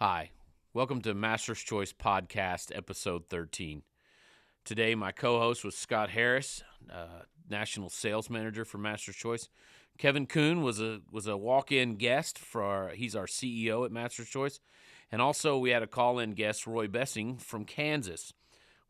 Hi, 0.00 0.30
welcome 0.72 1.00
to 1.00 1.12
Master's 1.12 1.58
Choice 1.58 1.92
Podcast, 1.92 2.70
episode 2.72 3.26
13. 3.26 3.82
Today, 4.64 4.94
my 4.94 5.10
co 5.10 5.40
host 5.40 5.64
was 5.64 5.76
Scott 5.76 6.10
Harris, 6.10 6.62
uh, 6.88 7.22
National 7.50 7.88
Sales 7.88 8.30
Manager 8.30 8.64
for 8.64 8.78
Master's 8.78 9.16
Choice. 9.16 9.48
Kevin 9.98 10.26
Kuhn 10.26 10.62
was 10.62 10.80
a 10.80 11.00
was 11.10 11.26
a 11.26 11.36
walk 11.36 11.72
in 11.72 11.96
guest 11.96 12.38
for 12.38 12.62
our, 12.62 12.90
he's 12.90 13.16
our 13.16 13.26
CEO 13.26 13.84
at 13.84 13.90
Master's 13.90 14.28
Choice, 14.28 14.60
and 15.10 15.20
also 15.20 15.58
we 15.58 15.70
had 15.70 15.82
a 15.82 15.88
call 15.88 16.20
in 16.20 16.30
guest 16.30 16.64
Roy 16.64 16.86
Bessing 16.86 17.36
from 17.36 17.64
Kansas. 17.64 18.32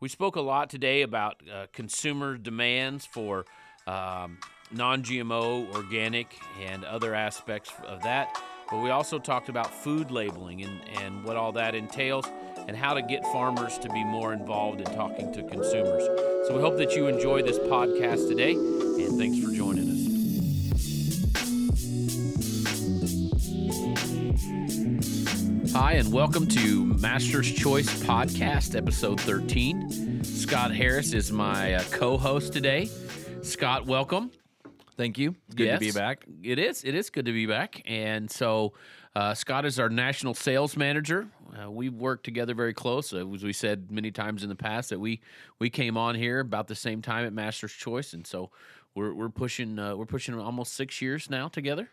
We 0.01 0.11
spoke 0.11 0.37
a 0.37 0.43
lot 0.43 0.69
today 0.69 1.01
about 1.01 1.41
uh, 1.51 1.69
consumer 1.73 2.37
demands 2.37 3.07
for 3.07 3.47
um, 3.87 4.37
non 4.71 5.03
GMO, 5.03 5.75
organic, 5.75 6.39
and 6.61 6.85
other 6.85 7.15
aspects 7.15 7.73
of 7.87 8.03
that. 8.03 8.39
But 8.71 8.83
we 8.83 8.91
also 8.91 9.19
talked 9.19 9.49
about 9.49 9.73
food 9.73 10.11
labeling 10.11 10.63
and, 10.63 10.83
and 11.01 11.25
what 11.25 11.39
all 11.39 11.53
that 11.53 11.75
entails 11.75 12.27
and 12.67 12.77
how 12.77 12.93
to 12.93 13.01
get 13.01 13.23
farmers 13.33 13.79
to 13.79 13.89
be 13.89 14.05
more 14.05 14.35
involved 14.35 14.81
in 14.81 14.87
talking 14.95 15.33
to 15.33 15.43
consumers. 15.45 16.05
So 16.47 16.55
we 16.55 16.61
hope 16.61 16.77
that 16.77 16.95
you 16.95 17.07
enjoy 17.07 17.41
this 17.41 17.59
podcast 17.59 18.29
today, 18.29 18.53
and 18.53 19.19
thanks 19.19 19.43
for 19.43 19.51
joining 19.55 19.89
us. 19.89 19.97
Hi, 25.73 25.93
and 25.93 26.13
welcome 26.13 26.47
to 26.49 26.85
Master's 26.85 27.51
Choice 27.51 27.89
Podcast, 28.03 28.77
episode 28.77 29.19
13. 29.23 30.25
Scott 30.25 30.75
Harris 30.75 31.15
is 31.15 31.33
my 31.33 31.73
uh, 31.73 31.83
co 31.91 32.19
host 32.19 32.53
today. 32.53 32.91
Scott, 33.41 33.87
welcome. 33.87 34.31
Thank 34.99 35.17
you. 35.17 35.37
It's 35.47 35.55
good 35.55 35.73
to 35.75 35.79
be 35.79 35.93
back. 35.93 36.27
It 36.43 36.59
is. 36.59 36.83
It 36.83 36.97
is 36.97 37.09
good 37.09 37.27
to 37.27 37.33
be 37.33 37.47
back. 37.47 37.81
And 37.87 38.29
so, 38.29 38.73
uh, 39.15 39.33
Scott 39.33 39.65
is 39.65 39.79
our 39.79 39.89
national 39.89 40.35
sales 40.35 40.77
manager. 40.77 41.29
Uh, 41.57 41.71
we 41.71 41.89
worked 41.89 42.25
together 42.25 42.53
very 42.53 42.75
close. 42.75 43.13
Uh, 43.13 43.25
as 43.33 43.45
we 43.45 43.53
said 43.53 43.93
many 43.93 44.11
times 44.11 44.43
in 44.43 44.49
the 44.49 44.57
past, 44.57 44.91
that 44.91 44.99
we 44.99 45.21
we 45.61 45.71
came 45.71 45.97
on 45.97 46.17
here 46.17 46.41
about 46.41 46.67
the 46.67 46.75
same 46.75 47.01
time 47.01 47.25
at 47.25 47.33
Master's 47.33 47.73
Choice, 47.73 48.13
and 48.13 48.27
so 48.27 48.51
we're 48.97 49.15
we're 49.15 49.29
pushing 49.29 49.79
uh, 49.79 49.95
we're 49.95 50.05
pushing 50.05 50.37
almost 50.37 50.75
six 50.75 51.01
years 51.01 51.31
now 51.31 51.47
together. 51.47 51.89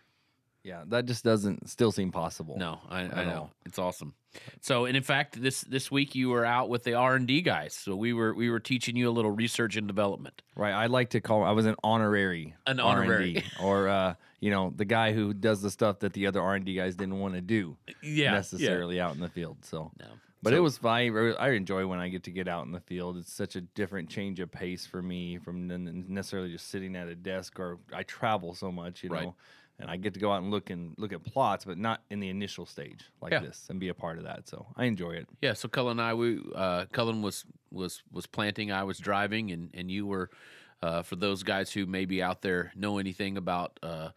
Yeah, 0.65 0.83
that 0.87 1.05
just 1.05 1.23
doesn't 1.23 1.69
still 1.69 1.91
seem 1.91 2.11
possible. 2.11 2.57
No, 2.57 2.79
I, 2.89 3.01
I 3.01 3.23
know 3.25 3.37
all. 3.37 3.51
it's 3.67 3.77
awesome. 3.77 4.15
So, 4.61 4.85
and 4.85 4.97
in 4.97 5.03
fact, 5.03 5.39
this 5.39 5.61
this 5.61 5.91
week 5.91 6.15
you 6.15 6.29
were 6.29 6.43
out 6.43 6.69
with 6.69 6.83
the 6.83 6.95
R 6.95 7.15
and 7.15 7.27
D 7.27 7.41
guys. 7.41 7.75
So 7.75 7.95
we 7.95 8.13
were 8.13 8.33
we 8.33 8.49
were 8.49 8.59
teaching 8.59 8.95
you 8.95 9.07
a 9.07 9.11
little 9.11 9.29
research 9.29 9.77
and 9.77 9.87
development. 9.87 10.41
Right. 10.55 10.73
I 10.73 10.87
like 10.87 11.11
to 11.11 11.21
call 11.21 11.43
I 11.43 11.51
was 11.51 11.67
an 11.67 11.75
honorary 11.83 12.55
An 12.65 12.79
R&D, 12.79 12.99
honorary. 13.03 13.43
or 13.61 13.87
uh, 13.87 14.15
you 14.39 14.49
know, 14.49 14.73
the 14.75 14.85
guy 14.85 15.13
who 15.13 15.35
does 15.35 15.61
the 15.61 15.69
stuff 15.69 15.99
that 15.99 16.13
the 16.13 16.25
other 16.25 16.41
R&D 16.41 16.73
guys 16.75 16.95
didn't 16.95 17.19
want 17.19 17.35
to 17.35 17.41
do 17.41 17.77
Yeah, 18.01 18.31
necessarily 18.31 18.99
out 18.99 19.13
in 19.13 19.21
the 19.21 19.29
field. 19.29 19.57
So 19.61 19.91
No. 19.99 20.07
But 20.41 20.51
So- 20.51 20.57
it 20.57 20.61
was 20.61 20.77
fine. 20.79 21.15
I 21.39 21.49
enjoy 21.51 21.87
when 21.87 21.99
I 21.99 22.09
get 22.09 22.23
to 22.23 22.31
get 22.31 22.47
out 22.47 22.65
in 22.65 22.71
the 22.71 22.79
field. 22.81 23.17
It's 23.17 23.31
such 23.33 23.55
a 23.55 23.61
different 23.61 24.09
change 24.09 24.39
of 24.39 24.51
pace 24.51 24.85
for 24.85 25.01
me 25.01 25.37
from 25.37 25.67
necessarily 26.07 26.51
just 26.51 26.69
sitting 26.69 26.95
at 26.95 27.07
a 27.07 27.15
desk 27.15 27.59
or 27.59 27.77
I 27.93 28.03
travel 28.03 28.53
so 28.55 28.71
much, 28.71 29.03
you 29.03 29.09
know. 29.09 29.35
And 29.79 29.89
I 29.91 29.97
get 29.97 30.13
to 30.13 30.19
go 30.21 30.31
out 30.31 30.41
and 30.41 30.51
look 30.51 30.69
and 30.69 30.93
look 30.97 31.11
at 31.11 31.23
plots, 31.23 31.65
but 31.65 31.77
not 31.77 32.01
in 32.09 32.21
the 32.21 32.29
initial 32.29 32.65
stage 32.65 33.01
like 33.21 33.33
Yeah. 33.33 33.39
this 33.39 33.67
and 33.69 33.77
be 33.79 33.89
a 33.89 33.93
part 33.93 34.17
of 34.17 34.23
that. 34.23 34.47
So 34.47 34.65
I 34.77 34.85
enjoy 34.85 35.11
it. 35.11 35.27
Yeah, 35.41 35.51
so 35.53 35.67
Cullen 35.67 35.99
and 35.99 36.01
I, 36.01 36.13
we 36.13 36.39
uh, 36.55 36.85
Cullen 36.93 37.21
was 37.21 37.43
was 37.71 38.01
was 38.11 38.25
planting, 38.25 38.71
I 38.71 38.83
was 38.83 38.97
driving, 38.99 39.51
and 39.51 39.69
and 39.73 39.89
you 39.91 40.05
were. 40.05 40.29
Uh, 40.83 41.01
for 41.01 41.15
those 41.15 41.41
guys 41.41 41.71
who 41.71 41.85
maybe 41.87 42.21
out 42.21 42.41
there 42.43 42.71
know 42.75 42.99
anything 42.99 43.37
about 43.37 43.79
uh, 43.81 44.09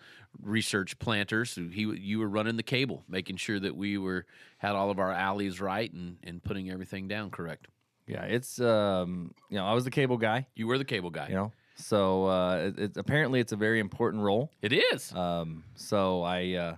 research 0.43 0.99
planters, 0.99 1.55
he 1.55 1.83
you 1.83 2.19
were 2.19 2.29
running 2.29 2.57
the 2.57 2.63
cable, 2.63 3.05
making 3.09 3.37
sure 3.37 3.59
that 3.61 3.75
we 3.75 3.97
were 3.97 4.27
had 4.59 4.73
all 4.73 4.91
of 4.91 4.99
our 4.99 5.13
alleys 5.13 5.61
right 5.61 5.91
and 5.93 6.17
and 6.25 6.43
putting 6.43 6.69
everything 6.71 7.09
down 7.09 7.31
correct. 7.31 7.69
Yeah, 8.07 8.25
it's 8.25 8.61
um, 8.61 9.33
you 9.49 9.57
know, 9.57 9.65
I 9.67 9.73
was 9.73 9.85
the 9.85 9.91
cable 9.91 10.19
guy, 10.19 10.47
You 10.57 10.67
were 10.67 10.79
the 10.79 10.85
cable 10.85 11.11
guy. 11.11 11.29
you 11.29 11.35
know. 11.37 11.53
So 11.79 12.27
uh, 12.27 12.57
it, 12.57 12.79
it's 12.79 12.97
apparently 12.99 13.41
it's 13.41 13.53
a 13.53 13.57
very 13.57 13.81
important 13.81 14.23
role. 14.23 14.51
It 14.63 14.73
is. 14.73 15.13
Um, 15.15 15.65
so 15.77 16.23
I, 16.23 16.53
uh, 16.55 16.77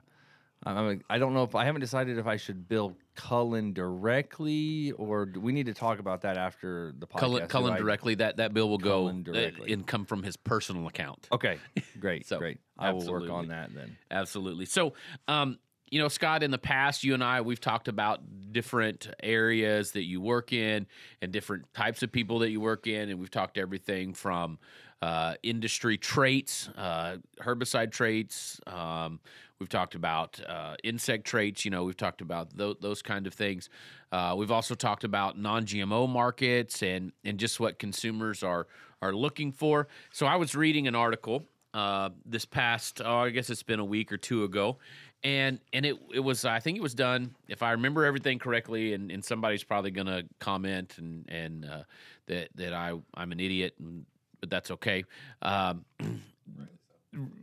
I'm, 0.64 1.00
I 1.08 1.18
don't 1.18 1.32
know 1.32 1.42
if 1.42 1.54
I 1.54 1.64
haven't 1.64 1.80
decided 1.80 2.18
if 2.18 2.26
I 2.26 2.36
should 2.36 2.68
bill 2.68 2.96
Cullen 3.14 3.72
directly 3.72 4.92
or 4.92 5.26
do 5.26 5.40
we 5.40 5.52
need 5.52 5.66
to 5.66 5.74
talk 5.74 5.98
about 5.98 6.22
that 6.22 6.36
after 6.36 6.92
the 6.98 7.06
podcast. 7.06 7.18
Cullen, 7.18 7.46
Cullen 7.48 7.72
I- 7.74 7.78
directly. 7.78 8.14
That 8.16 8.36
that 8.38 8.52
bill 8.52 8.68
will 8.68 8.78
go 8.78 9.04
Cullen 9.06 9.24
uh, 9.28 9.32
directly. 9.32 9.72
and 9.72 9.86
come 9.86 10.04
from 10.04 10.22
his 10.22 10.36
personal 10.36 10.86
account. 10.86 11.28
Okay, 11.32 11.58
great, 11.98 12.26
So, 12.28 12.38
great. 12.38 12.58
I 12.78 12.92
will 12.92 13.06
work 13.10 13.30
on 13.30 13.48
that 13.48 13.74
then. 13.74 13.96
Absolutely. 14.10 14.66
So, 14.66 14.92
um, 15.28 15.58
you 15.90 15.98
know, 16.00 16.08
Scott, 16.08 16.42
in 16.42 16.50
the 16.50 16.58
past, 16.58 17.02
you 17.04 17.14
and 17.14 17.24
I, 17.24 17.40
we've 17.40 17.60
talked 17.60 17.88
about 17.88 18.20
different 18.52 19.08
areas 19.22 19.92
that 19.92 20.04
you 20.04 20.20
work 20.20 20.52
in 20.52 20.86
and 21.20 21.32
different 21.32 21.72
types 21.74 22.02
of 22.02 22.12
people 22.12 22.38
that 22.40 22.50
you 22.50 22.60
work 22.60 22.86
in. 22.86 23.08
And 23.10 23.18
we've 23.18 23.30
talked 23.30 23.58
everything 23.58 24.14
from 24.14 24.58
uh, 25.02 25.34
industry 25.42 25.96
traits, 25.96 26.68
uh, 26.76 27.16
herbicide 27.40 27.90
traits. 27.90 28.60
Um, 28.66 29.20
we've 29.58 29.68
talked 29.68 29.94
about 29.94 30.40
uh, 30.46 30.76
insect 30.84 31.24
traits. 31.24 31.64
You 31.64 31.70
know, 31.70 31.84
we've 31.84 31.96
talked 31.96 32.20
about 32.20 32.56
tho- 32.56 32.76
those 32.80 33.02
kind 33.02 33.26
of 33.26 33.34
things. 33.34 33.68
Uh, 34.12 34.34
we've 34.36 34.50
also 34.50 34.74
talked 34.74 35.04
about 35.04 35.38
non-GMO 35.38 36.08
markets 36.08 36.82
and 36.82 37.12
and 37.24 37.38
just 37.38 37.60
what 37.60 37.78
consumers 37.78 38.42
are 38.42 38.66
are 39.02 39.14
looking 39.14 39.52
for. 39.52 39.88
So 40.12 40.26
I 40.26 40.36
was 40.36 40.54
reading 40.54 40.86
an 40.86 40.94
article 40.94 41.46
uh, 41.72 42.10
this 42.26 42.44
past 42.44 43.00
oh 43.04 43.18
I 43.18 43.30
guess 43.30 43.50
it's 43.50 43.62
been 43.62 43.80
a 43.80 43.84
week 43.84 44.12
or 44.12 44.16
two 44.16 44.44
ago, 44.44 44.78
and 45.22 45.60
and 45.72 45.86
it 45.86 45.96
it 46.12 46.20
was 46.20 46.44
I 46.44 46.60
think 46.60 46.76
it 46.76 46.82
was 46.82 46.94
done 46.94 47.34
if 47.48 47.62
I 47.62 47.72
remember 47.72 48.04
everything 48.04 48.38
correctly, 48.38 48.94
and, 48.94 49.10
and 49.10 49.24
somebody's 49.24 49.62
probably 49.64 49.92
gonna 49.92 50.24
comment 50.40 50.96
and 50.98 51.24
and 51.28 51.64
uh, 51.64 51.82
that 52.26 52.48
that 52.56 52.72
I 52.72 52.94
I'm 53.14 53.32
an 53.32 53.40
idiot, 53.40 53.74
and, 53.78 54.04
but 54.40 54.50
that's 54.50 54.70
okay. 54.70 55.04
Um, 55.42 55.84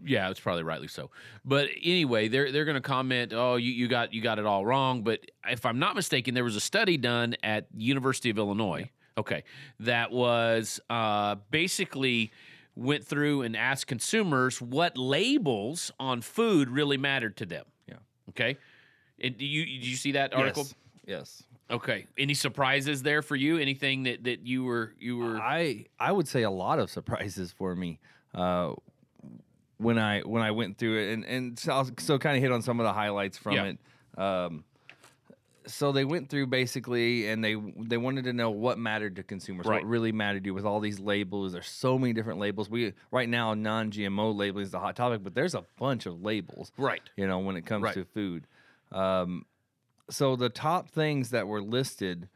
yeah, 0.06 0.30
it's 0.30 0.40
probably 0.40 0.64
rightly 0.64 0.88
so. 0.88 1.10
But 1.46 1.70
anyway, 1.84 2.28
they're 2.28 2.52
they're 2.52 2.66
going 2.66 2.76
to 2.76 2.82
comment, 2.82 3.34
"Oh, 3.34 3.56
you, 3.56 3.72
you 3.72 3.88
got 3.88 4.14
you 4.14 4.22
got 4.22 4.40
it 4.40 4.46
all 4.46 4.66
wrong." 4.66 5.04
But 5.04 5.22
if 5.48 5.66
I'm 5.66 5.80
not 5.80 5.96
mistaken, 5.96 6.34
there 6.34 6.44
was 6.44 6.56
a 6.56 6.62
study 6.62 6.98
done 6.98 7.36
at 7.44 7.68
University 7.76 8.30
of 8.30 8.38
Illinois. 8.38 8.90
Okay, 9.18 9.44
that 9.80 10.12
was 10.12 10.80
uh, 10.90 11.36
basically 11.52 12.32
went 12.76 13.04
through 13.04 13.42
and 13.42 13.58
asked 13.58 13.88
consumers 13.88 14.62
what 14.62 14.98
labels 14.98 15.92
on 16.00 16.22
food 16.22 16.70
really 16.70 16.98
mattered 16.98 17.36
to 17.38 17.46
them. 17.46 17.66
Yeah. 17.88 17.96
Okay, 18.30 18.58
and 19.20 19.38
do 19.38 19.46
you 19.46 19.66
did 19.66 19.88
you 19.88 19.96
see 19.96 20.14
that 20.14 20.34
article? 20.34 20.64
Yes. 20.64 20.76
Yes. 21.08 21.44
Okay. 21.70 22.08
Any 22.18 22.34
surprises 22.34 23.04
there 23.04 23.22
for 23.22 23.36
you? 23.36 23.58
Anything 23.58 24.04
that 24.04 24.24
that 24.24 24.46
you 24.48 24.64
were 24.64 24.94
you 25.00 25.18
were 25.18 25.38
I 25.38 25.86
I 26.00 26.12
would 26.12 26.28
say 26.28 26.44
a 26.44 26.52
lot 26.52 26.80
of 26.80 26.90
surprises 26.90 27.52
for 27.52 27.76
me. 27.76 28.00
Uh, 28.34 28.74
when 29.78 29.98
I 30.00 30.22
when 30.22 30.42
I 30.42 30.52
went 30.52 30.78
through 30.78 30.98
it 31.00 31.14
and 31.14 31.26
and 31.26 31.60
so, 31.60 31.72
I'll- 31.74 31.92
so 32.00 32.18
kind 32.18 32.36
of 32.38 32.42
hit 32.42 32.52
on 32.52 32.62
some 32.62 32.80
of 32.80 32.86
the 32.86 32.94
highlights 32.94 33.38
from 33.38 33.54
Yeah. 33.56 33.64
it. 33.66 33.78
Um, 34.20 34.64
so 35.66 35.92
they 35.92 36.06
went 36.06 36.30
through 36.30 36.48
basically 36.48 37.28
and 37.28 37.44
they 37.44 37.56
they 37.56 37.98
wanted 37.98 38.24
to 38.24 38.34
know 38.34 38.50
what 38.50 38.80
mattered 38.80 39.18
to 39.18 39.24
consumers, 39.24 39.66
Right. 39.66 39.82
what 39.84 39.90
really 39.90 40.14
mattered 40.14 40.46
to 40.46 40.48
you 40.48 40.54
with 40.54 40.66
all 40.66 40.80
these 40.80 41.02
labels. 41.02 41.52
There's 41.52 41.68
so 41.68 42.00
many 42.00 42.14
different 42.14 42.40
labels. 42.40 42.70
We 42.70 42.94
right 43.12 43.28
now 43.28 43.54
non-GMO 43.54 44.34
labeling 44.34 44.64
is 44.64 44.72
the 44.72 44.80
hot 44.80 44.96
topic, 44.96 45.22
but 45.24 45.36
there's 45.36 45.54
a 45.56 45.66
bunch 45.78 46.06
of 46.06 46.22
labels. 46.24 46.72
right. 46.78 47.02
You 47.18 47.28
know, 47.28 47.40
when 47.40 47.58
it 47.58 47.66
comes 47.66 47.84
Right. 47.84 47.94
to 47.96 48.06
food. 48.06 48.48
Um, 48.94 49.46
so 50.10 50.36
the 50.36 50.50
top 50.50 50.90
things 50.90 51.30
that 51.32 51.48
were 51.48 51.62
listed 51.62 52.30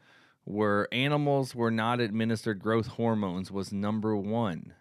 were 0.44 0.88
animals 0.92 1.54
were 1.54 1.70
not 1.70 2.00
administered 2.00 2.60
growth 2.60 2.86
hormones 2.88 3.50
was 3.50 3.72
number 3.72 4.16
one. 4.16 4.74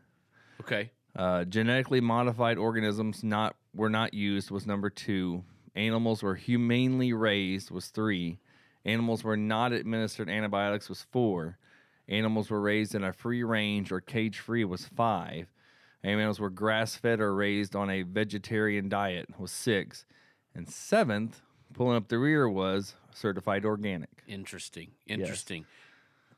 Okay. 0.61 0.91
Uh, 1.15 1.43
genetically 1.45 2.01
modified 2.01 2.57
organisms 2.57 3.23
not 3.23 3.55
were 3.73 3.89
not 3.89 4.13
used 4.13 4.51
was 4.51 4.65
number 4.65 4.89
two. 4.89 5.43
Animals 5.75 6.23
were 6.23 6.35
humanely 6.35 7.13
raised 7.13 7.71
was 7.71 7.87
three. 7.87 8.39
Animals 8.85 9.23
were 9.23 9.37
not 9.37 9.71
administered 9.71 10.29
antibiotics 10.29 10.89
was 10.89 11.05
four. 11.11 11.57
Animals 12.07 12.49
were 12.49 12.61
raised 12.61 12.95
in 12.95 13.03
a 13.03 13.13
free 13.13 13.43
range 13.43 13.91
or 13.91 14.01
cage 14.01 14.39
free 14.39 14.65
was 14.65 14.85
five. 14.85 15.47
Animals 16.03 16.39
were 16.39 16.49
grass 16.49 16.95
fed 16.95 17.19
or 17.19 17.33
raised 17.33 17.75
on 17.75 17.89
a 17.89 18.01
vegetarian 18.01 18.89
diet 18.89 19.39
was 19.39 19.51
six. 19.51 20.05
And 20.55 20.67
seventh, 20.67 21.41
pulling 21.73 21.95
up 21.97 22.07
the 22.07 22.17
rear 22.17 22.47
was 22.49 22.95
certified 23.13 23.65
organic. 23.65 24.09
Interesting. 24.27 24.91
Interesting. 25.07 25.65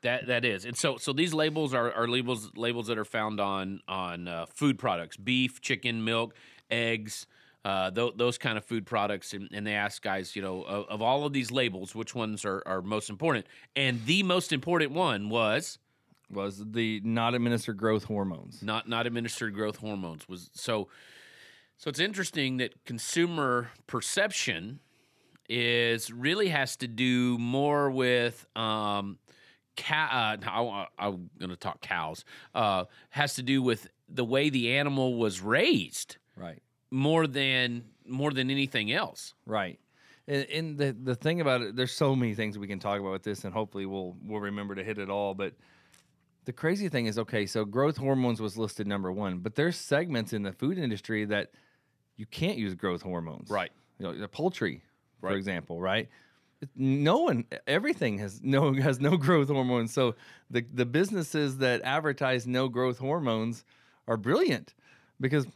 That 0.02 0.26
that 0.26 0.44
is, 0.44 0.66
and 0.66 0.76
so 0.76 0.98
so 0.98 1.14
these 1.14 1.32
labels 1.32 1.72
are, 1.72 1.90
are 1.92 2.06
labels 2.06 2.50
labels 2.54 2.88
that 2.88 2.98
are 2.98 3.06
found 3.06 3.40
on 3.40 3.80
on 3.88 4.28
uh, 4.28 4.44
food 4.46 4.78
products, 4.78 5.16
beef, 5.16 5.62
chicken, 5.62 6.04
milk, 6.04 6.34
eggs, 6.70 7.26
uh, 7.64 7.90
th- 7.90 8.12
those 8.16 8.36
kind 8.36 8.58
of 8.58 8.64
food 8.66 8.84
products, 8.84 9.32
and, 9.32 9.48
and 9.54 9.66
they 9.66 9.72
ask 9.72 10.02
guys, 10.02 10.36
you 10.36 10.42
know, 10.42 10.62
of, 10.64 10.84
of 10.88 11.00
all 11.00 11.24
of 11.24 11.32
these 11.32 11.50
labels, 11.50 11.94
which 11.94 12.14
ones 12.14 12.44
are, 12.44 12.62
are 12.66 12.82
most 12.82 13.08
important? 13.08 13.46
And 13.74 14.04
the 14.04 14.22
most 14.22 14.52
important 14.52 14.92
one 14.92 15.30
was 15.30 15.78
Was 16.30 16.62
the 16.72 17.00
not 17.02 17.34
administered 17.34 17.78
growth 17.78 18.04
hormones. 18.04 18.62
not 18.62 18.86
not 18.86 19.06
administered 19.06 19.54
growth 19.54 19.76
hormones. 19.76 20.28
Was 20.28 20.50
so 20.52 20.88
so 21.78 21.88
it's 21.88 21.98
interesting 21.98 22.58
that 22.58 22.84
consumer 22.84 23.70
perception 23.86 24.80
is 25.48 26.10
really 26.12 26.48
has 26.48 26.76
to 26.76 26.88
do 26.88 27.36
more 27.38 27.90
with 27.90 28.46
um, 28.56 29.18
cow. 29.76 30.36
Uh, 30.46 30.86
I, 30.98 31.06
I'm 31.06 31.30
going 31.38 31.50
to 31.50 31.56
talk 31.56 31.80
cows. 31.80 32.24
Uh, 32.54 32.84
has 33.10 33.34
to 33.34 33.42
do 33.42 33.62
with 33.62 33.88
the 34.08 34.24
way 34.24 34.50
the 34.50 34.72
animal 34.76 35.16
was 35.16 35.40
raised 35.40 36.16
Right. 36.36 36.62
more 36.90 37.26
than 37.26 37.84
more 38.06 38.32
than 38.32 38.50
anything 38.50 38.92
else. 38.92 39.34
Right. 39.46 39.78
And, 40.26 40.46
and 40.50 40.78
the 40.78 40.96
the 41.02 41.14
thing 41.14 41.40
about 41.40 41.60
it, 41.62 41.76
there's 41.76 41.92
so 41.92 42.14
many 42.16 42.34
things 42.34 42.58
we 42.58 42.66
can 42.66 42.78
talk 42.78 42.98
about 43.00 43.12
with 43.12 43.22
this, 43.22 43.44
and 43.44 43.52
hopefully 43.52 43.86
we'll 43.86 44.16
we'll 44.24 44.40
remember 44.40 44.74
to 44.74 44.82
hit 44.84 44.98
it 44.98 45.10
all. 45.10 45.34
But 45.34 45.54
the 46.44 46.52
crazy 46.52 46.88
thing 46.88 47.06
is, 47.06 47.18
okay, 47.18 47.46
so 47.46 47.64
growth 47.64 47.96
hormones 47.96 48.40
was 48.40 48.56
listed 48.58 48.86
number 48.86 49.10
one, 49.12 49.38
but 49.38 49.54
there's 49.54 49.76
segments 49.76 50.32
in 50.32 50.42
the 50.42 50.52
food 50.52 50.76
industry 50.78 51.24
that 51.26 51.52
you 52.16 52.26
can't 52.26 52.58
use 52.58 52.74
growth 52.74 53.00
hormones. 53.02 53.48
Right. 53.50 53.70
You 53.98 54.06
know, 54.06 54.14
the 54.18 54.28
poultry, 54.28 54.82
for 55.30 55.36
example, 55.36 55.80
right? 55.80 56.08
No 56.76 57.18
one, 57.18 57.44
everything 57.66 58.18
has 58.18 58.40
no 58.42 58.72
has 58.88 59.00
no 59.00 59.16
growth 59.16 59.48
hormones. 59.48 59.92
So 59.92 60.14
the 60.50 60.64
the 60.72 60.86
businesses 60.86 61.58
that 61.58 61.82
advertise 61.82 62.46
no 62.46 62.68
growth 62.68 62.98
hormones 62.98 63.64
are 64.08 64.16
brilliant 64.16 64.74
because 65.20 65.46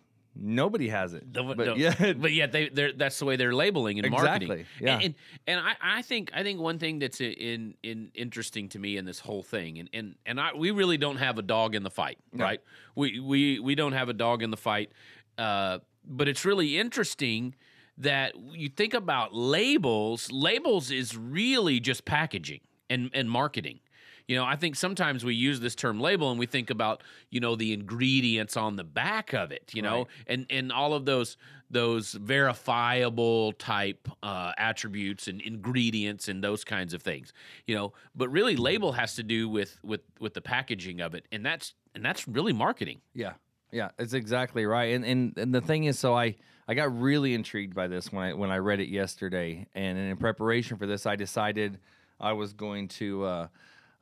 nobody 0.41 0.89
has 0.89 1.15
it. 1.15 1.33
The- 1.33 1.43
but 1.43 1.57
the- 1.57 1.77
yeah, 1.79 2.13
but 2.19 2.33
yet 2.33 2.53
they 2.53 2.69
they're 2.69 2.93
that's 2.93 3.19
the 3.19 3.25
way 3.25 3.37
they're 3.37 3.55
labeling 3.55 3.99
and 4.01 4.11
marketing. 4.11 4.51
Exactly, 4.51 4.67
yeah. 4.87 4.95
And, 4.97 5.03
and 5.05 5.15
and 5.47 5.61
I, 5.61 5.99
I 5.99 6.03
think 6.03 6.31
I 6.35 6.43
think 6.43 6.61
one 6.61 6.79
thing 6.79 6.99
that's 6.99 7.21
in 7.21 7.75
in 7.83 8.11
interesting 8.15 8.69
to 8.71 8.79
me 8.79 8.97
in 8.99 9.05
this 9.07 9.19
whole 9.21 9.43
thing 9.43 9.79
and 9.79 9.89
and 9.95 10.15
and 10.27 10.39
I 10.41 10.53
we 10.55 10.73
really 10.73 10.99
don't 10.99 11.17
have 11.19 11.39
a 11.39 11.43
dog 11.43 11.75
in 11.75 11.83
the 11.85 11.91
fight, 11.91 12.19
No. 12.35 12.45
right? 12.45 12.61
We 12.95 13.19
we 13.21 13.61
we 13.61 13.75
don't 13.75 13.93
have 13.93 14.09
a 14.11 14.15
dog 14.15 14.43
in 14.43 14.51
the 14.51 14.57
fight. 14.59 14.91
Uh, 15.39 15.79
but 16.05 16.27
it's 16.29 16.45
really 16.45 16.79
interesting 16.79 17.55
that 17.99 18.35
you 18.53 18.69
think 18.69 18.95
about 18.95 19.35
labels. 19.35 20.31
Labels 20.33 20.91
is 20.91 21.17
really 21.17 21.81
just 21.81 22.05
packaging 22.05 22.61
and 22.89 23.11
and 23.13 23.31
marketing. 23.31 23.81
You 24.27 24.37
know, 24.37 24.45
I 24.45 24.57
think 24.57 24.77
sometimes 24.77 25.25
we 25.25 25.35
use 25.35 25.61
this 25.61 25.75
term 25.75 26.01
label 26.01 26.31
and 26.31 26.39
we 26.39 26.45
think 26.45 26.69
about, 26.69 27.03
you 27.31 27.41
know, 27.41 27.57
the 27.57 27.73
ingredients 27.73 28.59
on 28.59 28.77
the 28.77 28.85
back 28.85 29.33
of 29.33 29.51
it, 29.53 29.71
you 29.75 29.81
know, 29.81 30.01
Right. 30.01 30.07
and 30.27 30.47
and 30.51 30.71
all 30.71 30.93
of 30.93 31.07
those 31.07 31.37
those 31.71 32.13
verifiable 32.13 33.53
type 33.53 34.09
uh, 34.23 34.53
attributes 34.59 35.29
and 35.29 35.41
ingredients 35.41 36.29
and 36.29 36.43
those 36.43 36.65
kinds 36.65 36.95
of 36.95 37.03
things, 37.03 37.33
you 37.67 37.75
know. 37.75 37.93
But 38.15 38.29
really, 38.29 38.57
label 38.57 38.93
has 38.93 39.15
to 39.17 39.23
do 39.23 39.49
with 39.49 39.79
with 39.83 40.01
with 40.21 40.35
the 40.35 40.41
packaging 40.43 41.01
of 41.01 41.15
it, 41.15 41.27
and 41.33 41.45
that's 41.45 41.75
and 41.95 42.05
that's 42.05 42.27
really 42.29 42.53
marketing. 42.53 43.01
Yeah, 43.15 43.33
yeah, 43.73 43.91
it's 43.99 44.13
exactly 44.13 44.67
right. 44.67 44.95
And 44.95 45.05
and 45.05 45.37
and 45.39 45.55
the 45.55 45.61
thing 45.61 45.85
is, 45.85 45.99
so 45.99 46.15
I 46.15 46.37
I 46.69 46.75
got 46.75 47.01
really 47.01 47.33
intrigued 47.35 47.75
by 47.75 47.87
this 47.89 48.13
when 48.13 48.23
I 48.25 48.33
when 48.35 48.51
I 48.51 48.59
read 48.59 48.79
it 48.81 48.89
yesterday, 48.91 49.67
and 49.75 49.97
in 49.99 50.17
preparation 50.19 50.77
for 50.77 50.87
this, 50.87 51.07
I 51.07 51.17
decided 51.17 51.79
I 52.21 52.33
was 52.35 52.53
going 52.53 52.89
to. 52.89 53.25
Uh, 53.25 53.47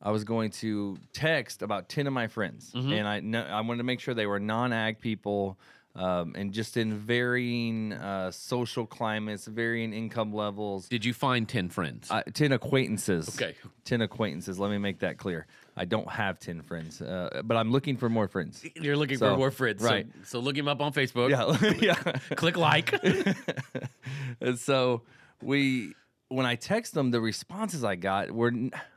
I 0.03 0.11
was 0.11 0.25
going 0.25 0.51
to 0.51 0.99
text 1.15 1.63
about 1.63 1.89
ten 1.89 2.07
of 2.07 2.13
my 2.13 2.27
friends, 2.27 2.73
and 2.75 3.09
I 3.09 3.57
I 3.57 3.61
wanted 3.63 3.79
to 3.79 3.85
make 3.85 4.01
sure 4.01 4.13
they 4.15 4.27
were 4.27 4.39
non-ag 4.39 5.01
people, 5.01 5.59
um, 5.97 6.35
and 6.37 6.53
just 6.53 6.77
in 6.77 6.99
varying 6.99 7.95
uh, 7.95 8.31
social 8.31 8.87
climates, 8.87 9.47
varying 9.47 9.93
income 9.93 10.33
levels. 10.33 10.89
Did 10.89 11.05
you 11.05 11.15
find 11.15 11.49
ten 11.49 11.71
friends? 11.71 12.11
Uh, 12.11 12.23
ten 12.35 12.53
acquaintances. 12.53 13.29
Okay. 13.31 13.55
Ten 13.85 14.03
acquaintances. 14.03 14.59
Let 14.59 14.71
me 14.71 14.79
make 14.79 14.99
that 15.01 15.17
clear. 15.17 15.47
I 15.75 15.87
don't 15.87 16.09
have 16.09 16.39
ten 16.39 16.61
friends, 16.63 17.01
uh, 17.01 17.43
but 17.45 17.57
I'm 17.57 17.71
looking 17.73 17.97
for 17.97 18.09
more 18.09 18.29
friends. 18.29 18.65
You're 18.75 18.97
looking 18.97 19.19
so- 19.19 19.33
for 19.33 19.39
more 19.39 19.51
friends, 19.51 19.83
right. 19.83 20.07
So, 20.25 20.39
look 20.39 20.57
him 20.57 20.69
up 20.69 20.81
on 20.81 20.93
Facebook. 20.93 21.31
Yeah, 21.31 21.73
yeah. 21.81 22.13
Click 22.37 22.57
like. 22.57 22.95
and 24.41 24.59
so 24.59 25.03
we, 25.43 25.95
when 26.29 26.47
I 26.47 26.57
text 26.57 26.95
them, 26.95 27.11
the 27.11 27.21
responses 27.21 27.85
I 27.85 27.97
got 27.97 28.31
were, 28.31 28.53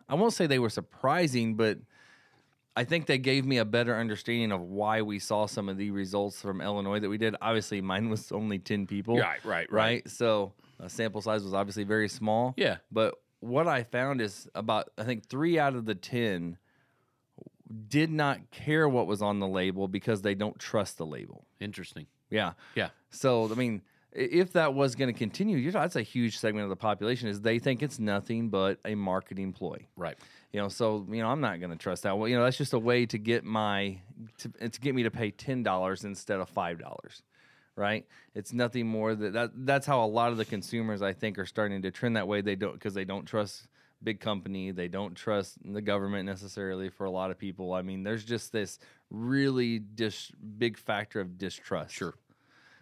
I 0.08 0.16
won't 0.16 0.34
say 0.34 0.48
they 0.48 0.60
were 0.60 0.70
surprising, 0.70 1.56
but 1.56 1.78
I 2.80 2.86
think 2.86 3.08
they 3.08 3.18
gave 3.18 3.46
me 3.46 3.58
a 3.58 3.66
better 3.66 3.94
understanding 3.94 4.54
of 4.54 4.62
why 4.62 5.02
we 5.02 5.20
saw 5.20 5.48
some 5.48 5.68
of 5.68 5.76
the 5.76 5.92
results 5.92 6.42
from 6.42 6.62
Illinois 6.62 7.02
that 7.02 7.10
we 7.10 7.18
did. 7.18 7.36
Obviously, 7.42 7.82
mine 7.94 8.10
was 8.10 8.32
only 8.32 8.58
10 8.58 8.88
people. 8.88 9.18
Right, 9.18 9.44
right, 9.44 9.70
right. 9.70 10.06
Right. 10.06 10.10
So 10.10 10.54
uh, 10.82 10.88
sample 10.88 11.22
size 11.22 11.44
was 11.44 11.54
obviously 11.54 11.84
very 11.84 12.08
small. 12.08 12.54
Yeah. 12.56 12.78
But 12.90 13.16
what 13.42 13.68
I 13.68 13.84
found 13.84 14.22
is 14.22 14.48
about, 14.56 14.92
I 14.98 15.04
think 15.04 15.28
three 15.28 15.60
out 15.60 15.76
of 15.76 15.84
the 15.84 15.94
10 15.94 16.58
did 17.90 18.12
not 18.12 18.50
care 18.50 18.88
what 18.88 19.08
was 19.08 19.22
on 19.22 19.40
the 19.40 19.48
label 19.48 19.90
because 19.90 20.22
they 20.22 20.34
don't 20.34 20.58
trust 20.58 20.98
the 20.98 21.06
label. 21.06 21.46
Interesting. 21.60 22.08
Yeah. 22.30 22.54
Yeah. 22.76 22.92
So 23.10 23.52
I 23.52 23.56
mean, 23.56 23.82
if 24.14 24.54
that 24.54 24.74
was 24.74 24.96
going 24.96 25.14
to 25.14 25.18
continue, 25.18 25.58
you 25.58 25.72
know, 25.72 25.82
that's 25.82 25.98
a 25.98 26.02
huge 26.02 26.38
segment 26.38 26.64
of 26.64 26.70
the 26.70 26.78
population 26.78 27.28
is 27.28 27.42
they 27.42 27.60
think 27.60 27.84
it's 27.84 28.00
nothing 28.00 28.48
but 28.48 28.80
a 28.86 28.96
marketing 28.96 29.52
ploy. 29.52 29.86
Right. 29.98 30.18
You 30.52 30.60
know, 30.62 30.70
so 30.70 31.06
you 31.10 31.22
know, 31.22 31.30
I'm 31.30 31.42
not 31.42 31.60
going 31.60 31.72
to 31.72 31.78
trust 31.78 32.04
that. 32.04 32.18
Well, 32.18 32.28
you 32.28 32.36
know, 32.36 32.44
that's 32.44 32.58
just 32.58 32.74
a 32.74 32.80
way 32.80 33.06
to 33.06 33.18
get 33.18 33.44
my 33.44 34.00
to, 34.40 34.70
to 34.70 34.82
get 34.82 34.96
me 34.96 35.04
to 35.04 35.12
pay 35.12 35.32
ten 35.32 35.64
dollars 35.64 36.04
instead 36.06 36.40
of 36.40 36.50
five 36.50 36.80
dollars. 36.80 37.22
Right? 37.76 38.06
It's 38.36 38.52
nothing 38.52 38.88
more 38.88 39.16
that, 39.16 39.34
that 39.34 39.52
that's 39.56 39.86
how 39.86 40.04
a 40.04 40.08
lot 40.08 40.32
of 40.32 40.38
the 40.38 40.44
consumers 40.46 41.02
I 41.02 41.14
think 41.14 41.38
are 41.40 41.46
starting 41.46 41.82
to 41.84 41.92
trend 41.92 42.18
that 42.18 42.28
way. 42.28 42.42
They 42.42 42.56
don't 42.56 42.74
because 42.74 42.94
they 42.94 43.06
don't 43.06 43.26
trust 43.26 43.68
big 44.04 44.20
company. 44.20 44.72
They 44.72 44.88
don't 44.88 45.16
trust 45.16 45.58
the 45.64 45.82
government 45.82 46.26
necessarily 46.26 46.90
for 46.90 47.06
a 47.06 47.12
lot 47.12 47.32
of 47.32 47.38
people. 47.38 47.74
I 47.74 47.82
mean, 47.82 48.04
there's 48.04 48.26
just 48.26 48.52
this 48.52 48.80
really 49.10 49.80
dis- 49.80 50.32
big 50.58 50.78
factor 50.78 51.20
of 51.22 51.38
distrust 51.38 51.94
Sure. 51.94 52.14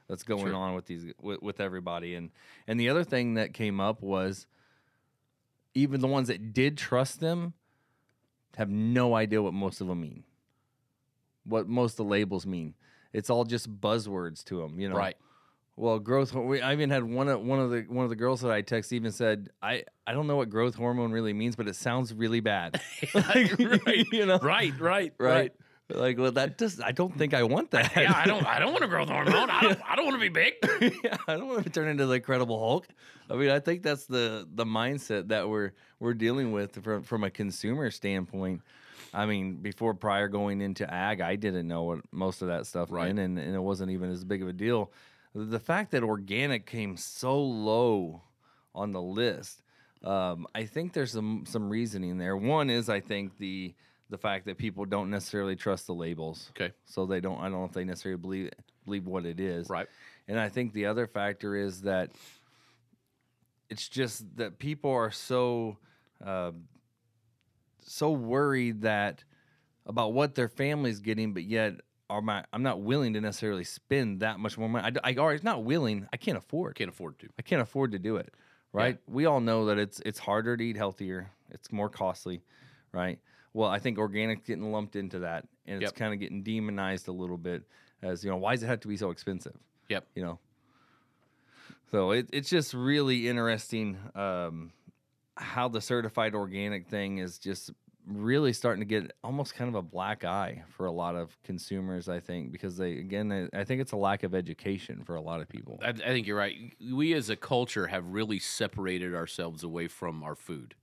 that's 0.08 0.24
going 0.24 0.46
Sure. 0.46 0.56
on 0.56 0.74
with 0.74 0.86
these 0.86 1.06
with, 1.22 1.42
with 1.42 1.60
everybody 1.60 2.16
and 2.16 2.32
and 2.66 2.80
the 2.80 2.90
other 2.90 3.04
thing 3.04 3.36
that 3.36 3.54
came 3.54 3.80
up 3.80 4.02
was 4.02 4.48
even 5.76 6.02
the 6.02 6.08
ones 6.08 6.28
that 6.30 6.54
did 6.54 6.76
trust 6.78 7.20
them 7.20 7.54
have 8.58 8.70
no 8.70 9.16
idea 9.16 9.42
what 9.42 9.54
most 9.54 9.82
of 9.82 9.88
them 9.88 10.02
mean 10.02 10.24
what 11.46 11.68
most 11.68 11.94
of 11.94 11.98
the 11.98 12.04
labels 12.04 12.46
mean 12.46 12.74
it's 13.14 13.30
all 13.30 13.44
just 13.46 13.74
buzzwords 13.80 14.44
to 14.44 14.58
them 14.60 14.80
you 14.80 14.90
know 14.90 14.96
Right. 14.96 15.16
well 15.76 16.00
growth 16.00 16.34
we, 16.34 16.60
i 16.62 16.74
even 16.74 16.90
had 16.90 17.04
one 17.04 17.30
of 17.30 17.42
one 17.42 17.60
of 17.60 17.70
the 17.70 17.82
one 17.88 18.04
of 18.04 18.10
the 18.10 18.16
girls 18.16 18.42
that 18.42 18.52
i 18.52 18.62
text 18.62 18.92
even 18.92 19.12
said 19.12 19.50
i 19.62 19.84
i 20.06 20.12
don't 20.12 20.28
know 20.28 20.36
what 20.36 20.50
growth 20.50 20.76
hormone 20.76 21.12
really 21.12 21.34
means 21.34 21.56
but 21.56 21.68
it 21.68 21.76
sounds 21.76 22.14
really 22.14 22.40
bad 22.42 22.82
Like, 23.14 23.58
right. 23.86 24.06
you 24.12 24.26
know 24.26 24.40
Right. 24.40 24.74
Right. 24.80 25.14
right 25.20 25.54
like 25.90 26.18
well 26.18 26.32
that 26.34 26.58
does 26.58 26.82
i 26.82 26.92
don't 26.92 27.18
think 27.18 27.34
i 27.34 27.44
want 27.44 27.72
that 27.72 27.96
Yeah. 27.96 28.14
I 28.16 28.26
don't. 28.26 28.46
I 28.46 28.60
don't 28.60 28.72
want 28.72 28.82
to 28.84 28.88
grow 28.90 29.06
the 29.06 29.14
hormone. 29.14 29.50
I 29.50 29.62
don't. 29.62 29.80
I 29.90 29.96
don't 29.96 30.06
want 30.06 30.16
to 30.22 30.22
be 30.22 30.30
big. 30.30 30.54
yeah, 31.04 31.16
I 31.28 31.38
don't 31.38 31.48
want 31.48 31.64
to 31.64 31.70
turn 31.70 31.88
into 31.88 32.06
the 32.06 32.14
Incredible 32.14 32.60
Hulk. 32.60 32.88
I 33.30 33.36
mean, 33.36 33.50
I 33.50 33.60
think 33.60 33.84
that's 33.84 34.06
the 34.06 34.48
the 34.54 34.66
mindset 34.66 35.30
that 35.30 35.48
we're 35.48 35.72
we're 36.00 36.14
dealing 36.14 36.52
with 36.52 36.84
from 36.84 37.04
from 37.04 37.24
a 37.24 37.30
consumer 37.30 37.90
standpoint. 37.92 38.62
I 39.14 39.26
mean, 39.26 39.56
before 39.56 39.94
prior 39.94 40.28
going 40.28 40.60
into 40.62 40.92
ag, 40.94 41.22
I 41.22 41.36
didn't 41.38 41.68
know 41.68 41.84
what 41.84 42.00
most 42.12 42.42
of 42.42 42.50
that 42.50 42.66
stuff 42.68 42.92
Right. 42.92 43.08
meant, 43.16 43.20
and, 43.20 43.40
and 43.40 43.56
it 43.56 43.60
wasn't 43.60 43.92
even 43.92 44.12
as 44.12 44.24
big 44.26 44.42
of 44.42 44.50
a 44.50 44.54
deal. 44.54 44.92
The 45.34 45.60
fact 45.60 45.92
that 45.92 46.04
organic 46.04 46.66
came 46.66 46.98
so 46.98 47.40
low 47.42 48.22
on 48.76 48.92
the 48.92 49.02
list, 49.02 49.62
um, 50.04 50.46
I 50.54 50.66
think 50.66 50.92
there's 50.94 51.12
some 51.14 51.46
some 51.48 51.70
reasoning 51.70 52.18
there. 52.18 52.36
One 52.36 52.70
is 52.70 52.90
I 52.90 53.00
think 53.00 53.38
the 53.38 53.74
the 54.10 54.18
fact 54.18 54.46
that 54.46 54.58
people 54.58 54.86
don't 54.86 55.10
necessarily 55.10 55.56
trust 55.56 55.88
the 55.88 55.94
labels. 55.94 56.52
Okay. 56.52 56.74
So 56.86 57.06
they 57.06 57.20
don't. 57.20 57.40
I 57.40 57.44
don't 57.44 57.60
know 57.60 57.66
if 57.66 57.74
they 57.74 57.84
necessarily 57.84 58.20
believe 58.20 58.52
believe 58.86 59.06
what 59.06 59.26
it 59.26 59.40
is. 59.40 59.70
Right. 59.70 59.88
And 60.28 60.40
I 60.40 60.50
think 60.50 60.74
the 60.74 60.86
other 60.86 61.08
factor 61.08 61.56
is 61.56 61.82
that 61.82 62.12
it's 63.70 63.88
just 63.88 64.38
that 64.38 64.60
people 64.60 64.92
are 64.92 65.12
so 65.12 65.78
uh, 66.26 66.52
so 67.82 68.12
worried 68.12 68.82
that 68.82 69.24
about 69.86 70.14
what 70.14 70.36
their 70.36 70.50
family's 70.50 71.00
getting, 71.00 71.34
but 71.34 71.44
yet 71.44 71.76
are 72.10 72.22
my 72.22 72.44
I'm 72.54 72.64
not 72.64 72.82
willing 72.82 73.14
to 73.14 73.22
necessarily 73.22 73.64
spend 73.64 74.22
that 74.22 74.40
much 74.40 74.58
more 74.58 74.70
money. 74.70 74.98
I, 75.04 75.12
I 75.12 75.16
already 75.16 75.42
not 75.44 75.64
willing. 75.64 76.08
I 76.12 76.18
can't 76.18 76.38
afford. 76.38 76.76
Can't 76.76 76.90
afford 76.90 77.20
to. 77.20 77.28
I 77.38 77.42
can't 77.42 77.62
afford 77.62 77.92
to 77.92 78.00
do 78.00 78.18
it. 78.18 78.34
Right. 78.74 79.00
We 79.08 79.26
all 79.26 79.40
know 79.40 79.66
that 79.66 79.80
it's 79.80 80.00
it's 80.06 80.20
harder 80.20 80.56
to 80.56 80.64
eat 80.64 80.78
healthier. 80.78 81.32
It's 81.50 81.72
more 81.72 81.90
costly. 81.90 82.44
Right. 82.92 83.20
Well, 83.58 83.72
I 83.72 83.80
think 83.80 83.98
organic's 83.98 84.46
getting 84.46 84.72
lumped 84.72 84.96
into 84.96 85.18
that, 85.20 85.48
and 85.66 85.82
it's 85.82 85.90
Yep. 85.92 85.96
kind 85.96 86.14
of 86.14 86.20
getting 86.20 86.44
demonized 86.44 87.08
a 87.08 87.12
little 87.12 87.40
bit 87.40 87.64
as 88.04 88.24
you 88.24 88.30
know. 88.30 88.38
Why 88.38 88.54
does 88.54 88.62
it 88.62 88.68
have 88.68 88.82
to 88.82 88.88
be 88.88 88.96
so 88.98 89.10
expensive? 89.10 89.58
Yep. 89.90 90.06
you 90.14 90.24
know. 90.24 90.40
So 91.90 92.12
it, 92.12 92.30
it's 92.32 92.52
just 92.52 92.76
really 92.76 93.28
interesting 93.28 93.98
um, 94.14 94.74
how 95.38 95.70
the 95.70 95.82
certified 95.82 96.36
organic 96.36 96.88
thing 96.88 97.18
is 97.18 97.40
just 97.40 97.72
really 98.06 98.54
starting 98.54 98.82
to 98.82 98.86
get 98.86 99.12
almost 99.24 99.56
kind 99.56 99.70
of 99.70 99.74
a 99.76 99.82
black 99.82 100.24
eye 100.24 100.64
for 100.70 100.86
a 100.86 100.92
lot 100.92 101.16
of 101.16 101.36
consumers. 101.42 102.08
I 102.08 102.20
think 102.20 102.52
because 102.52 102.78
they 102.78 103.00
again, 103.00 103.50
I- 103.54 103.64
think 103.64 103.82
it's 103.82 103.92
a 103.92 103.98
lack 103.98 104.22
of 104.22 104.36
education 104.36 105.04
for 105.04 105.16
a 105.16 105.22
lot 105.22 105.42
of 105.42 105.50
people. 105.50 105.80
I, 105.82 105.90
I 105.90 105.94
think 105.94 106.28
you're 106.28 106.38
right. 106.38 106.76
We 106.94 107.14
as 107.16 107.32
a 107.32 107.36
culture 107.36 107.88
have 107.88 108.06
really 108.06 108.38
separated 108.38 109.16
ourselves 109.16 109.64
away 109.64 109.88
from 109.88 110.22
our 110.22 110.36
food. 110.36 110.76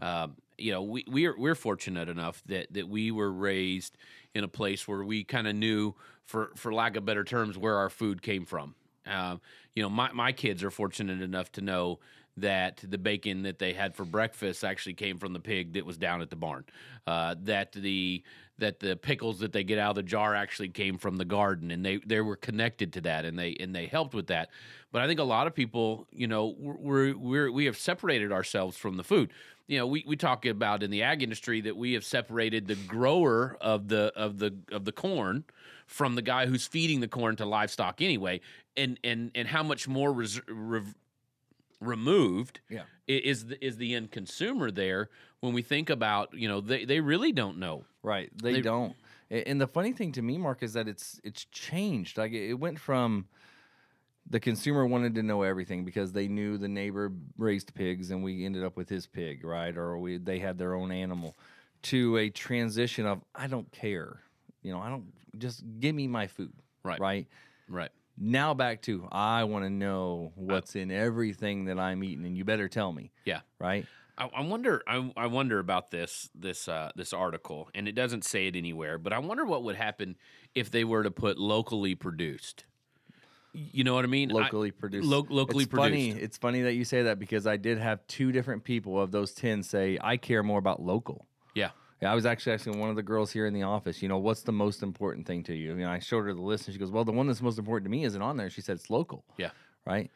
Um, 0.00 0.36
you 0.58 0.72
know, 0.72 0.82
we 0.82 1.04
we're 1.06 1.38
we're 1.38 1.54
fortunate 1.54 2.08
enough 2.08 2.42
that 2.46 2.72
that 2.72 2.88
we 2.88 3.10
were 3.10 3.32
raised 3.32 3.96
in 4.34 4.44
a 4.44 4.48
place 4.48 4.86
where 4.86 5.02
we 5.02 5.24
kind 5.24 5.46
of 5.46 5.54
knew, 5.54 5.94
for 6.24 6.50
for 6.56 6.72
lack 6.72 6.96
of 6.96 7.04
better 7.04 7.24
terms, 7.24 7.58
where 7.58 7.76
our 7.76 7.90
food 7.90 8.22
came 8.22 8.44
from. 8.44 8.74
Um, 9.06 9.40
you 9.74 9.82
know, 9.82 9.90
my 9.90 10.12
my 10.12 10.32
kids 10.32 10.62
are 10.62 10.70
fortunate 10.70 11.20
enough 11.20 11.52
to 11.52 11.60
know 11.60 11.98
that 12.36 12.82
the 12.82 12.98
bacon 12.98 13.42
that 13.42 13.58
they 13.58 13.72
had 13.72 13.94
for 13.94 14.04
breakfast 14.04 14.64
actually 14.64 14.94
came 14.94 15.18
from 15.18 15.32
the 15.32 15.40
pig 15.40 15.74
that 15.74 15.86
was 15.86 15.96
down 15.96 16.20
at 16.20 16.30
the 16.30 16.36
barn. 16.36 16.64
Uh, 17.06 17.34
that 17.42 17.72
the 17.72 18.22
that 18.58 18.78
the 18.78 18.96
pickles 18.96 19.40
that 19.40 19.52
they 19.52 19.64
get 19.64 19.78
out 19.78 19.90
of 19.90 19.96
the 19.96 20.02
jar 20.02 20.34
actually 20.34 20.68
came 20.68 20.96
from 20.96 21.16
the 21.16 21.24
garden, 21.24 21.70
and 21.70 21.84
they 21.84 21.96
they 21.98 22.20
were 22.20 22.36
connected 22.36 22.92
to 22.92 23.00
that, 23.00 23.24
and 23.24 23.38
they 23.38 23.54
and 23.60 23.74
they 23.74 23.86
helped 23.86 24.14
with 24.14 24.28
that. 24.28 24.50
But 24.92 25.02
I 25.02 25.06
think 25.06 25.20
a 25.20 25.24
lot 25.24 25.46
of 25.46 25.54
people, 25.54 26.06
you 26.10 26.26
know, 26.26 26.54
we're 26.58 27.16
we're 27.16 27.50
we 27.50 27.64
have 27.66 27.76
separated 27.76 28.32
ourselves 28.32 28.76
from 28.76 28.96
the 28.96 29.04
food. 29.04 29.30
You 29.66 29.78
know, 29.78 29.86
we, 29.86 30.04
we 30.06 30.16
talk 30.16 30.44
about 30.44 30.82
in 30.82 30.90
the 30.90 31.02
ag 31.02 31.22
industry 31.22 31.62
that 31.62 31.76
we 31.76 31.94
have 31.94 32.04
separated 32.04 32.66
the 32.66 32.74
grower 32.74 33.56
of 33.60 33.88
the 33.88 34.12
of 34.14 34.38
the 34.38 34.54
of 34.70 34.84
the 34.84 34.92
corn 34.92 35.44
from 35.86 36.14
the 36.14 36.22
guy 36.22 36.46
who's 36.46 36.66
feeding 36.66 37.00
the 37.00 37.08
corn 37.08 37.36
to 37.36 37.46
livestock 37.46 38.00
anyway, 38.00 38.40
and 38.76 39.00
and 39.02 39.30
and 39.34 39.48
how 39.48 39.62
much 39.62 39.88
more 39.88 40.12
res, 40.12 40.40
re, 40.46 40.82
removed 41.86 42.60
Yeah. 42.68 42.82
is 43.06 43.46
the, 43.46 43.64
is 43.64 43.76
the 43.76 43.94
end 43.94 44.10
consumer 44.10 44.70
there 44.70 45.10
when 45.40 45.52
we 45.52 45.62
think 45.62 45.90
about 45.90 46.32
you 46.34 46.48
know 46.48 46.60
they, 46.60 46.84
they 46.84 47.00
really 47.00 47.32
don't 47.32 47.58
know 47.58 47.84
Right. 48.02 48.30
They, 48.42 48.54
They- 48.54 48.60
don't. 48.60 48.94
And 49.30 49.58
the 49.60 49.66
funny 49.66 49.92
thing 49.92 50.12
to 50.12 50.22
me, 50.22 50.36
Mark, 50.36 50.62
is 50.62 50.74
that 50.74 50.86
it's 50.86 51.18
it's 51.24 51.46
changed. 51.46 52.18
Like 52.18 52.32
it 52.32 52.54
went 52.54 52.78
from 52.78 53.26
the 54.28 54.38
consumer 54.38 54.86
wanted 54.86 55.14
to 55.16 55.22
know 55.22 55.42
everything 55.42 55.84
because 55.84 56.12
they 56.12 56.28
knew 56.28 56.56
the 56.58 56.68
neighbor 56.68 57.10
raised 57.38 57.74
pigs 57.74 58.10
and 58.10 58.22
we 58.22 58.44
ended 58.44 58.62
up 58.62 58.76
with 58.76 58.88
his 58.88 59.06
pig, 59.06 59.42
right? 59.44 59.76
Or 59.76 59.98
we 59.98 60.18
they 60.18 60.38
had 60.38 60.58
their 60.58 60.74
own 60.74 60.92
animal 60.92 61.34
to 61.84 62.16
a 62.18 62.28
transition 62.30 63.06
of 63.06 63.22
I 63.34 63.46
don't 63.46 63.70
care. 63.72 64.20
You 64.62 64.72
know, 64.72 64.80
I 64.80 64.88
don't 64.90 65.06
just 65.38 65.64
give 65.80 65.94
me 65.94 66.06
my 66.06 66.26
food. 66.26 66.52
Right. 66.84 67.00
Right. 67.00 67.26
right 67.68 67.90
Now 68.16 68.54
back 68.54 68.82
to 68.82 69.08
I 69.10 69.44
want 69.44 69.64
to 69.64 69.70
know 69.70 70.32
what's 70.36 70.76
in 70.76 70.90
everything 70.90 71.66
that 71.66 71.78
I'm 71.78 72.04
eating 72.04 72.24
and 72.24 72.36
you 72.36 72.44
better 72.44 72.68
tell 72.68 72.92
me, 72.92 73.10
yeah 73.24 73.40
right? 73.58 73.86
I, 74.16 74.30
I 74.36 74.40
wonder 74.42 74.82
I, 74.86 75.12
I 75.16 75.26
wonder 75.26 75.58
about 75.58 75.90
this 75.90 76.30
this 76.34 76.68
uh, 76.68 76.92
this 76.94 77.12
article 77.12 77.68
and 77.74 77.88
it 77.88 77.92
doesn't 77.92 78.24
say 78.24 78.46
it 78.46 78.56
anywhere 78.56 78.98
but 78.98 79.12
I 79.12 79.18
wonder 79.18 79.44
what 79.44 79.64
would 79.64 79.76
happen 79.76 80.16
if 80.54 80.70
they 80.70 80.84
were 80.84 81.02
to 81.02 81.10
put 81.10 81.38
locally 81.38 81.94
produced 81.94 82.64
you 83.54 83.84
know 83.84 83.94
what 83.94 84.04
I 84.04 84.08
mean 84.08 84.30
I- 84.30 84.34
locally 84.34 84.70
produced. 84.70 85.06
lo- 85.06 85.26
locally 85.28 85.64
it's 85.64 85.72
Funny, 85.72 86.10
it's 86.10 86.38
funny 86.38 86.62
that 86.62 86.74
you 86.74 86.84
say 86.84 87.02
that 87.04 87.18
because 87.18 87.46
I 87.46 87.56
did 87.56 87.78
have 87.78 88.06
two 88.06 88.32
different 88.32 88.64
people 88.64 89.00
of 89.00 89.12
those 89.12 89.32
ten 89.32 89.62
say 89.62 89.98
I 90.00 90.16
care 90.16 90.42
more 90.42 90.58
about 90.58 90.82
local. 90.82 91.26
Yeah 92.04 92.12
I 92.12 92.14
was 92.14 92.26
actually 92.26 92.52
asking 92.52 92.78
one 92.78 92.90
of 92.90 92.96
the 92.96 93.02
girls 93.02 93.32
here 93.32 93.46
in 93.46 93.54
the 93.54 93.62
office, 93.62 94.02
you 94.02 94.08
know, 94.08 94.18
what's 94.18 94.42
the 94.42 94.52
most 94.52 94.82
important 94.82 95.26
thing 95.26 95.42
to 95.44 95.54
you? 95.54 95.70
You 95.70 95.84
know, 95.84 95.90
I 95.90 95.98
showed 95.98 96.24
her 96.26 96.34
the 96.34 96.42
list 96.42 96.66
and 96.66 96.74
she 96.74 96.78
goes, 96.78 96.90
Well, 96.90 97.04
the 97.04 97.12
one 97.12 97.26
that's 97.26 97.40
most 97.40 97.58
important 97.58 97.86
to 97.86 97.90
me 97.90 98.04
isn't 98.04 98.20
on 98.20 98.36
there. 98.36 98.50
She 98.50 98.60
said 98.60 98.76
it's 98.76 98.90
local. 98.90 99.24
yeah 99.38 99.50
Right? 99.86 100.10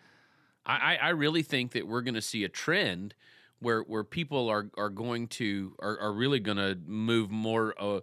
I, 0.66 0.76
I 0.76 0.94
I 0.96 1.08
really 1.10 1.42
think 1.42 1.72
that 1.72 1.88
we're 1.88 2.02
going 2.02 2.14
to 2.14 2.22
see 2.22 2.44
a 2.44 2.48
trend 2.48 3.14
where 3.60 3.80
where 3.80 4.04
people 4.04 4.50
are 4.50 4.70
are 4.76 4.90
going 4.90 5.28
to 5.28 5.74
are, 5.78 5.98
are 5.98 6.12
really 6.12 6.40
going 6.40 6.58
to 6.58 6.78
move 6.86 7.30
more 7.30 7.74
uh, 7.78 8.00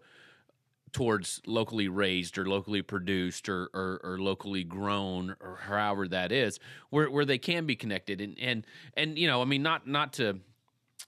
towards 0.91 1.41
locally 1.45 1.87
raised 1.87 2.37
or 2.37 2.45
locally 2.47 2.81
produced 2.81 3.49
or, 3.49 3.69
or 3.73 3.99
or 4.03 4.17
locally 4.17 4.63
grown 4.63 5.35
or 5.39 5.59
however 5.61 6.07
that 6.07 6.31
is, 6.31 6.59
where 6.89 7.09
where 7.11 7.25
they 7.25 7.37
can 7.37 7.65
be 7.65 7.75
connected 7.75 8.19
and 8.19 8.37
and 8.39 8.65
and 8.95 9.19
you 9.19 9.27
know 9.27 9.41
I 9.41 9.45
mean 9.45 9.61
not 9.61 9.87
not 9.87 10.13
to 10.13 10.39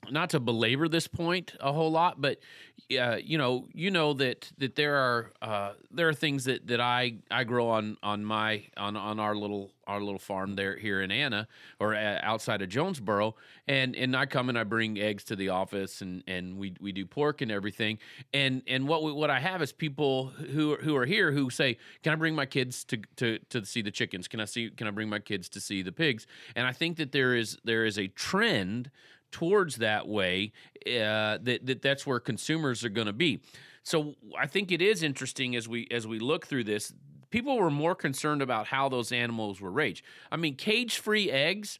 not 0.09 0.29
to 0.29 0.39
belabor 0.39 0.87
this 0.87 1.07
point 1.07 1.53
a 1.59 1.73
whole 1.73 1.91
lot, 1.91 2.21
but 2.21 2.39
uh, 2.97 3.17
you 3.21 3.37
know, 3.37 3.65
you 3.73 3.91
know 3.91 4.13
that 4.13 4.49
that 4.57 4.75
there 4.75 4.95
are 4.95 5.31
uh, 5.41 5.73
there 5.91 6.07
are 6.07 6.13
things 6.13 6.45
that, 6.45 6.67
that 6.67 6.79
I, 6.79 7.15
I 7.29 7.43
grow 7.43 7.67
on 7.69 7.97
on 8.01 8.23
my 8.23 8.63
on, 8.77 8.95
on 8.95 9.19
our 9.19 9.35
little 9.35 9.71
our 9.85 9.99
little 9.99 10.19
farm 10.19 10.55
there 10.55 10.77
here 10.77 11.01
in 11.01 11.11
Anna 11.11 11.47
or 11.79 11.95
uh, 11.95 12.19
outside 12.21 12.61
of 12.61 12.69
Jonesboro, 12.69 13.35
and 13.67 13.95
and 13.95 14.15
I 14.15 14.25
come 14.25 14.47
and 14.47 14.57
I 14.57 14.63
bring 14.63 14.97
eggs 14.99 15.25
to 15.25 15.35
the 15.35 15.49
office 15.49 16.01
and, 16.01 16.23
and 16.27 16.57
we, 16.57 16.75
we 16.79 16.91
do 16.93 17.05
pork 17.05 17.41
and 17.41 17.51
everything, 17.51 17.97
and 18.33 18.61
and 18.67 18.87
what 18.87 19.03
we, 19.03 19.11
what 19.11 19.29
I 19.29 19.39
have 19.39 19.61
is 19.61 19.73
people 19.73 20.27
who 20.27 20.73
are- 20.73 20.77
who 20.77 20.95
are 20.95 21.05
here 21.05 21.31
who 21.31 21.49
say, 21.49 21.77
can 22.03 22.13
I 22.13 22.15
bring 22.15 22.35
my 22.35 22.45
kids 22.45 22.85
to, 22.85 22.97
to 23.17 23.39
to 23.49 23.65
see 23.65 23.81
the 23.81 23.91
chickens? 23.91 24.27
Can 24.29 24.39
I 24.39 24.45
see? 24.45 24.69
Can 24.69 24.87
I 24.87 24.91
bring 24.91 25.09
my 25.09 25.19
kids 25.19 25.49
to 25.49 25.59
see 25.59 25.81
the 25.81 25.91
pigs? 25.91 26.27
And 26.55 26.65
I 26.65 26.71
think 26.71 26.97
that 26.97 27.11
there 27.11 27.35
is 27.35 27.57
there 27.65 27.83
is 27.85 27.97
a 27.99 28.07
trend 28.07 28.91
towards 29.31 29.77
that 29.77 30.07
way 30.07 30.51
uh, 30.87 31.37
that, 31.41 31.59
that 31.63 31.81
that's 31.81 32.05
where 32.05 32.19
consumers 32.19 32.83
are 32.83 32.89
going 32.89 33.07
to 33.07 33.13
be 33.13 33.41
so 33.83 34.15
i 34.37 34.47
think 34.47 34.71
it 34.71 34.81
is 34.81 35.03
interesting 35.03 35.55
as 35.55 35.67
we 35.67 35.87
as 35.91 36.07
we 36.07 36.19
look 36.19 36.47
through 36.47 36.63
this 36.63 36.93
people 37.29 37.57
were 37.57 37.71
more 37.71 37.95
concerned 37.95 38.41
about 38.41 38.67
how 38.67 38.87
those 38.89 39.11
animals 39.11 39.59
were 39.59 39.71
raised 39.71 40.01
i 40.31 40.35
mean 40.37 40.55
cage 40.55 40.97
free 40.97 41.29
eggs 41.31 41.79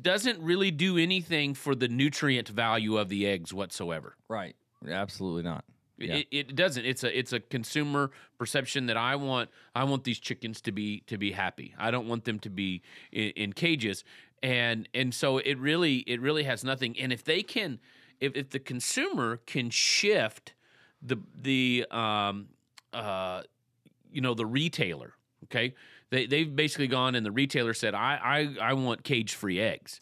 doesn't 0.00 0.40
really 0.40 0.70
do 0.70 0.96
anything 0.96 1.52
for 1.54 1.74
the 1.74 1.86
nutrient 1.88 2.48
value 2.48 2.96
of 2.96 3.08
the 3.08 3.26
eggs 3.26 3.52
whatsoever 3.52 4.16
Right. 4.28 4.56
Absolutely 4.88 5.42
not. 5.42 5.64
Yeah. 5.98 6.14
it, 6.14 6.26
it 6.30 6.56
doesn't 6.56 6.84
it's 6.84 7.04
a 7.04 7.16
it's 7.16 7.32
a 7.32 7.38
consumer 7.38 8.10
perception 8.38 8.86
that 8.86 8.96
i 8.96 9.14
want 9.14 9.50
i 9.76 9.84
want 9.84 10.02
these 10.02 10.18
chickens 10.18 10.60
to 10.62 10.72
be 10.72 11.00
to 11.06 11.16
be 11.16 11.30
happy 11.30 11.74
i 11.78 11.92
don't 11.92 12.08
want 12.08 12.24
them 12.24 12.40
to 12.40 12.50
be 12.50 12.82
in, 13.12 13.28
in 13.36 13.52
cages 13.52 14.02
and 14.42 14.88
and 14.94 15.14
so 15.14 15.38
it 15.38 15.58
really 15.58 15.98
it 16.06 16.20
really 16.20 16.44
has 16.44 16.64
nothing. 16.64 16.98
And 16.98 17.12
if 17.12 17.24
they 17.24 17.42
can 17.42 17.78
if, 18.20 18.34
if 18.36 18.50
the 18.50 18.58
consumer 18.58 19.38
can 19.46 19.70
shift 19.70 20.54
the 21.00 21.16
the 21.40 21.86
um 21.90 22.48
uh 22.92 23.42
you 24.12 24.20
know 24.20 24.34
the 24.34 24.46
retailer 24.46 25.14
okay? 25.44 25.74
They 26.10 26.26
they've 26.26 26.54
basically 26.54 26.88
gone 26.88 27.14
and 27.14 27.24
the 27.24 27.30
retailer 27.30 27.74
said 27.74 27.94
i 27.94 28.54
i, 28.60 28.70
I 28.70 28.72
want 28.74 29.02
cage 29.02 29.34
free 29.34 29.60
eggs 29.60 29.98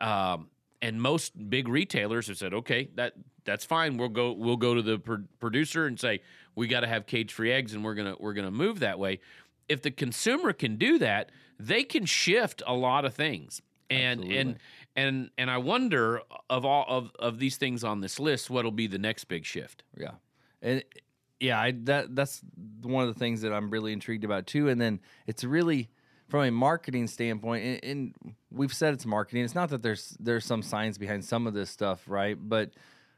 um 0.00 0.48
and 0.80 1.02
most 1.02 1.50
big 1.50 1.68
retailers 1.68 2.28
have 2.28 2.38
said 2.38 2.54
okay 2.54 2.90
that 2.94 3.14
that's 3.48 3.64
fine. 3.64 3.96
We'll 3.96 4.10
go 4.10 4.32
we'll 4.32 4.58
go 4.58 4.74
to 4.74 4.82
the 4.82 4.98
pro- 4.98 5.24
producer 5.40 5.86
and 5.86 5.98
say 5.98 6.20
we 6.54 6.68
got 6.68 6.80
to 6.80 6.86
have 6.86 7.06
cage 7.06 7.32
free 7.32 7.50
eggs 7.50 7.72
and 7.72 7.82
we're 7.82 7.94
going 7.94 8.14
to 8.14 8.22
we're 8.22 8.34
going 8.34 8.44
to 8.44 8.52
move 8.52 8.80
that 8.80 8.98
way 8.98 9.20
if 9.68 9.80
the 9.82 9.90
consumer 9.90 10.52
can 10.52 10.76
do 10.76 10.98
that 10.98 11.30
they 11.58 11.82
can 11.82 12.04
shift 12.04 12.62
a 12.66 12.74
lot 12.74 13.04
of 13.04 13.14
things 13.14 13.62
and 13.90 14.20
and 14.20 14.30
Absolutely. 14.30 14.58
and 14.96 15.30
and 15.38 15.50
I 15.50 15.58
wonder 15.58 16.22
of 16.50 16.64
all 16.64 16.84
of 16.88 17.12
of 17.18 17.38
these 17.38 17.56
things 17.56 17.84
on 17.84 18.00
this 18.00 18.18
list 18.18 18.50
what'll 18.50 18.70
be 18.70 18.86
the 18.86 18.98
next 18.98 19.24
big 19.24 19.44
shift 19.44 19.82
Yeah, 19.96 20.12
and 20.62 20.82
yeah, 21.40 21.60
I, 21.60 21.72
that 21.84 22.14
that's 22.14 22.42
one 22.82 23.06
of 23.06 23.14
the 23.14 23.18
things 23.18 23.42
that 23.42 23.52
I'm 23.52 23.70
really 23.70 23.92
intrigued 23.92 24.24
about 24.24 24.46
too. 24.46 24.68
And 24.68 24.80
then 24.80 25.00
it's 25.26 25.44
really 25.44 25.88
from 26.28 26.44
a 26.44 26.50
marketing 26.50 27.06
standpoint, 27.06 27.64
and, 27.64 27.84
and 27.84 28.34
we've 28.50 28.74
said 28.74 28.92
it's 28.92 29.06
marketing. 29.06 29.44
It's 29.44 29.54
not 29.54 29.70
that 29.70 29.82
there's 29.82 30.16
there's 30.18 30.44
some 30.44 30.62
science 30.62 30.98
behind 30.98 31.24
some 31.24 31.46
of 31.46 31.54
this 31.54 31.70
stuff, 31.70 32.02
right? 32.06 32.36
But 32.40 32.72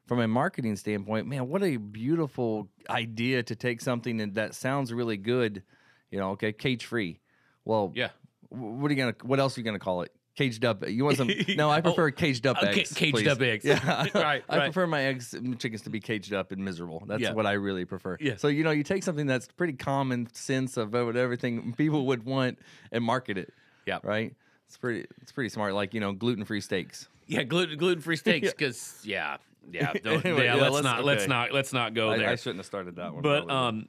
from 0.07 0.21
a 0.21 0.29
marketing 0.29 0.77
standpoint, 0.77 1.27
man, 1.29 1.49
what 1.49 1.63
a 1.63 1.77
beautiful 1.77 2.69
idea 2.89 3.43
to 3.45 3.55
take 3.55 3.81
something 3.81 4.17
that, 4.19 4.35
that 4.35 4.55
sounds 4.55 4.93
really 4.93 5.17
good. 5.17 5.63
You 6.11 6.19
know, 6.19 6.31
okay, 6.31 6.53
cage 6.53 6.85
free. 6.85 7.21
Well, 7.65 7.93
yeah 7.95 8.09
what 8.51 8.91
are 8.91 8.95
you 8.95 9.01
gonna? 9.01 9.15
What 9.23 9.41
else 9.41 9.57
are 9.57 9.61
you 9.61 9.65
gonna 9.65 9.79
call 9.79 10.03
it? 10.03 10.13
Caged 10.37 10.65
up. 10.65 10.89
You 10.89 11.05
want 11.05 11.17
some? 11.17 11.29
No, 11.57 11.69
I 11.71 11.79
Oh, 11.79 11.83
prefer 11.83 12.11
caged 12.13 12.47
up 12.47 12.57
uh, 12.63 12.67
eggs. 12.67 12.93
caged 12.95 13.17
please. 13.17 13.27
up 13.27 13.41
eggs. 13.43 13.65
Yeah, 13.65 14.07
Right, 14.15 14.43
I 14.49 14.57
right. 14.57 14.65
prefer 14.65 14.87
my 14.87 15.03
eggs 15.05 15.35
and 15.35 15.59
chickens 15.59 15.83
to 15.83 15.91
be 15.91 16.01
caged 16.01 16.33
up 16.33 16.53
and 16.53 16.65
miserable. 16.65 17.03
That's 17.07 17.21
Yeah. 17.23 17.33
what 17.33 17.47
I 17.47 17.53
really 17.53 17.85
prefer. 17.85 18.17
Yeah. 18.21 18.37
So 18.37 18.49
you 18.49 18.63
know, 18.65 18.71
you 18.71 18.83
take 18.85 19.03
something 19.03 19.27
that's 19.27 19.49
pretty 19.49 19.73
common 19.75 20.29
sense 20.33 20.77
of 20.77 20.93
what 20.93 21.17
everything 21.17 21.75
people 21.75 22.07
would 22.07 22.25
want 22.25 22.59
and 22.93 23.03
market 23.05 23.37
it. 23.39 23.53
Yeah. 23.87 23.99
Right. 24.03 24.35
It's 24.69 24.77
pretty. 24.79 25.07
It's 25.21 25.33
pretty 25.33 25.49
smart. 25.51 25.75
Like 25.75 25.95
you 25.95 26.01
know, 26.01 26.13
gluten 26.13 26.45
free 26.45 26.61
steaks. 26.61 27.09
yeah 27.27 27.43
gluten 27.43 27.77
gluten 27.77 28.01
free 28.01 28.17
steaks 28.17 28.51
because 28.53 29.01
yeah 29.05 29.37
yeah 29.73 29.93
don't, 30.03 30.25
Anyway, 30.25 30.45
yeah, 30.45 30.55
yeah, 30.55 30.63
let's, 30.63 30.75
let's- 30.75 30.85
not 30.85 31.05
let's 31.05 31.27
not 31.29 31.53
let's 31.53 31.73
not 31.73 31.93
go 31.95 32.11
I, 32.11 32.19
there 32.19 32.29
I 32.31 32.37
shouldn't 32.37 32.59
have 32.59 32.67
started 32.67 32.97
that 32.97 33.13
one. 33.13 33.23
but 33.23 33.47
probably, 33.47 33.55
um 33.55 33.89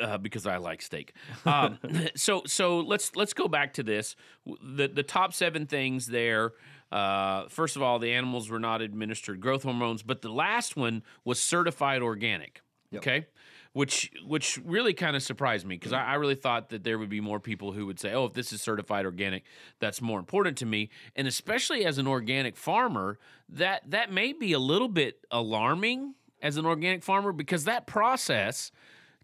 uh, 0.00 0.18
because 0.18 0.46
I 0.46 0.56
like 0.56 0.82
steak. 0.82 1.14
Um, 1.44 1.78
so 2.14 2.42
so 2.46 2.80
let's 2.80 3.16
let's 3.16 3.32
go 3.32 3.48
back 3.48 3.74
to 3.74 3.82
this. 3.82 4.16
The 4.46 4.88
the 4.88 5.02
top 5.02 5.34
seven 5.34 5.66
things 5.66 6.06
there. 6.06 6.52
Uh, 6.90 7.48
first 7.48 7.74
of 7.74 7.82
all, 7.82 7.98
the 7.98 8.12
animals 8.12 8.50
were 8.50 8.60
not 8.60 8.82
administered 8.82 9.40
growth 9.40 9.62
hormones, 9.62 10.02
but 10.02 10.22
the 10.22 10.28
last 10.28 10.76
one 10.76 11.02
was 11.24 11.40
certified 11.40 12.02
organic. 12.02 12.60
Yep. 12.90 13.02
Okay, 13.02 13.26
which 13.72 14.12
which 14.24 14.60
really 14.64 14.92
kind 14.92 15.16
of 15.16 15.22
surprised 15.22 15.66
me 15.66 15.76
because 15.76 15.92
I, 15.92 16.04
I 16.04 16.14
really 16.14 16.34
thought 16.34 16.68
that 16.68 16.84
there 16.84 16.98
would 16.98 17.08
be 17.08 17.20
more 17.20 17.40
people 17.40 17.72
who 17.72 17.86
would 17.86 17.98
say, 17.98 18.12
"Oh, 18.12 18.26
if 18.26 18.34
this 18.34 18.52
is 18.52 18.60
certified 18.60 19.06
organic, 19.06 19.44
that's 19.80 20.00
more 20.00 20.18
important 20.18 20.58
to 20.58 20.66
me." 20.66 20.90
And 21.16 21.26
especially 21.26 21.84
as 21.84 21.98
an 21.98 22.06
organic 22.06 22.56
farmer, 22.56 23.18
that 23.48 23.90
that 23.90 24.12
may 24.12 24.32
be 24.32 24.52
a 24.52 24.58
little 24.58 24.88
bit 24.88 25.24
alarming 25.30 26.14
as 26.42 26.56
an 26.56 26.66
organic 26.66 27.02
farmer 27.02 27.32
because 27.32 27.64
that 27.64 27.86
process 27.86 28.72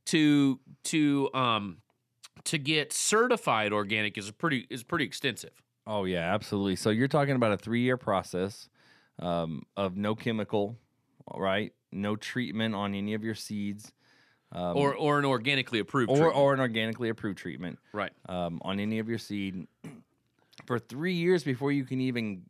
to 0.08 0.60
to 0.84 1.30
um 1.34 1.78
to 2.44 2.58
get 2.58 2.92
certified 2.92 3.72
organic 3.72 4.16
is 4.18 4.28
a 4.28 4.32
pretty 4.32 4.66
is 4.70 4.82
pretty 4.82 5.04
extensive. 5.04 5.62
Oh 5.86 6.04
yeah, 6.04 6.34
absolutely. 6.34 6.76
So 6.76 6.90
you're 6.90 7.08
talking 7.08 7.34
about 7.34 7.52
a 7.52 7.56
three 7.56 7.80
year 7.80 7.96
process 7.96 8.68
um, 9.18 9.62
of 9.76 9.96
no 9.96 10.14
chemical, 10.14 10.76
right? 11.34 11.72
No 11.92 12.14
treatment 12.16 12.74
on 12.74 12.94
any 12.94 13.14
of 13.14 13.24
your 13.24 13.34
seeds, 13.34 13.92
um, 14.52 14.76
or 14.76 14.94
or 14.94 15.18
an 15.18 15.24
organically 15.24 15.78
approved 15.78 16.10
or 16.10 16.16
treatment. 16.16 16.36
or 16.36 16.54
an 16.54 16.60
organically 16.60 17.08
approved 17.08 17.38
treatment. 17.38 17.78
right. 17.92 18.12
um, 18.28 18.60
on 18.62 18.78
any 18.80 18.98
of 18.98 19.08
your 19.08 19.18
seed 19.18 19.66
for 20.66 20.78
three 20.78 21.14
years 21.14 21.42
before 21.44 21.72
you 21.72 21.84
can 21.84 22.00
even 22.00 22.42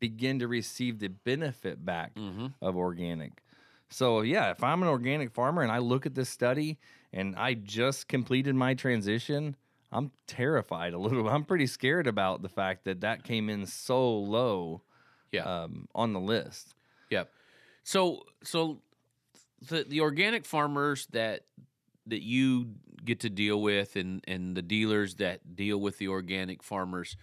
begin 0.00 0.38
to 0.38 0.46
receive 0.48 0.98
the 1.00 1.08
benefit 1.08 1.84
back 1.84 2.14
Mm-hmm. 2.14 2.46
of 2.62 2.76
organic. 2.76 3.42
So 3.90 4.20
yeah, 4.22 4.50
if 4.50 4.62
I'm 4.62 4.82
an 4.82 4.88
organic 4.88 5.32
farmer 5.32 5.62
and 5.62 5.70
I 5.72 5.78
look 5.78 6.06
at 6.06 6.14
this 6.14 6.28
study 6.28 6.78
and 7.14 7.34
I 7.36 7.54
just 7.54 8.08
completed 8.08 8.54
my 8.54 8.74
transition, 8.74 9.56
I'm 9.92 10.10
terrified 10.26 10.92
a 10.92 10.98
little. 10.98 11.28
I'm 11.28 11.44
pretty 11.44 11.66
scared 11.66 12.06
about 12.06 12.42
the 12.42 12.48
fact 12.48 12.84
that 12.84 13.00
that 13.02 13.24
came 13.24 13.48
in 13.48 13.64
so 13.66 14.18
low 14.18 14.82
Yeah. 15.32 15.44
um, 15.44 15.88
on 15.94 16.12
the 16.12 16.20
list. 16.20 16.74
Yep. 17.10 17.30
So 17.84 18.24
so 18.42 18.82
the 19.68 19.84
the 19.84 20.00
organic 20.00 20.44
farmers 20.44 21.06
that 21.12 21.46
that 22.06 22.22
you 22.22 22.74
get 23.04 23.20
to 23.20 23.30
deal 23.30 23.60
with 23.62 23.96
and 23.96 24.22
and 24.26 24.56
the 24.56 24.62
dealers 24.62 25.14
that 25.16 25.54
deal 25.56 25.78
with 25.78 25.98
the 25.98 26.08
organic 26.08 26.62
farmers, 26.62 27.16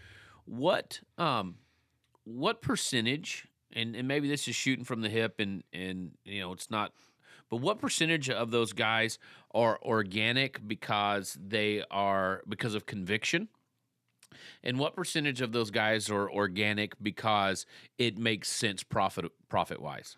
what 0.45 1.01
um 1.17 1.55
what 2.23 2.61
percentage 2.61 3.47
and, 3.73 3.95
and 3.95 4.07
maybe 4.07 4.27
this 4.29 4.47
is 4.47 4.55
shooting 4.55 4.85
from 4.85 5.01
the 5.01 5.09
hip 5.09 5.39
and 5.39 5.63
and 5.73 6.11
you 6.23 6.39
know 6.39 6.53
it's 6.53 6.69
not 6.69 6.93
but 7.51 7.57
what 7.57 7.79
percentage 7.79 8.29
of 8.29 8.49
those 8.49 8.71
guys 8.73 9.19
are 9.53 9.77
organic 9.83 10.65
because 10.65 11.37
they 11.45 11.83
are 11.91 12.41
because 12.47 12.73
of 12.73 12.85
conviction? 12.87 13.49
And 14.63 14.79
what 14.79 14.95
percentage 14.95 15.41
of 15.41 15.51
those 15.51 15.69
guys 15.69 16.09
are 16.09 16.31
organic 16.31 16.95
because 17.03 17.65
it 17.97 18.17
makes 18.17 18.49
sense 18.49 18.83
profit 18.83 19.25
profit 19.49 19.81
wise? 19.81 20.15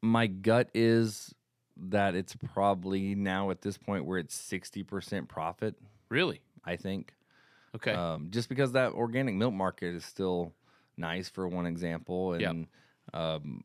My 0.00 0.28
gut 0.28 0.70
is 0.72 1.34
that 1.76 2.14
it's 2.14 2.36
probably 2.36 3.16
now 3.16 3.50
at 3.50 3.62
this 3.62 3.76
point 3.76 4.04
where 4.06 4.18
it's 4.18 4.38
60% 4.38 5.28
profit, 5.28 5.74
Really? 6.08 6.40
I 6.64 6.76
think. 6.76 7.12
Okay. 7.74 7.92
Um, 7.92 8.28
just 8.30 8.48
because 8.48 8.72
that 8.72 8.92
organic 8.92 9.34
milk 9.34 9.52
market 9.52 9.94
is 9.94 10.04
still 10.04 10.52
nice 10.96 11.28
for 11.28 11.48
one 11.48 11.66
example. 11.66 12.34
And 12.34 12.40
Yep. 13.12 13.20
um, 13.20 13.64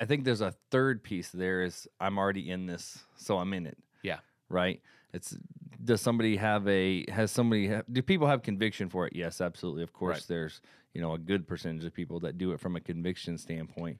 I 0.00 0.04
think 0.06 0.24
there's 0.24 0.40
a 0.40 0.54
third 0.70 1.02
piece 1.02 1.30
there 1.30 1.62
is 1.62 1.86
I'm 2.00 2.18
already 2.18 2.50
in 2.50 2.66
this, 2.66 3.04
so 3.16 3.38
I'm 3.38 3.52
in 3.52 3.66
it. 3.66 3.78
Yeah. 4.02 4.18
Right. 4.48 4.80
It's 5.12 5.36
does 5.82 6.00
somebody 6.00 6.36
have 6.36 6.66
a 6.66 7.04
has 7.10 7.30
somebody 7.30 7.68
have, 7.68 7.84
do 7.90 8.02
people 8.02 8.26
have 8.26 8.42
conviction 8.42 8.88
for 8.88 9.06
it? 9.06 9.14
Yes, 9.14 9.40
absolutely. 9.40 9.82
Of 9.82 9.92
course, 9.92 10.16
Right. 10.16 10.24
there's 10.28 10.60
you 10.92 11.00
know 11.00 11.14
a 11.14 11.18
good 11.18 11.46
percentage 11.46 11.84
of 11.84 11.94
people 11.94 12.20
that 12.20 12.38
do 12.38 12.52
it 12.52 12.60
from 12.60 12.74
a 12.76 12.80
conviction 12.80 13.38
standpoint, 13.38 13.98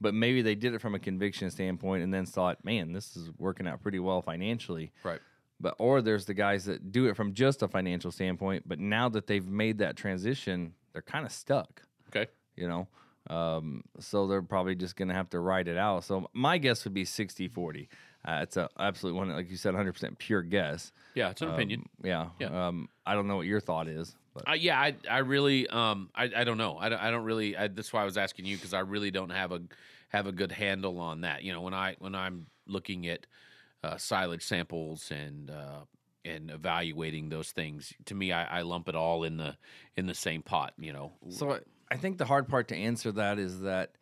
but 0.00 0.14
maybe 0.14 0.42
they 0.42 0.54
did 0.54 0.74
it 0.74 0.80
from 0.80 0.94
a 0.94 0.98
conviction 0.98 1.50
standpoint 1.50 2.02
and 2.02 2.12
then 2.12 2.26
thought, 2.26 2.64
man, 2.64 2.92
this 2.92 3.16
is 3.16 3.30
working 3.38 3.66
out 3.68 3.82
pretty 3.82 3.98
well 4.00 4.22
financially 4.22 4.92
right. 5.04 5.20
but 5.60 5.74
or 5.78 6.02
there's 6.02 6.24
the 6.26 6.34
guys 6.34 6.64
that 6.66 6.90
do 6.92 7.06
it 7.06 7.16
from 7.16 7.32
just 7.32 7.62
a 7.62 7.68
financial 7.68 8.10
standpoint 8.10 8.64
but 8.66 8.78
now 8.78 9.08
that 9.08 9.26
they've 9.26 9.46
made 9.48 9.78
that 9.78 9.96
transition 9.96 10.74
they're 10.92 11.02
kind 11.02 11.24
of 11.24 11.32
stuck 11.32 11.82
Okay. 12.10 12.30
you 12.56 12.68
know 12.68 12.86
um, 13.28 13.82
so 13.98 14.26
they're 14.26 14.42
probably 14.42 14.74
just 14.74 14.96
going 14.96 15.08
to 15.08 15.14
have 15.14 15.30
to 15.30 15.40
ride 15.40 15.68
it 15.68 15.76
out 15.76 16.04
so 16.04 16.28
my 16.32 16.58
guess 16.58 16.84
would 16.84 16.94
be 16.94 17.04
60 17.04 17.48
40 17.48 17.88
uh, 18.26 18.40
it's 18.42 18.56
a 18.56 18.68
absolute 18.78 19.14
one 19.14 19.30
like 19.30 19.50
you 19.50 19.56
said 19.56 19.74
100% 19.74 20.18
pure 20.18 20.42
guess 20.42 20.92
Yeah, 21.14 21.30
it's 21.30 21.42
an 21.42 21.48
opinion. 21.48 21.80
Um, 21.80 21.88
yeah, 22.04 22.28
Yeah. 22.38 22.68
Um, 22.68 22.88
i 23.04 23.14
don't 23.14 23.28
know 23.28 23.36
what 23.36 23.46
your 23.46 23.60
thought 23.60 23.88
is 23.88 24.16
but 24.36 24.50
Uh, 24.50 24.52
yeah, 24.52 24.78
I, 24.78 24.94
I 25.10 25.18
really, 25.18 25.66
um, 25.68 26.10
I, 26.14 26.30
I 26.36 26.44
don't 26.44 26.58
know. 26.58 26.76
I 26.76 26.90
don't, 26.90 27.02
I 27.02 27.10
don't 27.10 27.24
really. 27.24 27.56
I, 27.56 27.68
that's 27.68 27.90
why 27.90 28.02
I 28.02 28.04
was 28.04 28.18
asking 28.18 28.44
you 28.44 28.56
because 28.56 28.74
I 28.74 28.80
really 28.80 29.10
don't 29.10 29.30
have 29.30 29.50
a 29.50 29.62
have 30.10 30.26
a 30.26 30.32
good 30.32 30.52
handle 30.52 31.00
on 31.00 31.22
that. 31.22 31.42
You 31.42 31.52
know, 31.52 31.62
when 31.62 31.72
I 31.72 31.96
when 32.00 32.14
I'm 32.14 32.46
looking 32.66 33.06
at 33.06 33.26
uh, 33.82 33.96
silage 33.96 34.42
samples 34.42 35.10
and 35.10 35.50
uh, 35.50 35.80
and 36.24 36.50
evaluating 36.50 37.30
those 37.30 37.50
things, 37.50 37.94
to 38.04 38.14
me, 38.14 38.30
I, 38.30 38.58
I 38.58 38.62
lump 38.62 38.90
it 38.90 38.94
all 38.94 39.24
in 39.24 39.38
the 39.38 39.56
in 39.96 40.06
the 40.06 40.14
same 40.14 40.42
pot. 40.42 40.74
You 40.78 40.92
know, 40.92 41.12
so 41.30 41.58
I, 41.90 41.96
think 41.96 42.18
the 42.18 42.24
hard 42.24 42.48
part 42.48 42.68
to 42.68 42.76
answer 42.76 43.12
that 43.12 43.38
is 43.38 43.60
that 43.60 43.92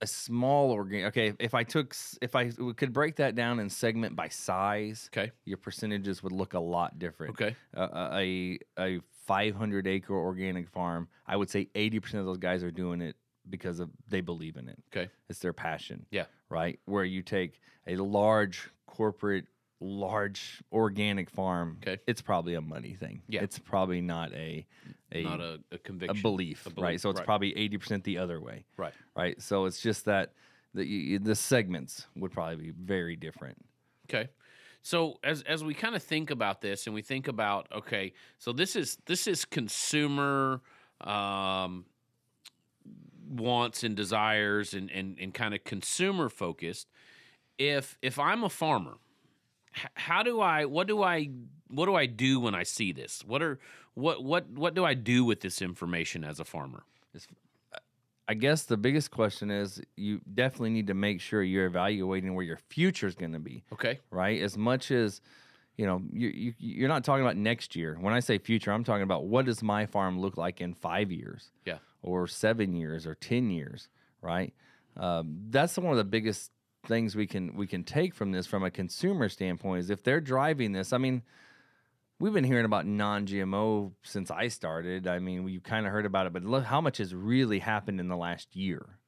a 0.00 0.06
small 0.06 0.72
organ 0.72 1.04
okay 1.04 1.32
if 1.38 1.54
i 1.54 1.62
took 1.62 1.94
if 2.20 2.34
i 2.34 2.50
could 2.76 2.92
break 2.92 3.16
that 3.16 3.36
down 3.36 3.60
and 3.60 3.70
segment 3.70 4.16
by 4.16 4.26
size 4.28 5.08
okay, 5.16 5.30
your 5.44 5.58
percentages 5.58 6.24
would 6.24 6.32
look 6.32 6.54
a 6.54 6.58
lot 6.60 6.98
different. 6.98 7.30
okay, 7.40 7.54
Uh, 7.76 8.08
a 8.12 8.58
a 8.78 9.00
500 9.26 9.86
acre 9.86 10.14
organic 10.16 10.68
farm, 10.68 11.06
I 11.28 11.36
would 11.36 11.48
say 11.48 11.68
80% 11.76 12.14
of 12.14 12.26
those 12.26 12.38
guys 12.38 12.64
are 12.64 12.72
doing 12.72 13.00
it 13.00 13.14
because 13.48 13.78
of 13.78 13.88
they 14.08 14.20
believe 14.20 14.56
in 14.56 14.68
it. 14.68 14.76
okay, 14.92 15.08
It's 15.28 15.38
their 15.38 15.52
passion. 15.52 16.06
Yeah. 16.10 16.24
Right. 16.48 16.80
Where 16.86 17.04
you 17.04 17.22
take 17.22 17.60
a 17.86 17.94
large 17.96 18.68
corporate, 18.86 19.46
large 19.82 20.62
organic 20.72 21.30
farm. 21.30 21.78
Okay. 21.82 22.00
It's 22.06 22.22
probably 22.22 22.54
a 22.54 22.60
money 22.60 22.94
thing. 22.94 23.22
Yeah. 23.28 23.42
It's 23.42 23.58
probably 23.58 24.00
not 24.00 24.32
a 24.32 24.66
a, 25.12 25.22
not 25.22 25.40
a, 25.40 25.60
a 25.70 26.10
a 26.10 26.14
belief, 26.14 26.66
A 26.66 26.80
Right. 26.80 27.00
So 27.00 27.10
it's 27.10 27.18
right. 27.18 27.26
probably 27.26 27.52
80% 27.52 28.02
the 28.04 28.18
other 28.18 28.40
way. 28.40 28.64
right. 28.76 28.94
Right. 29.14 29.40
So 29.42 29.66
it's 29.66 29.80
just 29.80 30.06
that 30.06 30.32
the 30.74 31.18
the 31.18 31.34
segments 31.34 32.06
would 32.16 32.32
probably 32.32 32.56
be 32.56 32.70
very 32.70 33.16
different. 33.16 33.58
Okay. 34.08 34.30
So 34.82 35.18
as 35.22 35.42
as 35.42 35.62
we 35.62 35.74
kind 35.74 35.94
of 35.94 36.02
think 36.02 36.30
about 36.30 36.60
this 36.60 36.86
and 36.86 36.94
we 36.94 37.02
think 37.02 37.28
about 37.28 37.68
okay, 37.72 38.12
so 38.38 38.52
this 38.52 38.74
is 38.74 38.98
this 39.06 39.26
is 39.26 39.44
consumer 39.44 40.60
um 41.00 41.84
wants 43.28 43.82
and 43.84 43.96
desires 43.96 44.74
and 44.74 44.90
and, 44.90 45.18
and 45.20 45.32
kind 45.32 45.54
of 45.54 45.62
consumer 45.64 46.28
focused. 46.28 46.88
If 47.58 47.96
if 48.02 48.18
I'm 48.18 48.42
a 48.44 48.48
farmer, 48.48 48.94
how 49.94 50.22
do 50.22 50.40
I 50.40 50.64
what 50.64 50.86
do 50.86 51.02
I 51.02 51.28
what 51.68 51.86
do 51.86 51.94
I 51.94 52.06
do 52.06 52.40
when 52.40 52.54
I 52.54 52.62
see 52.62 52.92
this? 52.92 53.22
What 53.26 53.42
are 53.42 53.58
what 53.94 54.22
what 54.22 54.48
what 54.50 54.74
do 54.74 54.84
I 54.84 54.94
do 54.94 55.24
with 55.24 55.40
this 55.40 55.62
information 55.62 56.24
as 56.24 56.40
a 56.40 56.44
farmer? 56.44 56.84
I 58.28 58.34
guess 58.34 58.62
the 58.62 58.76
biggest 58.76 59.10
question 59.10 59.50
is 59.50 59.82
you 59.96 60.20
definitely 60.32 60.70
need 60.70 60.86
to 60.86 60.94
make 60.94 61.20
sure 61.20 61.42
you're 61.42 61.66
evaluating 61.66 62.34
where 62.34 62.44
your 62.44 62.56
future 62.56 63.06
is 63.08 63.14
going 63.16 63.32
to 63.32 63.40
be, 63.40 63.64
Okay. 63.72 63.98
right? 64.10 64.40
As 64.40 64.56
much 64.56 64.90
as 64.90 65.20
you 65.76 65.86
know, 65.86 66.02
you, 66.12 66.28
you 66.28 66.54
you're 66.58 66.88
not 66.88 67.02
talking 67.04 67.22
about 67.24 67.36
next 67.36 67.74
year. 67.74 67.96
When 68.00 68.14
I 68.14 68.20
say 68.20 68.38
future, 68.38 68.72
I'm 68.72 68.84
talking 68.84 69.02
about 69.02 69.24
what 69.24 69.46
does 69.46 69.62
my 69.62 69.86
farm 69.86 70.20
look 70.20 70.36
like 70.36 70.60
in 70.60 70.72
five 70.74 71.10
years, 71.10 71.50
Yeah. 71.66 71.78
or 72.02 72.26
seven 72.28 72.74
years, 72.74 73.06
or 73.06 73.14
ten 73.16 73.50
years, 73.50 73.88
right? 74.20 74.54
Um, 74.96 75.38
that's 75.50 75.76
one 75.76 75.90
of 75.90 75.96
the 75.96 76.04
biggest 76.04 76.52
things 76.86 77.14
we 77.14 77.26
can 77.26 77.54
we 77.54 77.66
can 77.66 77.84
take 77.84 78.14
from 78.14 78.32
this 78.32 78.46
from 78.46 78.64
a 78.64 78.70
consumer 78.70 79.28
standpoint 79.28 79.80
is 79.80 79.90
if 79.90 80.02
they're 80.02 80.20
driving 80.20 80.72
this. 80.72 80.92
I 80.92 80.98
mean, 80.98 81.22
we've 82.18 82.32
been 82.32 82.44
hearing 82.44 82.64
about 82.64 82.86
non-GMO 82.86 83.92
since 84.02 84.30
I 84.30 84.48
started. 84.48 85.06
I 85.06 85.18
mean, 85.18 85.44
we 85.44 85.58
kind 85.60 85.86
of 85.86 85.92
heard 85.92 86.06
about 86.06 86.26
it, 86.26 86.32
but 86.32 86.44
look 86.44 86.64
how 86.64 86.80
much 86.80 86.98
has 86.98 87.14
really 87.14 87.58
happened 87.58 88.00
in 88.00 88.08
the 88.08 88.16
last 88.16 88.54
year. 88.54 88.98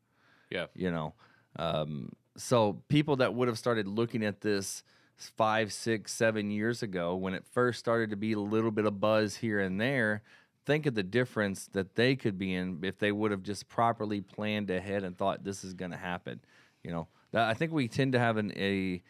Yeah. 0.51 0.67
You 0.75 0.91
know, 0.91 1.15
um, 1.57 2.13
so 2.37 2.83
people 2.89 3.17
that 3.17 3.35
would 3.35 3.49
have 3.49 3.59
started 3.59 3.87
looking 3.87 4.25
at 4.25 4.41
this 4.41 4.83
five, 5.17 5.73
six, 5.73 6.13
seven 6.13 6.51
years 6.51 6.83
ago 6.83 7.15
when 7.15 7.35
it 7.35 7.45
first 7.53 7.79
started 7.79 8.11
to 8.11 8.17
be 8.17 8.33
a 8.33 8.41
little 8.41 8.71
bit 8.71 8.85
of 8.85 9.01
buzz 9.01 9.37
here 9.37 9.61
and 9.61 9.81
there. 9.81 10.23
Think 10.67 10.87
of 10.87 10.95
the 10.95 11.03
difference 11.03 11.67
that 11.73 11.95
they 11.95 12.17
could 12.17 12.39
be 12.39 12.55
in 12.55 12.81
if 12.83 12.99
they 12.99 13.13
would 13.13 13.31
have 13.31 13.43
just 13.43 13.69
properly 13.69 14.23
planned 14.23 14.71
ahead 14.71 15.05
and 15.05 15.17
thought 15.17 15.45
this 15.45 15.63
is 15.63 15.75
going 15.75 15.91
to 15.91 15.97
happen. 15.97 16.41
You 16.83 16.91
know, 16.91 17.09
I 17.43 17.55
think 17.55 17.73
we 17.73 17.89
tend 17.89 18.13
to 18.13 18.19
have 18.19 18.37
an, 18.37 18.53
a 18.57 19.03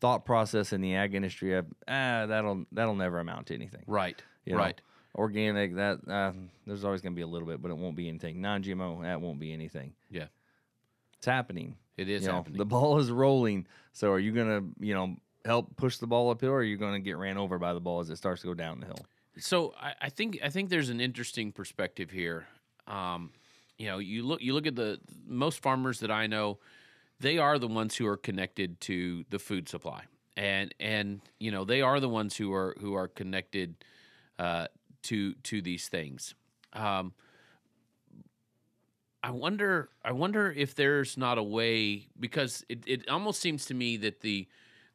thought 0.00 0.24
process 0.24 0.72
in 0.72 0.80
the 0.80 0.94
ag 0.94 1.14
industry 1.14 1.54
of 1.56 1.66
ah 1.88 2.26
that'll 2.26 2.64
that'll 2.72 2.94
never 2.94 3.18
amount 3.18 3.46
to 3.48 3.54
anything. 3.54 3.84
Right. 3.86 4.20
You 4.44 4.54
know, 4.54 4.58
right. 4.58 4.80
Organic 5.14 5.74
that 5.76 5.98
uh, 6.08 6.32
there's 6.66 6.84
always 6.84 7.00
going 7.00 7.12
to 7.12 7.16
be 7.16 7.22
a 7.22 7.26
little 7.26 7.48
bit, 7.48 7.60
but 7.60 7.70
it 7.70 7.76
won't 7.76 7.96
be 7.96 8.08
anything. 8.08 8.40
Non-GMO 8.40 9.02
that 9.02 9.20
won't 9.20 9.40
be 9.40 9.52
anything. 9.52 9.92
Yeah. 10.10 10.26
It's 11.18 11.26
happening. 11.26 11.76
It 11.96 12.08
is 12.08 12.22
You 12.22 12.28
know, 12.28 12.34
happening. 12.36 12.58
the 12.58 12.64
ball 12.64 12.98
is 12.98 13.10
rolling. 13.10 13.66
So 13.92 14.10
are 14.12 14.18
you 14.18 14.32
going 14.32 14.48
to 14.48 14.86
you 14.86 14.94
know 14.94 15.16
help 15.44 15.76
push 15.76 15.96
the 15.98 16.06
ball 16.06 16.30
uphill, 16.30 16.50
or 16.50 16.58
are 16.58 16.62
you 16.62 16.76
going 16.76 16.94
to 16.94 17.00
get 17.00 17.16
ran 17.16 17.36
over 17.38 17.58
by 17.58 17.74
the 17.74 17.80
ball 17.80 18.00
as 18.00 18.08
it 18.10 18.16
starts 18.16 18.42
to 18.42 18.46
go 18.46 18.54
down 18.54 18.80
the 18.80 18.86
hill? 18.86 19.04
So 19.38 19.74
I, 19.80 19.94
I 20.02 20.08
think 20.10 20.38
I 20.44 20.48
think 20.48 20.70
there's 20.70 20.90
an 20.90 21.00
interesting 21.00 21.52
perspective 21.52 22.10
here. 22.10 22.46
Um, 22.86 23.30
you 23.78 23.86
know, 23.86 23.98
you 23.98 24.22
look 24.22 24.40
you 24.42 24.54
look 24.54 24.66
at 24.66 24.76
the 24.76 24.98
most 25.26 25.60
farmers 25.62 26.00
that 26.00 26.10
I 26.10 26.26
know, 26.26 26.58
they 27.20 27.38
are 27.38 27.58
the 27.58 27.68
ones 27.68 27.96
who 27.96 28.06
are 28.06 28.16
connected 28.16 28.80
to 28.82 29.24
the 29.30 29.38
food 29.38 29.68
supply, 29.68 30.04
and 30.36 30.74
and 30.80 31.20
you 31.38 31.50
know 31.50 31.64
they 31.64 31.82
are 31.82 32.00
the 32.00 32.08
ones 32.08 32.36
who 32.36 32.52
are 32.52 32.74
who 32.80 32.94
are 32.94 33.08
connected 33.08 33.76
uh, 34.38 34.66
to 35.02 35.34
to 35.34 35.62
these 35.62 35.88
things. 35.88 36.34
Um, 36.72 37.12
I 39.22 39.30
wonder 39.30 39.90
I 40.04 40.12
wonder 40.12 40.50
if 40.50 40.74
there's 40.74 41.16
not 41.16 41.38
a 41.38 41.42
way 41.42 42.08
because 42.18 42.64
it, 42.68 42.84
it 42.86 43.08
almost 43.08 43.40
seems 43.40 43.66
to 43.66 43.74
me 43.74 43.96
that 43.98 44.20
the 44.20 44.48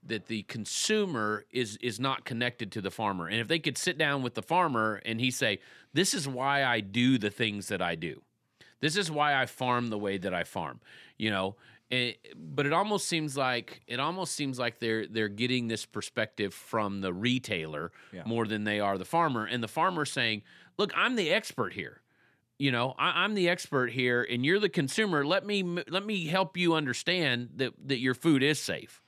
that 0.04 0.28
the 0.28 0.44
consumer 0.44 1.46
is 1.52 1.78
is 1.78 2.00
not 2.00 2.26
connected 2.26 2.72
to 2.74 2.82
the 2.82 2.92
farmer. 2.92 3.28
And 3.28 3.40
if 3.40 3.48
they 3.48 3.60
could 3.60 3.78
sit 3.78 3.98
down 3.98 4.24
with 4.24 4.34
the 4.34 4.42
farmer 4.42 5.02
and 5.06 5.20
he 5.20 5.30
say, 5.30 5.60
"This 5.94 6.14
is 6.14 6.28
why 6.28 6.64
I 6.64 6.80
do 6.80 7.18
the 7.18 7.30
things 7.30 7.68
that 7.68 7.82
I 7.82 7.96
do. 7.96 8.22
This 8.82 8.98
is 8.98 9.12
why 9.12 9.40
I 9.40 9.46
farm 9.46 9.90
the 9.90 9.98
way 9.98 10.18
that 10.18 10.34
I 10.34 10.44
farm." 10.44 10.80
You 11.18 11.30
know, 11.30 11.56
eh, 11.92 12.14
but 12.36 12.66
it 12.66 12.74
almost 12.74 13.08
seems 13.08 13.36
like 13.38 13.82
it 13.88 14.00
almost 14.00 14.34
seems 14.34 14.58
like 14.60 14.80
they're 14.80 15.08
they're 15.08 15.30
getting 15.30 15.68
this 15.68 15.86
perspective 15.86 16.54
from 16.54 17.02
the 17.02 17.14
retailer 17.14 17.92
Yeah. 18.12 18.24
more 18.26 18.46
than 18.46 18.64
they 18.64 18.80
are 18.80 18.98
the 18.98 19.06
farmer, 19.06 19.46
and 19.46 19.62
the 19.64 19.68
farmer 19.68 20.06
saying, 20.06 20.44
"Look, 20.78 20.92
I'm 20.96 21.16
the 21.16 21.32
expert 21.32 21.74
here." 21.74 22.02
you 22.58 22.72
know, 22.72 22.96
I, 22.98 23.24
I'm 23.26 23.34
the 23.34 23.50
expert 23.50 23.92
here, 23.92 24.26
and 24.30 24.46
you're 24.46 24.60
the 24.62 24.70
consumer. 24.70 25.26
Let 25.26 25.46
me 25.46 25.62
let 25.90 26.06
me 26.06 26.28
help 26.28 26.56
you 26.56 26.74
understand 26.74 27.50
that 27.58 27.74
that 27.88 28.00
your 28.00 28.14
food 28.14 28.44
is 28.44 28.60
safe, 28.62 29.02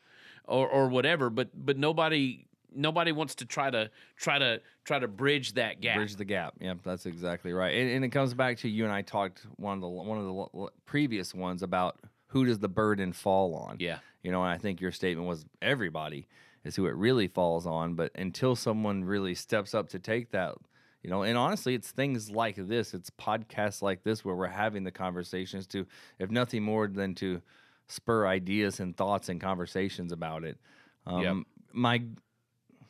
or 0.43 0.67
or 0.67 0.89
whatever. 0.89 1.29
But 1.29 1.49
but 1.53 1.77
nobody 1.77 2.45
nobody 2.75 3.13
wants 3.13 3.35
to 3.35 3.45
try 3.45 3.69
to 3.69 3.89
try 4.17 4.37
to 4.37 4.61
try 4.83 4.99
to 4.99 5.07
bridge 5.07 5.53
that 5.53 5.79
gap. 5.79 5.95
Bridge 5.95 6.17
the 6.17 6.25
gap. 6.25 6.55
Yep, 6.59 6.79
that's 6.83 7.05
exactly 7.05 7.53
right. 7.53 7.73
And, 7.73 7.89
and 7.89 8.05
it 8.05 8.09
comes 8.09 8.33
back 8.33 8.57
to 8.59 8.69
you 8.69 8.83
and 8.83 8.93
I 8.93 9.01
talked 9.01 9.47
one 9.55 9.75
of 9.75 9.81
the 9.81 9.87
one 9.87 10.17
of 10.17 10.25
the 10.25 10.67
previous 10.85 11.33
ones 11.33 11.63
about 11.63 11.99
who 12.27 12.45
does 12.45 12.59
the 12.59 12.69
burden 12.69 13.13
fall 13.13 13.55
on. 13.55 13.77
yeah, 13.79 13.99
You 14.23 14.31
know, 14.31 14.43
and 14.43 14.51
I 14.51 14.57
think 14.57 14.81
your 14.81 14.91
statement 14.91 15.27
was 15.27 15.45
everybody 15.61 16.27
is 16.63 16.75
who 16.75 16.85
it 16.87 16.95
really 16.95 17.27
falls 17.27 17.65
on. 17.65 17.95
But 17.95 18.11
until 18.15 18.55
someone 18.55 19.03
really 19.03 19.35
steps 19.35 19.73
up 19.73 19.89
to 19.89 19.99
take 19.99 20.31
that, 20.31 20.55
you 21.03 21.09
know, 21.09 21.23
and 21.23 21.37
honestly, 21.37 21.73
it's 21.73 21.91
things 21.91 22.29
like 22.29 22.55
this, 22.55 22.93
it's 22.93 23.09
podcasts 23.11 23.81
like 23.81 24.03
this 24.03 24.25
where 24.25 24.35
we're 24.35 24.47
having 24.47 24.83
the 24.83 24.91
conversations 24.91 25.65
to, 25.67 25.85
if 26.19 26.29
nothing 26.29 26.63
more 26.63 26.87
than 26.87 27.15
to 27.15 27.41
spur 27.87 28.27
ideas 28.27 28.79
and 28.79 28.97
thoughts 28.97 29.29
and 29.29 29.39
conversations 29.39 30.11
about 30.11 30.43
it. 30.43 30.57
Um, 31.05 31.21
Yep. 31.21 31.35
My, 31.73 32.01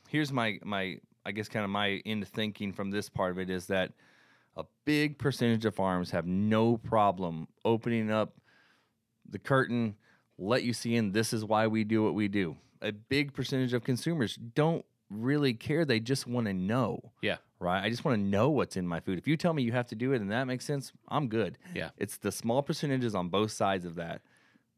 here's 0.08 0.32
my 0.32 0.60
my 0.64 1.00
I 1.26 1.32
guess 1.32 1.50
kind 1.50 1.66
of 1.66 1.70
my 1.70 2.02
end 2.06 2.26
thinking 2.28 2.72
from 2.72 2.90
this 2.90 3.10
part 3.10 3.32
of 3.32 3.40
it 3.40 3.50
is 3.50 3.68
that 3.68 3.92
a 4.56 4.64
big 4.86 5.18
percentage 5.20 5.66
of 5.66 5.76
farms 5.76 6.10
have 6.12 6.26
no 6.26 6.78
problem 6.78 7.48
opening 7.66 8.10
up 8.10 8.34
the 9.30 9.40
curtain, 9.40 9.96
let 10.38 10.64
you 10.64 10.74
see 10.74 10.96
in 10.96 11.12
this 11.12 11.34
is 11.34 11.44
why 11.44 11.68
we 11.68 11.84
do 11.84 12.04
what 12.04 12.14
we 12.14 12.28
do. 12.28 12.58
A 12.82 12.92
big 12.92 13.34
percentage 13.34 13.74
of 13.74 13.84
consumers 13.84 14.36
don't 14.36 14.86
really 15.10 15.54
care. 15.54 15.86
They 15.86 16.00
just 16.00 16.28
want 16.28 16.48
to 16.48 16.54
know, 16.54 17.12
yeah, 17.22 17.38
right? 17.60 17.84
I 17.84 17.90
just 17.90 18.06
want 18.06 18.18
to 18.18 18.24
know 18.24 18.50
what's 18.50 18.78
in 18.78 18.88
my 18.88 19.00
food. 19.00 19.18
If 19.18 19.28
you 19.28 19.38
tell 19.38 19.54
me 19.54 19.64
you 19.64 19.72
have 19.72 19.88
to 19.88 19.96
do 19.96 20.14
it 20.14 20.22
and 20.22 20.32
that 20.32 20.46
makes 20.46 20.66
sense, 20.66 20.92
I'm 21.08 21.28
good. 21.28 21.58
yeah, 21.74 21.90
It's 21.98 22.18
the 22.18 22.32
small 22.32 22.62
percentages 22.62 23.16
on 23.16 23.30
both 23.30 23.52
sides 23.52 23.86
of 23.86 23.96
that 23.96 24.22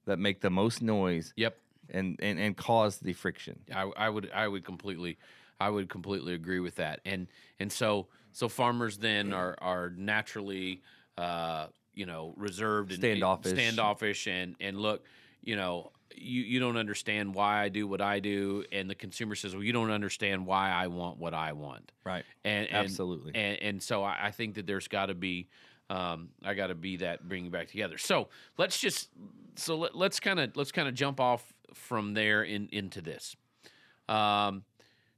that 0.06 0.18
make 0.18 0.42
the 0.42 0.50
most 0.50 0.82
noise 0.82 1.34
yep. 1.36 1.58
and 1.90 2.18
and, 2.22 2.40
and 2.40 2.56
cause 2.56 2.98
the 2.98 3.14
friction. 3.14 3.60
I, 3.74 3.92
I 3.98 4.10
would 4.10 4.32
I 4.34 4.48
would 4.48 4.64
completely 4.64 5.18
I 5.60 5.70
would 5.70 5.90
completely 5.90 6.34
agree 6.34 6.60
with 6.60 6.76
that. 6.76 7.02
And 7.06 7.28
and 7.60 7.72
so 7.72 8.08
so 8.32 8.48
farmers 8.48 8.98
then 8.98 9.34
are 9.34 9.56
are 9.60 9.90
naturally 9.90 10.82
uh, 11.18 11.68
you 12.00 12.06
know 12.06 12.34
reserved 12.38 12.92
and 12.92 13.00
Standoffish. 13.00 13.52
standoffish 13.52 14.28
and 14.28 14.56
and 14.62 14.78
look 14.80 15.04
you 15.44 15.56
know 15.58 15.92
you 16.16 16.42
you 16.44 16.60
don't 16.60 16.78
understand 16.78 17.36
why 17.36 17.62
I 17.62 17.70
do 17.70 17.86
what 17.88 18.02
I 18.02 18.20
do 18.20 18.64
and 18.72 18.90
the 18.90 18.96
consumer 18.96 19.36
says 19.36 19.54
well 19.54 19.64
you 19.64 19.74
don't 19.74 19.92
understand 19.92 20.46
why 20.46 20.72
I 20.72 20.88
want 20.88 21.20
what 21.20 21.34
I 21.34 21.52
want 21.54 21.92
Right. 22.06 22.24
and, 22.46 22.68
and 22.68 22.78
Absolutely. 22.86 23.32
and 23.36 23.62
and 23.62 23.84
so 23.84 24.04
I, 24.04 24.28
I 24.28 24.32
think 24.32 24.56
that 24.56 24.66
there's 24.66 24.88
got 24.88 25.08
to 25.08 25.14
be 25.14 25.48
um, 25.90 26.30
I 26.44 26.54
got 26.54 26.68
to 26.68 26.76
be 26.76 26.98
that 26.98 27.28
bringing 27.28 27.50
back 27.52 27.68
together. 27.68 27.98
So 27.98 28.30
let's 28.58 28.80
just 28.80 29.10
so 29.56 29.76
let, 29.76 29.96
let's 29.96 30.20
kind 30.20 30.40
of 30.40 30.56
let's 30.56 30.72
kind 30.72 30.88
of 30.88 30.94
jump 30.94 31.20
off 31.20 31.52
from 31.74 32.14
there 32.14 32.44
in 32.44 32.70
into 32.72 33.02
this. 33.02 33.36
Um, 34.08 34.64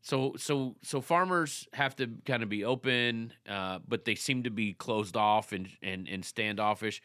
so 0.01 0.33
so 0.37 0.75
so 0.81 1.01
farmers 1.01 1.67
have 1.73 1.95
to 1.97 2.07
kind 2.25 2.43
of 2.43 2.49
be 2.49 2.63
open, 2.65 3.33
uh, 3.47 3.79
but 3.87 4.05
they 4.05 4.15
seem 4.15 4.43
to 4.43 4.49
be 4.49 4.73
closed 4.73 5.15
off 5.15 5.51
and 5.51 5.69
and 5.81 6.07
and 6.07 6.25
standoffish. 6.25 7.01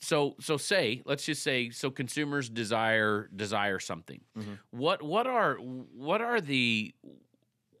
So 0.00 0.34
so 0.40 0.56
say 0.56 1.02
let's 1.04 1.24
just 1.24 1.42
say 1.42 1.70
so 1.70 1.90
consumers 1.90 2.48
desire 2.48 3.28
desire 3.34 3.78
something. 3.78 4.20
Mhm. 4.36 4.58
What 4.70 5.02
what 5.02 5.26
are 5.26 5.54
what 5.56 6.20
are 6.20 6.40
the 6.40 6.92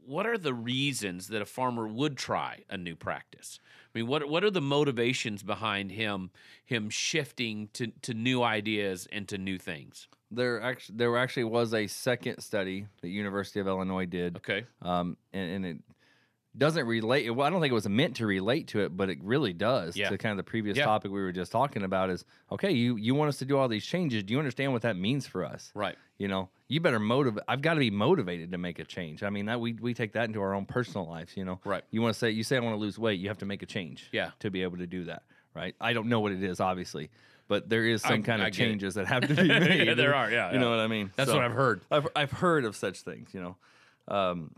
what 0.04 0.26
are 0.26 0.38
the 0.38 0.54
reasons 0.54 1.28
that 1.28 1.42
a 1.42 1.46
farmer 1.46 1.86
would 1.86 2.16
try 2.16 2.64
a 2.70 2.76
new 2.76 2.94
practice? 2.96 3.58
I 3.94 3.98
mean, 3.98 4.06
what 4.06 4.28
what 4.28 4.44
are 4.44 4.50
the 4.50 4.60
motivations 4.60 5.42
behind 5.42 5.90
him 5.92 6.30
him 6.64 6.90
shifting 6.90 7.68
to, 7.74 7.88
to 8.02 8.14
new 8.14 8.42
ideas 8.42 9.08
and 9.10 9.28
to 9.28 9.36
new 9.38 9.58
things? 9.58 10.06
There 10.34 10.60
actually 10.62 10.96
there 10.96 11.16
actually 11.18 11.44
was 11.44 11.74
a 11.74 11.86
second 11.86 12.40
study 12.40 12.86
that 13.02 13.08
University 13.08 13.60
of 13.60 13.66
Illinois 13.66 14.06
did 14.06 14.36
Okay. 14.38 14.64
um, 14.80 15.16
and, 15.32 15.50
and 15.52 15.66
it 15.66 15.76
doesn't 16.56 16.86
relate. 16.86 17.30
Well, 17.30 17.46
I 17.46 17.50
don't 17.50 17.60
think 17.62 17.70
it 17.70 17.74
was 17.74 17.88
meant 17.88 18.16
to 18.16 18.26
relate 18.26 18.68
to 18.68 18.80
it, 18.80 18.94
but 18.94 19.08
it 19.08 19.18
really 19.22 19.54
does 19.54 19.96
Yeah. 19.96 20.10
to 20.10 20.18
kind 20.18 20.32
of 20.32 20.36
the 20.36 20.50
previous 20.50 20.76
Yeah. 20.76 20.84
topic 20.84 21.10
we 21.10 21.20
were 21.20 21.32
just 21.32 21.50
talking 21.50 21.82
about. 21.82 22.10
Is 22.10 22.24
okay, 22.50 22.70
you 22.72 22.96
you 22.96 23.14
want 23.14 23.28
us 23.28 23.38
to 23.38 23.44
do 23.46 23.56
all 23.56 23.68
these 23.68 23.84
changes? 23.86 24.22
Do 24.22 24.32
you 24.34 24.38
understand 24.38 24.72
what 24.72 24.82
that 24.82 24.96
means 24.96 25.26
for 25.26 25.44
us? 25.44 25.70
Right. 25.74 25.96
You 26.18 26.28
know, 26.28 26.50
you 26.68 26.80
better 26.80 27.00
motivate. 27.00 27.42
I've 27.48 27.62
got 27.62 27.74
to 27.74 27.80
be 27.80 27.90
motivated 27.90 28.52
to 28.52 28.58
make 28.58 28.78
a 28.78 28.84
change. 28.84 29.22
I 29.22 29.30
mean, 29.30 29.46
that 29.46 29.60
we 29.60 29.72
we 29.74 29.94
take 29.94 30.12
that 30.12 30.26
into 30.26 30.40
our 30.42 30.54
own 30.54 30.66
personal 30.66 31.06
lives. 31.08 31.36
You 31.36 31.44
know, 31.46 31.58
Right. 31.64 31.84
You 31.90 32.02
want 32.02 32.12
to 32.14 32.18
say 32.18 32.30
you 32.30 32.44
say 32.44 32.56
I 32.56 32.60
want 32.60 32.74
to 32.74 32.80
lose 32.80 32.98
weight, 32.98 33.18
you 33.18 33.28
have 33.28 33.38
to 33.38 33.46
make 33.46 33.62
a 33.62 33.66
change. 33.66 34.08
Yeah. 34.12 34.30
to 34.40 34.50
be 34.50 34.62
able 34.62 34.76
to 34.78 34.86
do 34.86 35.04
that. 35.04 35.22
Right. 35.54 35.74
I 35.80 35.92
don't 35.94 36.06
know 36.08 36.20
what 36.20 36.32
it 36.32 36.42
is, 36.42 36.60
obviously, 36.60 37.10
but 37.52 37.68
there 37.68 37.84
is 37.84 38.00
some 38.00 38.20
I- 38.20 38.22
kind 38.22 38.40
I 38.42 38.46
of 38.46 38.54
it. 38.54 38.56
changes 38.56 38.94
that 38.94 39.06
have 39.06 39.28
to 39.28 39.34
be 39.42 39.46
made. 39.48 39.86
Yeah, 39.88 39.94
there 39.94 40.14
are, 40.14 40.30
yeah, 40.30 40.48
You 40.48 40.54
yeah. 40.54 40.60
know 40.62 40.70
what 40.70 40.78
I 40.80 40.86
mean? 40.86 41.10
That's 41.16 41.28
So- 41.30 41.36
what 41.36 41.44
I've 41.44 41.52
heard. 41.52 41.82
I've 41.90 42.08
I've 42.16 42.30
heard 42.32 42.64
of 42.64 42.74
such 42.76 43.00
things, 43.02 43.34
you 43.34 43.40
know. 43.42 43.56
Um, 44.08 44.52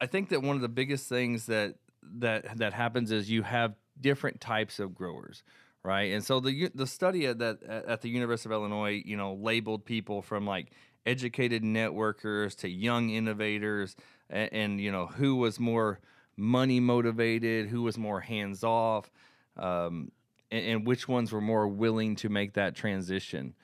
I 0.00 0.06
think 0.06 0.28
that 0.30 0.42
one 0.42 0.56
of 0.56 0.62
the 0.62 0.68
biggest 0.68 1.08
things 1.08 1.46
that 1.46 1.76
that 2.18 2.58
that 2.58 2.72
happens 2.72 3.10
is 3.10 3.30
you 3.30 3.42
have 3.42 3.74
different 4.00 4.40
types 4.40 4.78
of 4.78 4.94
growers, 4.94 5.42
right? 5.82 6.12
And 6.12 6.22
so 6.24 6.40
the 6.40 6.70
the 6.74 6.86
study 6.86 7.26
at 7.26 7.38
that 7.38 7.62
at 7.62 8.00
the 8.02 8.08
University 8.10 8.48
of 8.48 8.52
Illinois, 8.52 9.02
you 9.04 9.16
know, 9.16 9.34
labeled 9.34 9.84
people 9.84 10.22
from 10.22 10.46
like 10.46 10.72
educated 11.06 11.62
networkers 11.62 12.56
to 12.58 12.68
young 12.68 13.10
innovators, 13.10 13.96
and, 14.28 14.52
and 14.52 14.80
you 14.80 14.92
know 14.92 15.06
who 15.06 15.36
was 15.36 15.58
more 15.58 16.00
money 16.36 16.80
motivated, 16.80 17.68
who 17.68 17.80
was 17.82 17.96
more 17.96 18.20
hands 18.20 18.62
off, 18.62 19.10
um, 19.56 20.10
and, 20.50 20.64
and 20.64 20.86
which 20.86 21.08
ones 21.08 21.32
were 21.32 21.40
more 21.40 21.68
willing 21.68 22.16
to 22.16 22.28
make 22.28 22.54
that 22.54 22.74
transition. 22.74 23.54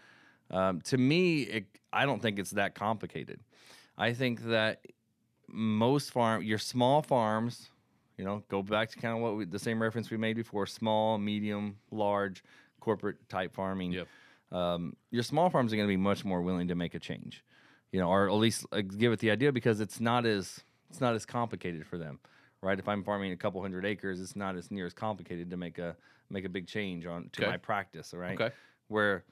Um, 0.50 0.80
to 0.82 0.98
me, 0.98 1.42
it, 1.42 1.66
I 1.92 2.04
don't 2.06 2.20
think 2.20 2.38
it's 2.38 2.50
that 2.52 2.74
complicated. 2.74 3.40
I 3.96 4.12
think 4.12 4.44
that 4.44 4.86
most 5.48 6.10
farm, 6.10 6.42
your 6.42 6.58
small 6.58 7.02
farms, 7.02 7.70
you 8.16 8.24
know, 8.24 8.42
go 8.48 8.62
back 8.62 8.90
to 8.90 8.98
kind 8.98 9.16
of 9.16 9.22
what 9.22 9.36
we, 9.36 9.44
the 9.44 9.58
same 9.58 9.80
reference 9.82 10.10
we 10.10 10.16
made 10.16 10.36
before: 10.36 10.66
small, 10.66 11.18
medium, 11.18 11.76
large, 11.90 12.42
corporate 12.80 13.28
type 13.28 13.54
farming. 13.54 13.92
Yep. 13.92 14.08
Um, 14.50 14.96
your 15.10 15.22
small 15.22 15.48
farms 15.48 15.72
are 15.72 15.76
going 15.76 15.88
to 15.88 15.92
be 15.92 15.96
much 15.96 16.24
more 16.24 16.42
willing 16.42 16.68
to 16.68 16.74
make 16.74 16.94
a 16.94 16.98
change, 16.98 17.42
you 17.90 17.98
know, 18.00 18.08
or 18.08 18.28
at 18.28 18.34
least 18.34 18.66
give 18.98 19.12
it 19.12 19.18
the 19.18 19.30
idea 19.30 19.50
because 19.50 19.80
it's 19.80 19.98
not 19.98 20.26
as 20.26 20.60
it's 20.90 21.00
not 21.00 21.14
as 21.14 21.24
complicated 21.24 21.86
for 21.86 21.96
them, 21.96 22.18
right? 22.60 22.78
If 22.78 22.86
I'm 22.86 23.02
farming 23.02 23.32
a 23.32 23.36
couple 23.36 23.62
hundred 23.62 23.86
acres, 23.86 24.20
it's 24.20 24.36
not 24.36 24.56
as 24.56 24.70
near 24.70 24.84
as 24.84 24.92
complicated 24.92 25.50
to 25.50 25.56
make 25.56 25.78
a 25.78 25.96
make 26.30 26.44
a 26.44 26.48
big 26.48 26.66
change 26.66 27.06
on 27.06 27.28
to 27.32 27.42
Okay. 27.42 27.50
my 27.50 27.56
practice, 27.56 28.12
all 28.14 28.20
right? 28.20 28.40
Okay. 28.40 28.54
Where 28.88 29.24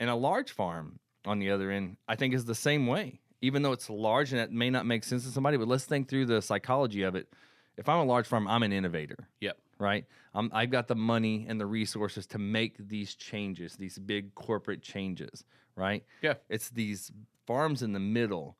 in 0.00 0.08
a 0.08 0.16
large 0.16 0.52
farm 0.52 0.98
on 1.24 1.38
the 1.38 1.50
other 1.50 1.70
end, 1.70 1.96
I 2.08 2.16
think 2.16 2.34
is 2.34 2.44
the 2.44 2.54
same 2.54 2.86
way. 2.86 3.20
Even 3.40 3.62
though 3.62 3.72
it's 3.72 3.90
large 3.90 4.32
and 4.32 4.40
it 4.40 4.50
may 4.52 4.70
not 4.70 4.86
make 4.86 5.04
sense 5.04 5.24
to 5.24 5.30
somebody, 5.30 5.56
but 5.56 5.68
let's 5.68 5.84
think 5.84 6.08
through 6.08 6.26
the 6.26 6.40
psychology 6.40 7.02
of 7.02 7.14
it. 7.14 7.28
If 7.76 7.88
I'm 7.88 7.98
a 7.98 8.04
large 8.04 8.26
farm, 8.26 8.46
I'm 8.48 8.62
an 8.62 8.72
innovator, 8.72 9.28
Yep. 9.40 9.58
right? 9.78 10.04
I'm, 10.34 10.50
I've 10.54 10.70
got 10.70 10.88
the 10.88 10.94
money 10.94 11.44
and 11.48 11.60
the 11.60 11.66
resources 11.66 12.26
to 12.28 12.38
make 12.38 12.76
these 12.78 13.14
changes, 13.14 13.76
these 13.76 13.98
big 13.98 14.34
corporate 14.34 14.80
changes, 14.82 15.44
right? 15.76 16.04
Yeah. 16.22 16.34
It's 16.48 16.70
these 16.70 17.10
farms 17.46 17.82
in 17.82 17.92
the 17.92 18.00
middle 18.00 18.56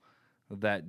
that 0.51 0.85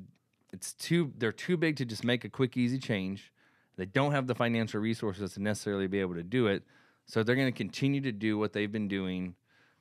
it's 0.51 0.73
too 0.73 1.11
they're 1.17 1.31
too 1.31 1.55
big 1.57 1.75
to 1.77 1.85
just 1.85 2.03
make 2.03 2.25
a 2.25 2.29
quick 2.29 2.57
easy 2.57 2.77
change. 2.79 3.31
They 3.77 3.85
don't 3.85 4.11
have 4.11 4.27
the 4.27 4.35
financial 4.35 4.79
resources 4.79 5.33
to 5.33 5.41
necessarily 5.41 5.87
be 5.87 5.99
able 5.99 6.15
to 6.15 6.23
do 6.23 6.47
it. 6.47 6.63
So 7.05 7.23
they're 7.23 7.35
going 7.35 7.51
to 7.51 7.57
continue 7.57 8.01
to 8.01 8.11
do 8.11 8.37
what 8.37 8.53
they've 8.53 8.71
been 8.71 8.87
doing 8.87 9.35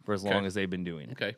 for 0.04 0.12
as 0.14 0.24
Okay. 0.24 0.34
long 0.34 0.44
as 0.46 0.54
they've 0.54 0.68
been 0.70 0.84
doing 0.84 1.08
it. 1.10 1.12
Okay. 1.12 1.36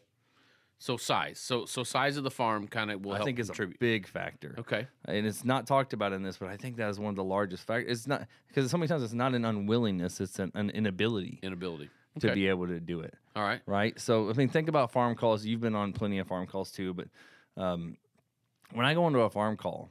So 0.79 0.97
size. 0.99 1.39
So 1.39 1.65
so 1.65 1.85
size 1.85 2.17
of 2.19 2.25
the 2.25 2.31
farm 2.31 2.69
kind 2.69 2.91
of 2.91 3.03
will 3.05 3.13
I 3.13 3.17
help 3.17 3.27
think 3.27 3.39
is 3.39 3.49
a 3.49 3.67
big 3.79 4.07
factor. 4.07 4.55
okay. 4.59 4.87
And 5.07 5.27
it's 5.27 5.45
not 5.45 5.67
talked 5.67 5.93
about 5.95 6.13
in 6.13 6.23
this, 6.23 6.37
but 6.37 6.49
I 6.51 6.57
think 6.59 6.77
that 6.77 6.91
is 6.91 6.99
one 6.99 7.09
of 7.11 7.17
the 7.17 7.25
largest 7.25 7.67
factors. 7.67 7.91
It's 7.99 8.07
not 8.07 8.27
because 8.49 8.71
so 8.71 8.77
many 8.77 8.89
times 8.89 9.03
it's 9.03 9.15
not 9.15 9.35
an 9.35 9.45
unwillingness; 9.47 10.21
it's 10.21 10.39
an, 10.39 10.53
an 10.55 10.69
inability 10.71 11.39
Inability. 11.43 11.89
to 12.21 12.35
be 12.35 12.49
able 12.49 12.67
to 12.67 12.79
do 12.79 13.01
it. 13.01 13.15
All 13.35 13.43
right. 13.43 13.63
right? 13.65 13.99
So 13.99 14.29
I 14.29 14.35
mean, 14.35 14.49
think 14.51 14.69
about 14.69 14.93
farm 14.93 15.15
calls. 15.15 15.47
You've 15.47 15.61
been 15.63 15.75
on 15.75 15.95
plenty 15.95 16.19
of 16.19 16.27
farm 16.27 16.47
calls 16.47 16.71
too, 16.71 16.93
but 16.93 17.09
um, 17.57 17.97
when 18.75 18.85
I 18.85 18.93
go 18.93 19.07
into 19.07 19.21
a 19.21 19.31
farm 19.31 19.57
call 19.57 19.89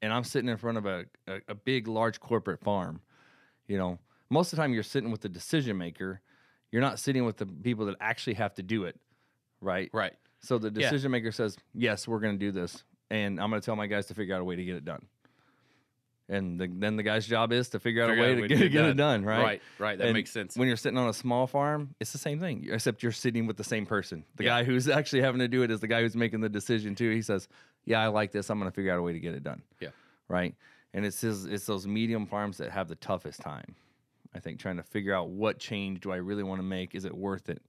and 0.00 0.10
I'm 0.12 0.24
sitting 0.24 0.48
in 0.48 0.56
front 0.56 0.78
of 0.78 0.86
a, 0.86 1.04
a, 1.26 1.40
a 1.48 1.54
big, 1.54 1.86
large 1.86 2.18
corporate 2.20 2.60
farm, 2.60 3.00
you 3.66 3.76
know, 3.76 3.98
most 4.34 4.52
of 4.52 4.56
the 4.56 4.62
time 4.62 4.74
you're 4.74 4.82
sitting 4.82 5.10
with 5.10 5.22
the 5.22 5.28
decision 5.30 5.78
maker. 5.78 6.20
You're 6.72 6.82
not 6.82 6.98
sitting 6.98 7.24
with 7.24 7.36
the 7.36 7.46
people 7.46 7.86
that 7.86 7.94
actually 8.00 8.34
have 8.34 8.52
to 8.56 8.62
do 8.62 8.84
it, 8.84 8.96
right? 9.60 9.88
Right. 9.92 10.14
So 10.40 10.58
the 10.58 10.66
Yeah. 10.68 10.90
decision 10.90 11.10
maker 11.12 11.30
says, 11.30 11.56
"Yes, 11.72 12.08
we're 12.08 12.18
going 12.18 12.34
to 12.38 12.44
do 12.46 12.50
this," 12.50 12.82
and 13.10 13.40
I'm 13.40 13.48
going 13.48 13.62
to 13.62 13.64
tell 13.64 13.76
my 13.76 13.86
guys 13.86 14.06
to 14.06 14.14
figure 14.14 14.34
out 14.34 14.40
a 14.40 14.44
way 14.44 14.56
to 14.56 14.64
get 14.64 14.74
it 14.74 14.84
done. 14.84 15.06
And 16.28 16.58
the, 16.58 16.66
then 16.66 16.96
the 16.96 17.02
guy's 17.02 17.26
job 17.26 17.52
is 17.52 17.68
to 17.70 17.78
figure 17.78 18.02
out 18.02 18.08
Figure 18.08 18.24
a 18.24 18.34
way 18.34 18.40
to 18.40 18.48
get, 18.48 18.72
get 18.72 18.84
it 18.86 18.96
done, 18.96 19.24
right? 19.24 19.42
Right. 19.42 19.62
Right. 19.78 19.98
That 19.98 20.06
And 20.08 20.14
makes 20.14 20.30
sense. 20.30 20.56
When 20.56 20.66
you're 20.68 20.76
sitting 20.78 20.96
on 20.98 21.08
a 21.08 21.12
small 21.12 21.46
farm, 21.46 21.94
it's 22.00 22.12
the 22.12 22.18
same 22.18 22.40
thing, 22.40 22.66
except 22.72 23.02
you're 23.02 23.12
sitting 23.12 23.46
with 23.46 23.58
the 23.58 23.64
same 23.64 23.84
person. 23.84 24.24
The 24.36 24.44
Yeah. 24.44 24.50
guy 24.60 24.64
who's 24.64 24.88
actually 24.88 25.20
having 25.22 25.40
to 25.40 25.48
do 25.48 25.62
it 25.62 25.70
is 25.70 25.80
the 25.80 25.86
guy 25.86 26.00
who's 26.00 26.16
making 26.16 26.40
the 26.40 26.48
decision 26.48 26.94
too. 26.94 27.10
He 27.10 27.20
says, 27.22 27.46
"Yeah, 27.84 28.00
I 28.00 28.06
like 28.08 28.32
this. 28.32 28.48
I'm 28.50 28.58
going 28.58 28.70
to 28.70 28.74
figure 28.74 28.90
out 28.90 28.98
a 28.98 29.02
way 29.02 29.12
to 29.12 29.20
get 29.20 29.34
it 29.34 29.42
done." 29.44 29.62
Yeah. 29.80 29.90
Right. 30.28 30.54
and 30.96 31.04
it's 31.04 31.20
his, 31.20 31.44
it's 31.44 31.66
those 31.66 31.86
medium 31.88 32.24
farms 32.24 32.56
that 32.58 32.70
have 32.70 32.88
the 32.88 32.94
toughest 32.94 33.40
time. 33.40 33.74
I 34.34 34.40
think 34.40 34.58
trying 34.58 34.76
to 34.76 34.82
figure 34.82 35.14
out 35.14 35.28
what 35.28 35.58
change 35.58 36.00
do 36.00 36.10
I 36.12 36.16
really 36.16 36.42
want 36.42 36.58
to 36.58 36.64
make? 36.64 36.94
Is 36.94 37.04
it 37.04 37.16
worth 37.16 37.48
it? 37.48 37.62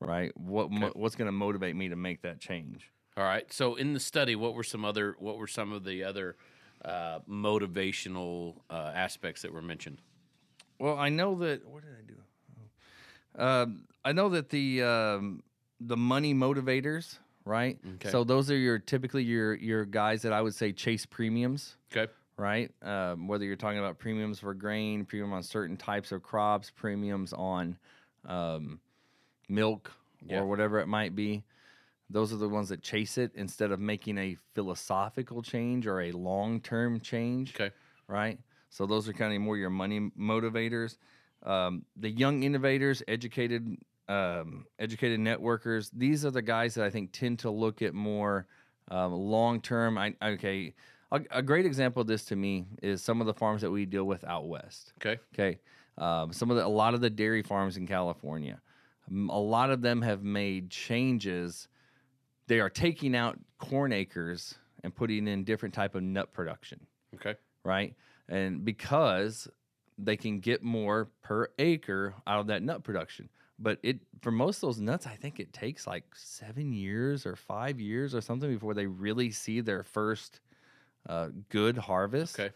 Right? 0.00 0.30
What 0.36 0.70
mo- 0.70 0.92
what's 0.94 1.16
going 1.16 1.26
to 1.26 1.32
motivate 1.32 1.74
me 1.74 1.88
to 1.88 1.96
make 1.96 2.22
that 2.22 2.38
change? 2.38 2.90
All 3.16 3.24
right. 3.24 3.50
So 3.52 3.76
in 3.76 3.94
the 3.94 4.00
study, 4.00 4.36
what 4.36 4.54
were 4.54 4.62
some 4.62 4.84
other 4.84 5.16
what 5.18 5.38
were 5.38 5.46
some 5.46 5.72
of 5.72 5.84
the 5.84 6.04
other 6.04 6.36
uh, 6.84 7.20
motivational 7.28 8.56
uh, 8.70 8.92
aspects 8.94 9.42
that 9.42 9.52
were 9.52 9.62
mentioned? 9.62 9.98
Well, 10.78 10.98
I 10.98 11.08
know 11.08 11.34
that. 11.36 11.66
What 11.66 11.82
did 11.82 11.92
I 11.92 12.06
do? 12.06 12.14
Oh. 13.38 13.62
Um, 13.62 13.84
I 14.04 14.12
know 14.12 14.28
that 14.28 14.50
the 14.50 14.82
um, 14.82 15.42
the 15.80 15.96
money 15.96 16.34
motivators, 16.34 17.18
right? 17.46 17.78
Okay. 17.94 18.10
So 18.10 18.22
those 18.22 18.50
are 18.50 18.56
your 18.56 18.78
typically 18.78 19.24
your 19.24 19.54
your 19.54 19.86
guys 19.86 20.22
that 20.22 20.32
I 20.34 20.42
would 20.42 20.54
say 20.54 20.72
chase 20.72 21.06
premiums, 21.06 21.76
Okay. 21.90 22.12
Right? 22.38 22.70
Um, 22.82 23.28
whether 23.28 23.44
you're 23.44 23.56
talking 23.56 23.78
about 23.78 23.98
premiums 23.98 24.40
for 24.40 24.54
grain, 24.54 25.04
premium 25.04 25.32
on 25.32 25.42
certain 25.42 25.76
types 25.76 26.12
of 26.12 26.22
crops, 26.22 26.70
premiums 26.70 27.32
on 27.32 27.78
um, 28.26 28.80
milk 29.48 29.92
Yeah. 30.26 30.40
or 30.40 30.46
whatever 30.46 30.78
it 30.80 30.86
might 30.86 31.14
be. 31.14 31.44
Those 32.10 32.32
are 32.32 32.36
the 32.36 32.48
ones 32.48 32.68
that 32.68 32.82
chase 32.82 33.18
it 33.18 33.32
instead 33.34 33.72
of 33.72 33.80
making 33.80 34.18
a 34.18 34.36
philosophical 34.54 35.42
change 35.42 35.86
or 35.86 36.02
a 36.02 36.12
long 36.12 36.60
term 36.60 37.00
change 37.00 37.54
Okay. 37.54 37.74
right? 38.06 38.38
So 38.70 38.86
those 38.86 39.08
are 39.08 39.12
kind 39.12 39.34
of 39.34 39.40
more 39.40 39.56
your 39.56 39.70
money 39.70 40.10
motivators. 40.18 40.98
Um, 41.42 41.84
the 41.96 42.10
young 42.10 42.42
innovators, 42.42 43.02
educated, 43.08 43.76
um, 44.08 44.66
educated 44.78 45.20
networkers. 45.20 45.90
These 45.92 46.24
are 46.24 46.30
the 46.30 46.42
guys 46.42 46.74
that 46.74 46.84
I 46.84 46.90
think 46.90 47.12
tend 47.12 47.40
to 47.40 47.50
look 47.50 47.82
at 47.82 47.94
more 47.94 48.46
um, 48.88 49.12
long 49.12 49.60
term. 49.60 49.96
I 49.98 50.14
okay. 50.22 50.74
A, 51.12 51.20
a 51.30 51.42
great 51.42 51.66
example 51.66 52.02
of 52.02 52.08
this 52.08 52.24
to 52.26 52.36
me 52.36 52.66
is 52.82 53.02
some 53.02 53.20
of 53.20 53.26
the 53.26 53.34
farms 53.34 53.62
that 53.62 53.70
we 53.70 53.86
deal 53.86 54.04
with 54.04 54.24
out 54.24 54.48
west. 54.48 54.92
Okay. 55.00 55.20
Okay, 55.34 55.60
um, 55.98 56.32
some 56.32 56.50
of 56.50 56.56
the 56.56 56.66
a 56.66 56.68
lot 56.68 56.94
of 56.94 57.00
the 57.00 57.10
dairy 57.10 57.42
farms 57.42 57.76
in 57.76 57.86
California, 57.86 58.60
um, 59.08 59.28
a 59.30 59.38
lot 59.38 59.70
of 59.70 59.82
them 59.82 60.02
have 60.02 60.22
made 60.22 60.70
changes. 60.70 61.68
They 62.48 62.60
are 62.60 62.70
taking 62.70 63.14
out 63.16 63.38
corn 63.58 63.92
acres 63.92 64.56
and 64.82 64.94
putting 64.94 65.26
in 65.28 65.44
different 65.44 65.74
type 65.74 65.94
of 65.94 66.02
nut 66.02 66.32
production 66.32 66.86
Okay. 67.14 67.34
right? 67.64 67.94
And 68.28 68.64
because 68.64 69.48
they 69.98 70.16
can 70.16 70.40
get 70.40 70.62
more 70.62 71.08
per 71.22 71.48
acre 71.58 72.14
out 72.26 72.40
of 72.40 72.46
that 72.48 72.62
nut 72.62 72.84
production. 72.84 73.28
But 73.58 73.78
it 73.82 74.00
for 74.20 74.30
most 74.30 74.58
of 74.58 74.60
those 74.62 74.80
nuts, 74.80 75.06
I 75.06 75.14
think 75.16 75.40
it 75.40 75.52
takes 75.52 75.86
like 75.86 76.04
seven 76.14 76.72
years 76.72 77.24
or 77.24 77.36
five 77.36 77.80
years 77.80 78.14
or 78.14 78.20
something 78.20 78.52
before 78.52 78.74
they 78.74 78.86
really 78.86 79.30
see 79.30 79.60
their 79.60 79.82
first 79.82 80.40
uh, 81.08 81.28
good 81.48 81.76
harvest. 81.78 82.38
Okay. 82.38 82.54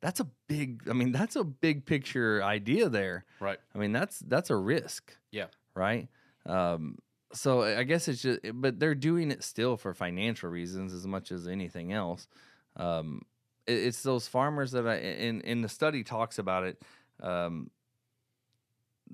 That's 0.00 0.20
a 0.20 0.26
big. 0.48 0.88
I 0.88 0.92
mean, 0.94 1.12
that's 1.12 1.36
a 1.36 1.44
big 1.44 1.84
picture 1.86 2.42
idea 2.42 2.88
there. 2.88 3.24
Right. 3.40 3.58
I 3.74 3.78
mean, 3.78 3.92
that's 3.92 4.18
that's 4.20 4.50
a 4.50 4.56
risk 4.56 5.16
Yeah. 5.30 5.46
right? 5.74 6.08
Um, 6.44 6.98
so 7.32 7.62
I 7.62 7.84
guess 7.84 8.08
it's 8.08 8.20
just, 8.22 8.40
but 8.54 8.78
they're 8.80 8.94
doing 8.96 9.30
it 9.30 9.42
still 9.44 9.76
for 9.76 9.94
financial 9.94 10.50
reasons 10.50 10.92
as 10.92 11.06
much 11.06 11.30
as 11.32 11.46
anything 11.46 11.92
else. 11.92 12.26
Um, 12.76 13.22
it- 13.66 13.74
it's 13.86 14.02
those 14.02 14.26
farmers 14.26 14.72
that 14.72 14.86
I 14.88 14.96
in 14.96 15.40
in 15.42 15.62
the 15.62 15.68
study 15.68 16.02
talks 16.02 16.38
about 16.38 16.64
it. 16.64 16.82
Um, 17.20 17.70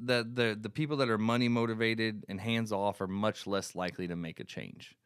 that 0.01 0.35
the 0.35 0.57
the 0.61 0.71
people 0.71 0.97
that 0.99 1.11
are 1.11 1.19
money 1.19 1.49
motivated 1.49 2.25
and 2.29 2.41
hands 2.41 2.73
off 2.73 3.01
are 3.01 3.07
much 3.09 3.47
less 3.47 3.75
likely 3.75 4.09
to 4.09 4.17
make 4.17 4.41
a 4.41 4.45
change, 4.45 4.97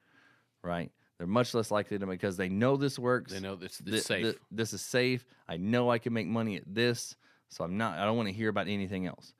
right? 0.62 0.92
They're 1.22 1.28
much 1.28 1.54
less 1.54 1.70
likely 1.70 2.00
to 2.00 2.04
because 2.04 2.36
they 2.36 2.48
know 2.48 2.76
this 2.76 2.98
works. 2.98 3.32
They 3.32 3.38
know 3.38 3.54
this 3.54 3.76
Thi- 3.76 3.92
this 3.92 4.06
safe. 4.06 4.26
thi- 4.26 4.38
this 4.50 4.72
is 4.72 4.82
safe. 4.82 5.24
I 5.46 5.56
know 5.56 5.88
I 5.88 5.98
can 5.98 6.12
make 6.12 6.26
money 6.26 6.56
at 6.56 6.64
this, 6.66 7.14
so 7.48 7.62
I'm 7.62 7.76
not. 7.78 7.96
I 7.96 8.04
don't 8.04 8.16
want 8.16 8.28
to 8.28 8.34
hear 8.34 8.48
about 8.48 8.66
anything 8.66 9.06
else. 9.06 9.32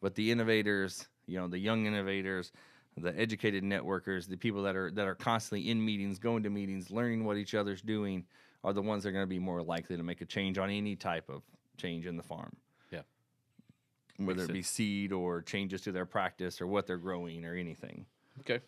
But 0.00 0.16
the 0.16 0.32
innovators, 0.32 1.06
you 1.28 1.38
know, 1.38 1.46
the 1.46 1.60
young 1.60 1.86
innovators, 1.86 2.50
the 2.96 3.16
educated 3.16 3.62
networkers, 3.62 4.26
the 4.28 4.36
people 4.36 4.64
that 4.64 4.74
are 4.74 4.90
that 4.90 5.06
are 5.06 5.14
constantly 5.14 5.70
in 5.70 5.84
meetings, 5.84 6.18
going 6.18 6.42
to 6.42 6.50
meetings, 6.50 6.90
learning 6.90 7.24
what 7.24 7.36
each 7.36 7.54
other's 7.54 7.80
doing, 7.80 8.26
are 8.64 8.72
the 8.72 8.82
ones 8.82 9.04
that 9.04 9.10
are 9.10 9.12
going 9.12 9.22
to 9.22 9.28
be 9.28 9.38
more 9.38 9.62
likely 9.62 9.96
to 9.96 10.02
make 10.02 10.22
a 10.22 10.26
change 10.26 10.58
on 10.58 10.68
any 10.68 10.96
type 10.96 11.28
of 11.28 11.42
change 11.76 12.06
in 12.06 12.16
the 12.16 12.24
farm. 12.24 12.56
Yeah. 12.90 13.02
Whether 14.16 14.40
Makes 14.40 14.50
it 14.50 14.52
be 14.52 14.62
seed 14.62 15.12
or 15.12 15.42
changes 15.42 15.82
to 15.82 15.92
their 15.92 16.06
practice 16.06 16.60
or 16.60 16.66
what 16.66 16.88
they're 16.88 16.96
growing 16.96 17.44
or 17.44 17.54
anything. 17.54 18.04
Okay. 18.40 18.58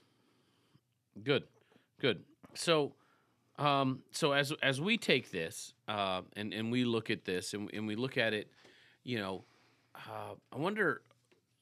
Good. 1.24 1.42
Good. 2.00 2.22
So, 2.54 2.94
um, 3.58 4.02
so 4.10 4.32
as 4.32 4.52
as 4.62 4.80
we 4.80 4.96
take 4.96 5.30
this 5.30 5.74
uh, 5.88 6.22
and 6.36 6.52
and 6.52 6.72
we 6.72 6.84
look 6.84 7.10
at 7.10 7.24
this 7.24 7.54
and, 7.54 7.70
and 7.72 7.86
we 7.86 7.96
look 7.96 8.16
at 8.16 8.32
it, 8.32 8.50
you 9.04 9.18
know, 9.18 9.44
uh, 9.94 10.34
I 10.52 10.56
wonder, 10.56 11.02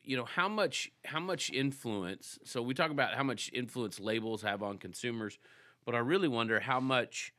you 0.03 0.17
know, 0.17 0.25
how 0.25 0.49
much 0.49 0.91
how 1.05 1.21
much 1.21 1.51
influence. 1.51 2.39
So 2.45 2.63
we 2.63 2.75
talk 2.75 2.91
about 2.91 3.15
how 3.15 3.23
much 3.23 3.51
influence 3.53 4.01
labels 4.01 4.43
have 4.43 4.63
on 4.63 4.79
consumers, 4.79 5.39
but 5.85 5.95
I 5.95 5.99
really 5.99 6.29
wonder 6.29 6.61
how 6.61 6.81
much 6.81 7.33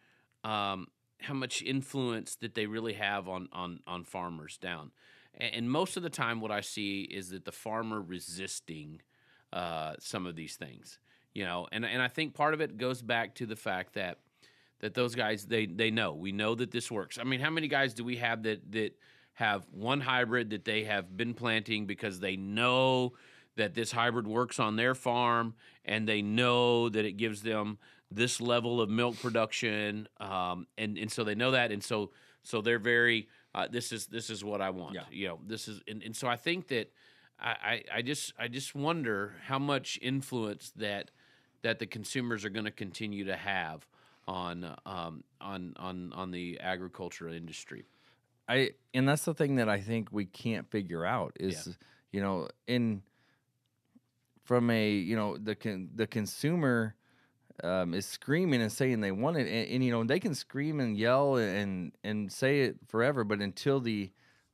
um, 0.43 0.87
how 1.21 1.33
much 1.33 1.61
influence 1.61 2.35
that 2.35 2.55
they 2.55 2.65
really 2.65 2.93
have 2.93 3.29
on 3.29 3.47
on 3.51 3.79
on 3.87 4.03
farmers 4.03 4.57
down. 4.57 4.91
And, 5.35 5.55
and 5.55 5.71
most 5.71 5.97
of 5.97 6.03
the 6.03 6.09
time, 6.09 6.41
what 6.41 6.51
I 6.51 6.61
see 6.61 7.01
is 7.01 7.29
that 7.29 7.45
the 7.45 7.51
farmer 7.51 8.01
resisting 8.01 9.01
uh, 9.53 9.93
some 9.99 10.25
of 10.25 10.35
these 10.35 10.55
things, 10.55 10.99
you 11.33 11.43
know, 11.45 11.67
and 11.71 11.85
and 11.85 12.01
I 12.01 12.07
think 12.07 12.33
part 12.33 12.53
of 12.53 12.61
it 12.61 12.77
goes 12.77 13.01
back 13.01 13.35
to 13.35 13.45
the 13.45 13.55
fact 13.55 13.93
that 13.93 14.19
that 14.79 14.93
those 14.93 15.15
guys 15.15 15.45
they 15.45 15.65
they 15.65 15.91
know 15.91 16.13
we 16.13 16.31
know 16.31 16.55
that 16.55 16.71
this 16.71 16.89
works. 16.91 17.17
I 17.19 17.23
mean, 17.23 17.39
how 17.39 17.49
many 17.49 17.67
guys 17.67 17.93
do 17.93 18.03
we 18.03 18.17
have 18.17 18.43
that 18.43 18.71
that 18.71 18.97
have 19.33 19.65
one 19.71 20.01
hybrid 20.01 20.49
that 20.51 20.65
they 20.65 20.83
have 20.83 21.15
been 21.15 21.33
planting 21.33 21.85
because 21.85 22.19
they 22.19 22.35
know 22.35 23.13
that 23.55 23.73
this 23.73 23.91
hybrid 23.91 24.27
works 24.27 24.59
on 24.59 24.75
their 24.75 24.93
farm 24.93 25.55
and 25.85 26.07
they 26.07 26.21
know 26.21 26.89
that 26.89 27.05
it 27.05 27.13
gives 27.13 27.41
them 27.41 27.77
this 28.09 28.41
level 28.41 28.81
of 28.81 28.89
milk 28.89 29.17
production 29.19 30.07
um, 30.19 30.67
and 30.77 30.97
and 30.97 31.11
so 31.11 31.23
they 31.23 31.35
know 31.35 31.51
that 31.51 31.71
and 31.71 31.83
so 31.83 32.11
so 32.43 32.61
they're 32.61 32.79
very 32.79 33.27
uh, 33.55 33.67
this 33.69 33.91
is 33.91 34.07
this 34.07 34.29
is 34.29 34.43
what 34.43 34.61
I 34.61 34.69
want 34.69 34.95
Yeah. 34.95 35.03
you 35.11 35.27
know 35.29 35.39
this 35.47 35.67
is 35.67 35.81
and, 35.87 36.03
and 36.03 36.15
so 36.15 36.27
I 36.27 36.35
think 36.35 36.67
that 36.67 36.91
I, 37.39 37.49
I 37.49 37.83
I 37.97 38.01
just 38.01 38.33
I 38.37 38.47
just 38.49 38.75
wonder 38.75 39.35
how 39.45 39.59
much 39.59 39.97
influence 40.01 40.71
that 40.75 41.11
that 41.63 41.79
the 41.79 41.85
consumers 41.85 42.45
are 42.45 42.49
going 42.49 42.65
to 42.65 42.71
continue 42.71 43.25
to 43.25 43.35
have 43.35 43.85
on 44.27 44.75
um, 44.85 45.23
on 45.39 45.73
on 45.77 46.13
on 46.13 46.31
the 46.31 46.59
agriculture 46.59 47.29
industry. 47.29 47.85
I 48.47 48.71
and 48.93 49.07
that's 49.07 49.25
the 49.25 49.33
thing 49.33 49.55
that 49.55 49.69
I 49.69 49.79
think 49.79 50.09
we 50.11 50.25
can't 50.25 50.69
figure 50.69 51.05
out 51.05 51.33
is 51.39 51.77
you 52.11 52.21
know 52.21 52.47
in 52.67 53.01
from 54.43 54.69
a 54.69 54.91
you 54.91 55.15
know 55.15 55.37
the 55.37 55.55
con, 55.55 55.89
the 55.95 56.07
consumer 56.07 56.95
um, 57.63 57.93
is 57.93 58.05
screaming 58.05 58.61
and 58.61 58.71
saying 58.71 59.01
they 59.01 59.11
want 59.11 59.37
it 59.37 59.47
and, 59.47 59.71
and 59.71 59.83
you 59.83 59.91
know 59.91 60.03
they 60.03 60.19
can 60.19 60.35
scream 60.35 60.79
and 60.79 60.97
yell 60.97 61.35
and 61.35 61.91
and 62.03 62.31
say 62.31 62.61
it 62.61 62.77
forever 62.87 63.23
but 63.23 63.39
until 63.39 63.79
the 63.79 64.11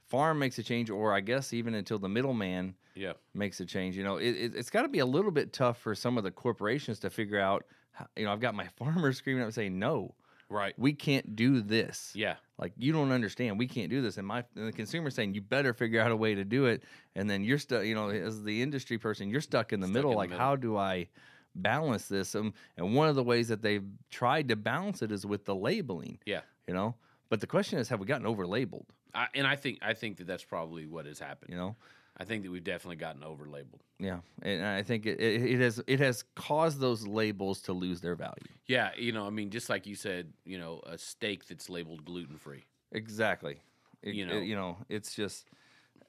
farm 0.07 0.39
makes 0.39 0.57
a 0.57 0.63
change 0.63 0.89
or 0.89 1.13
I 1.13 1.21
guess 1.21 1.53
even 1.53 1.73
until 1.73 1.99
the 1.99 2.09
middleman 2.09 2.75
Yeah. 2.97 3.13
makes 3.33 3.59
a 3.59 3.65
change 3.65 3.95
you 3.95 4.03
know 4.03 4.17
it, 4.17 4.31
it, 4.31 4.55
it's 4.55 4.69
got 4.69 4.81
to 4.83 4.87
be 4.89 4.99
a 4.99 5.05
little 5.05 5.31
bit 5.31 5.53
tough 5.53 5.77
for 5.79 5.93
some 5.95 6.17
of 6.17 6.23
the 6.23 6.31
corporations 6.31 6.99
to 6.99 7.09
figure 7.09 7.39
out 7.39 7.65
how, 7.91 8.07
you 8.15 8.25
know 8.25 8.31
I've 8.31 8.39
got 8.39 8.55
my 8.55 8.67
farmers 8.77 9.17
screaming 9.17 9.43
up 9.43 9.53
saying 9.53 9.77
no 9.79 10.13
Right. 10.49 10.73
we 10.77 10.93
can't 10.93 11.35
do 11.35 11.59
this 11.61 12.11
Yeah. 12.15 12.35
like 12.57 12.71
you 12.77 12.93
don't 12.93 13.11
understand 13.11 13.59
we 13.59 13.67
can't 13.67 13.89
do 13.89 14.01
this 14.01 14.17
and 14.17 14.25
my 14.25 14.45
and 14.55 14.67
the 14.67 14.71
consumer 14.71 15.09
saying 15.09 15.33
you 15.33 15.41
better 15.41 15.73
figure 15.73 15.99
out 15.99 16.11
a 16.11 16.15
way 16.15 16.35
to 16.35 16.45
do 16.45 16.65
it 16.67 16.83
and 17.15 17.29
then 17.29 17.43
you're 17.43 17.57
stuck 17.57 17.83
you 17.83 17.93
know 17.95 18.09
as 18.09 18.43
the 18.43 18.61
industry 18.61 18.97
person 18.97 19.29
you're 19.29 19.41
stuck 19.41 19.73
in 19.73 19.81
the 19.81 19.87
Stuck 19.87 19.93
middle 19.93 20.11
in 20.11 20.15
the 20.15 20.17
like 20.17 20.29
middle. 20.29 20.45
how 20.45 20.55
do 20.55 20.77
i 20.77 21.07
balance 21.55 22.07
this 22.07 22.35
um, 22.35 22.53
and 22.77 22.93
one 22.95 23.09
of 23.09 23.15
the 23.15 23.23
ways 23.23 23.47
that 23.47 23.61
they've 23.61 23.83
tried 24.09 24.47
to 24.49 24.55
balance 24.55 25.01
it 25.01 25.11
is 25.11 25.25
with 25.25 25.43
the 25.45 25.55
labeling 25.55 26.17
Yeah. 26.25 26.41
you 26.67 26.73
know 26.73 26.95
but 27.29 27.41
the 27.41 27.47
question 27.47 27.79
is 27.79 27.89
have 27.89 27.99
we 27.99 28.05
gotten 28.05 28.25
over 28.27 28.45
labeled 28.47 28.85
I, 29.13 29.27
and 29.33 29.47
I 29.47 29.55
think 29.55 29.79
I 29.81 29.93
think 29.93 30.17
that 30.17 30.27
that's 30.27 30.43
probably 30.43 30.85
what 30.85 31.05
has 31.07 31.17
happened. 31.19 31.51
you 31.51 31.57
know 31.57 31.75
I 32.19 32.23
think 32.25 32.43
that 32.43 32.51
we've 32.51 32.63
definitely 32.63 32.95
gotten 32.97 33.23
over 33.23 33.45
labeled. 33.45 33.83
yeah 33.99 34.19
and 34.41 34.65
i 34.65 34.81
think 34.83 35.05
it, 35.05 35.19
it, 35.19 35.41
it 35.53 35.59
has 35.59 35.81
it 35.87 35.99
has 35.99 36.23
caused 36.35 36.79
those 36.79 37.05
labels 37.05 37.61
to 37.63 37.73
lose 37.73 38.01
their 38.01 38.15
value 38.15 38.47
Yeah, 38.67 38.89
you 38.97 39.11
know, 39.13 39.25
I 39.25 39.29
mean, 39.29 39.49
just 39.49 39.69
like 39.69 39.85
you 39.87 39.95
said, 39.95 40.33
you 40.45 40.57
know, 40.57 40.81
a 40.85 40.97
steak 40.97 41.47
that's 41.47 41.69
labeled 41.69 42.03
gluten 42.05 42.37
free. 42.37 42.65
exactly 42.91 43.57
It- 44.03 44.15
You 44.15 44.25
know. 44.25 44.39
you 44.39 44.55
know 44.55 44.77
it's 44.89 45.15
just 45.15 45.45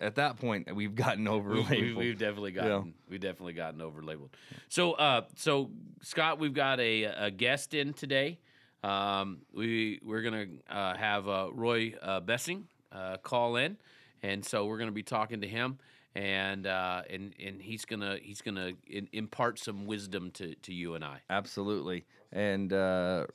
at 0.01 0.15
that 0.17 0.37
point 0.39 0.73
we've 0.75 0.95
gotten 0.95 1.27
over 1.29 1.51
We, 1.51 1.63
labeled 1.65 1.97
we, 1.97 2.09
have 2.09 2.19
definitely 2.19 2.53
Yeah. 2.53 2.69
gotten 2.69 2.95
we've 3.09 3.21
definitely 3.21 3.55
gotten 3.55 3.81
over 3.83 4.03
labeled. 4.03 4.31
So, 4.69 4.93
uh, 4.93 5.23
so 5.37 5.71
Scott, 6.03 6.39
we've 6.39 6.55
got 6.55 6.79
a, 6.81 7.05
a 7.05 7.31
guest 7.31 7.75
in 7.75 7.93
today. 7.93 8.39
Um, 8.85 9.43
we 9.53 9.99
we're 10.05 10.23
gonna 10.23 10.47
uh, 10.71 10.97
have 10.97 11.29
uh, 11.29 11.49
Roy 11.53 11.95
uh, 12.01 12.21
Bessing 12.21 12.65
uh, 12.93 13.17
call 13.19 13.57
in, 13.57 13.77
and 14.23 14.45
so 14.45 14.67
we're 14.67 14.79
gonna 14.79 14.93
be 14.93 15.03
talking 15.03 15.41
to 15.41 15.49
him, 15.49 15.79
and 16.15 16.67
uh, 16.67 17.03
and 17.09 17.35
and 17.45 17.63
he's 17.63 17.85
gonna 17.85 18.19
he's 18.21 18.41
gonna 18.41 18.73
in, 18.87 19.09
impart 19.13 19.59
some 19.59 19.87
wisdom 19.87 20.31
to 20.33 20.55
to 20.57 20.73
you 20.73 20.95
and 20.95 21.05
I. 21.05 21.21
Absolutely. 21.31 22.07
And 22.33 22.73
uh, 22.73 23.27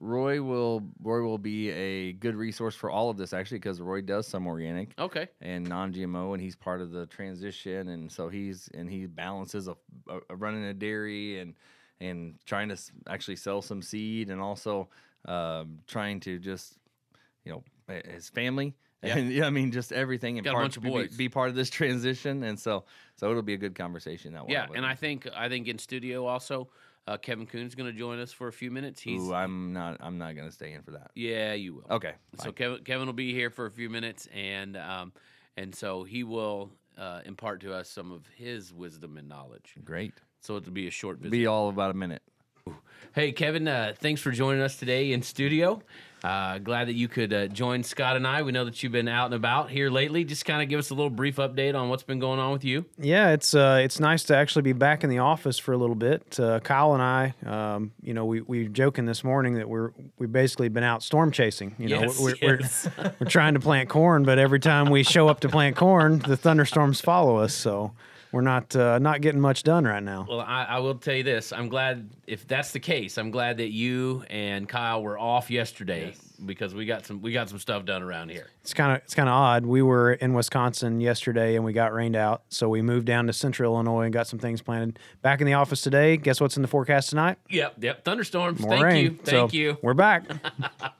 Roy 0.00 0.40
will 0.42 0.82
Roy 1.02 1.22
will 1.22 1.38
be 1.38 1.70
a 1.70 2.12
good 2.12 2.36
resource 2.36 2.74
for 2.74 2.90
all 2.90 3.10
of 3.10 3.16
this 3.16 3.32
actually 3.32 3.58
because 3.58 3.80
Roy 3.80 4.00
does 4.00 4.26
some 4.26 4.46
organic 4.46 4.90
Okay. 4.98 5.28
and 5.40 5.68
non-GMO, 5.68 6.34
and 6.34 6.42
he's 6.42 6.54
part 6.56 6.80
of 6.80 6.92
the 6.92 7.06
transition, 7.06 7.88
and 7.88 8.10
so 8.10 8.28
he's 8.28 8.68
and 8.74 8.88
he 8.88 9.06
balances 9.06 9.66
a, 9.66 9.76
a, 10.08 10.18
a 10.30 10.36
running 10.36 10.64
a 10.64 10.74
dairy 10.74 11.40
and 11.40 11.54
and 12.00 12.34
trying 12.46 12.68
to 12.68 12.76
actually 13.08 13.36
sell 13.36 13.60
some 13.60 13.82
seed, 13.82 14.30
and 14.30 14.40
also 14.40 14.88
um, 15.24 15.78
trying 15.88 16.20
to 16.20 16.38
just 16.38 16.78
you 17.44 17.50
know 17.52 17.64
his 18.12 18.28
family. 18.28 18.74
Yeah. 19.02 19.16
And 19.16 19.30
yeah, 19.30 19.46
I 19.46 19.50
mean, 19.50 19.70
just 19.70 19.92
everything 19.92 20.38
and 20.38 20.44
Got 20.44 20.50
a 20.50 20.54
part, 20.54 20.64
bunch 20.64 20.76
of 20.76 20.82
be- 20.82 20.90
boys. 20.90 21.16
Be, 21.16 21.28
part 21.28 21.50
of 21.50 21.54
this 21.54 21.70
transition, 21.80 22.42
and 22.42 22.58
so 22.58 22.84
so 23.16 23.30
it'll 23.30 23.42
be 23.42 23.54
a 23.54 23.58
good 23.58 23.74
conversation 23.74 24.32
that 24.32 24.46
way. 24.46 24.52
Yeah, 24.54 24.66
and 24.74 24.84
I 24.84 24.94
think 24.94 25.28
I 25.36 25.48
think 25.48 25.68
in 25.68 25.78
studio 25.78 26.26
also, 26.26 26.68
uh, 27.06 27.16
Kevin 27.16 27.46
Kuhn's 27.46 27.74
going 27.74 27.90
to 27.92 27.96
join 27.96 28.18
us 28.18 28.32
for 28.32 28.48
a 28.48 28.52
few 28.52 28.70
minutes. 28.70 29.00
He's 29.00 29.22
Ooh, 29.22 29.34
I'm 29.34 29.72
not 29.72 29.98
I'm 30.00 30.18
not 30.18 30.34
gonna 30.34 30.50
stay 30.50 30.72
in 30.72 30.82
for 30.82 30.90
that. 30.92 31.10
yeah, 31.14 31.52
you 31.54 31.74
will. 31.76 31.86
Okay, 31.90 32.14
So. 32.42 32.50
Kevin 32.52 32.82
Kevin 32.84 33.06
will 33.06 33.12
be 33.12 33.32
here 33.32 33.50
for 33.50 33.66
a 33.66 33.70
few 33.70 33.88
minutes, 33.88 34.28
and 34.34 34.76
um, 34.76 35.12
and 35.56 35.74
so 35.74 36.02
he 36.02 36.24
will 36.24 36.70
uh, 36.96 37.20
impart 37.24 37.60
to 37.60 37.72
us 37.72 37.88
some 37.88 38.10
of 38.10 38.26
his 38.36 38.74
wisdom 38.74 39.16
and 39.16 39.28
knowledge. 39.28 39.74
great. 39.84 40.14
So 40.40 40.56
it'll 40.56 40.72
be 40.72 40.86
a 40.86 40.90
short 40.90 41.18
visit. 41.18 41.32
Be 41.32 41.46
all 41.46 41.68
about 41.68 41.90
a 41.90 41.94
minute. 41.94 42.22
Hey, 43.14 43.32
Kevin, 43.32 43.66
uh, 43.66 43.94
thanks 43.98 44.20
for 44.20 44.30
joining 44.30 44.62
us 44.62 44.76
today 44.76 45.12
in 45.12 45.22
studio. 45.22 45.82
Uh, 46.22 46.58
glad 46.58 46.88
that 46.88 46.94
you 46.94 47.06
could 47.06 47.32
uh, 47.32 47.46
join 47.46 47.82
Scott 47.84 48.16
and 48.16 48.26
I. 48.26 48.42
We 48.42 48.50
know 48.50 48.64
that 48.64 48.82
you've 48.82 48.90
been 48.90 49.06
out 49.06 49.26
and 49.26 49.34
about 49.34 49.70
here 49.70 49.88
lately. 49.88 50.24
Just 50.24 50.44
kind 50.44 50.60
of 50.60 50.68
give 50.68 50.80
us 50.80 50.90
a 50.90 50.94
little 50.94 51.10
brief 51.10 51.36
update 51.36 51.76
on 51.76 51.88
what's 51.90 52.02
been 52.02 52.18
going 52.18 52.40
on 52.40 52.50
with 52.52 52.64
you. 52.64 52.84
Yeah, 52.98 53.30
it's 53.30 53.54
uh, 53.54 53.80
it's 53.82 54.00
nice 54.00 54.24
to 54.24 54.36
actually 54.36 54.62
be 54.62 54.72
back 54.72 55.04
in 55.04 55.10
the 55.10 55.18
office 55.18 55.60
for 55.60 55.72
a 55.72 55.76
little 55.76 55.94
bit. 55.94 56.38
Uh, 56.40 56.58
Kyle 56.58 56.92
and 56.94 57.02
I, 57.02 57.34
um, 57.46 57.92
you 58.02 58.14
know, 58.14 58.24
we 58.24 58.40
we 58.40 58.64
were 58.64 58.68
joking 58.68 59.06
this 59.06 59.22
morning 59.22 59.54
that 59.54 59.68
we're 59.68 59.92
we've 60.18 60.32
basically 60.32 60.68
been 60.68 60.82
out 60.84 61.04
storm 61.04 61.30
chasing. 61.30 61.76
You 61.78 61.88
know, 61.88 62.00
Yes, 62.00 62.20
we're, 62.20 62.34
yes. 62.42 62.88
we're 62.98 63.12
we're 63.20 63.28
trying 63.28 63.54
to 63.54 63.60
plant 63.60 63.88
corn, 63.88 64.24
but 64.24 64.38
every 64.40 64.60
time 64.60 64.90
we 64.90 65.04
show 65.04 65.28
up 65.28 65.38
to 65.40 65.48
plant 65.48 65.76
corn, 65.76 66.18
the 66.18 66.36
thunderstorms 66.36 67.00
follow 67.00 67.36
us. 67.36 67.54
So 67.54 67.92
we're 68.32 68.42
not 68.42 68.74
uh, 68.76 68.98
not 68.98 69.20
getting 69.20 69.40
much 69.40 69.62
done 69.62 69.84
right 69.84 70.02
now. 70.02 70.26
Well, 70.28 70.40
I, 70.40 70.64
I 70.64 70.78
will 70.80 70.94
tell 70.94 71.14
you 71.14 71.22
this. 71.22 71.52
I'm 71.52 71.68
glad 71.68 72.10
if 72.26 72.46
that's 72.46 72.72
the 72.72 72.80
case. 72.80 73.16
I'm 73.18 73.30
glad 73.30 73.56
that 73.58 73.70
you 73.70 74.24
and 74.28 74.68
Kyle 74.68 75.02
were 75.02 75.18
off 75.18 75.50
yesterday 75.50 76.14
because 76.44 76.74
we 76.74 76.84
got 76.84 77.06
some 77.06 77.22
we 77.22 77.32
got 77.32 77.48
some 77.48 77.58
stuff 77.58 77.84
done 77.84 78.02
around 78.02 78.30
here. 78.30 78.48
It's 78.62 78.74
kind 78.74 78.92
of 78.96 79.02
it's 79.02 79.14
kind 79.14 79.28
of 79.28 79.34
odd. 79.34 79.64
We 79.66 79.82
were 79.82 80.12
in 80.12 80.34
Wisconsin 80.34 81.00
yesterday 81.00 81.56
and 81.56 81.64
we 81.64 81.72
got 81.72 81.92
rained 81.92 82.16
out, 82.16 82.42
so 82.48 82.68
we 82.68 82.82
moved 82.82 83.06
down 83.06 83.26
to 83.28 83.32
Central 83.32 83.74
Illinois 83.74 84.02
and 84.02 84.12
got 84.12 84.26
some 84.26 84.38
things 84.38 84.60
planted. 84.60 84.98
Back 85.22 85.40
in 85.40 85.46
the 85.46 85.54
office 85.54 85.80
today. 85.80 86.16
Guess 86.16 86.40
what's 86.40 86.56
in 86.56 86.62
the 86.62 86.68
forecast 86.68 87.10
tonight? 87.10 87.38
Yep, 87.48 87.76
yep. 87.80 88.04
Thunderstorms. 88.04 88.60
More 88.60 88.70
Thank 88.72 88.84
rain. 88.84 89.04
you. 89.04 89.10
Thank 89.22 89.50
So 89.50 89.56
you. 89.56 89.78
We're 89.82 89.94
back. 89.94 90.24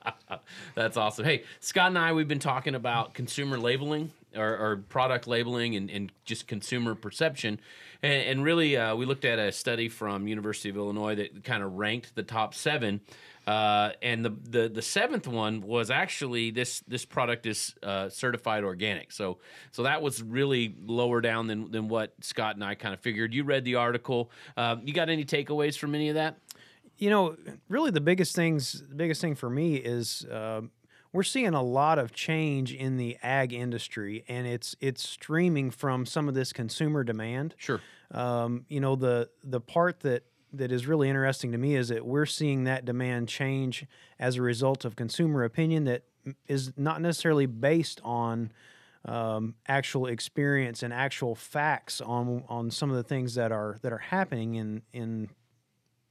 That's 0.75 0.97
awesome. 0.97 1.25
Hey, 1.25 1.43
Scott 1.59 1.87
and 1.87 1.97
I, 1.97 2.13
we've 2.13 2.27
been 2.27 2.39
talking 2.39 2.75
about 2.75 3.13
consumer 3.13 3.57
labeling 3.57 4.11
or, 4.35 4.57
or 4.57 4.77
product 4.89 5.27
labeling 5.27 5.75
and, 5.75 5.89
and 5.89 6.11
just 6.25 6.47
consumer 6.47 6.95
perception. 6.95 7.59
And, 8.01 8.23
and 8.23 8.43
really, 8.43 8.77
uh, 8.77 8.95
we 8.95 9.05
looked 9.05 9.25
at 9.25 9.39
a 9.39 9.51
study 9.51 9.89
from 9.89 10.27
University 10.27 10.69
of 10.69 10.77
Illinois 10.77 11.15
that 11.15 11.43
kind 11.43 11.63
of 11.63 11.73
ranked 11.73 12.15
the 12.15 12.23
top 12.23 12.53
seven. 12.53 13.01
Uh, 13.47 13.93
and 14.03 14.23
the, 14.23 14.29
the 14.49 14.69
the 14.69 14.81
seventh 14.81 15.27
one 15.27 15.61
was 15.61 15.89
actually 15.89 16.51
this 16.51 16.81
this 16.87 17.03
product 17.03 17.47
is 17.47 17.73
uh, 17.81 18.07
certified 18.07 18.63
organic. 18.63 19.11
So 19.11 19.39
so 19.71 19.83
that 19.83 20.03
was 20.03 20.21
really 20.21 20.75
lower 20.85 21.19
down 21.19 21.47
than 21.47 21.71
than 21.71 21.87
what 21.87 22.13
Scott 22.21 22.55
and 22.55 22.63
I 22.63 22.75
kind 22.75 22.93
of 22.93 22.99
figured. 22.99 23.33
You 23.33 23.43
read 23.43 23.65
the 23.65 23.75
article. 23.75 24.29
Uh, 24.55 24.75
you 24.83 24.93
got 24.93 25.09
any 25.09 25.25
takeaways 25.25 25.77
from 25.77 25.95
any 25.95 26.09
of 26.09 26.15
that? 26.15 26.37
you 26.99 27.09
know, 27.09 27.35
really 27.69 27.91
the 27.91 28.01
biggest 28.01 28.35
things, 28.35 28.83
the 28.87 28.95
biggest 28.95 29.21
thing 29.21 29.33
for 29.33 29.49
me 29.49 29.75
is 29.75 30.25
um 30.31 30.69
we're 31.11 31.23
seeing 31.23 31.53
a 31.53 31.63
lot 31.63 31.97
of 31.97 32.13
change 32.13 32.73
in 32.73 32.97
the 32.97 33.17
ag 33.23 33.53
industry, 33.53 34.23
and 34.27 34.45
it's 34.45 34.75
it's 34.79 35.07
streaming 35.07 35.71
from 35.71 36.05
some 36.05 36.27
of 36.27 36.35
this 36.35 36.53
consumer 36.53 37.03
demand. 37.03 37.55
Sure. 37.57 37.81
Um, 38.11 38.65
you 38.69 38.79
know, 38.79 38.95
the 38.95 39.29
the 39.43 39.59
part 39.61 40.01
that 40.01 40.23
that 40.53 40.71
is 40.71 40.87
really 40.87 41.09
interesting 41.09 41.51
to 41.51 41.57
me 41.57 41.75
is 41.75 41.89
that 41.89 42.05
we're 42.05 42.25
seeing 42.25 42.63
that 42.63 42.85
demand 42.85 43.27
change 43.27 43.85
as 44.19 44.35
a 44.35 44.41
result 44.41 44.85
of 44.85 44.95
consumer 44.95 45.43
opinion 45.43 45.83
that 45.85 46.03
is 46.47 46.73
not 46.75 47.01
necessarily 47.01 47.45
based 47.45 48.01
on 48.03 48.51
um, 49.05 49.55
actual 49.67 50.07
experience 50.07 50.83
and 50.83 50.93
actual 50.93 51.35
facts 51.35 52.01
on 52.01 52.43
on 52.49 52.69
some 52.69 52.89
of 52.89 52.95
the 52.95 53.03
things 53.03 53.35
that 53.35 53.51
are 53.51 53.77
that 53.81 53.93
are 53.93 53.99
happening 53.99 54.55
in 54.55 54.81
in 54.93 55.29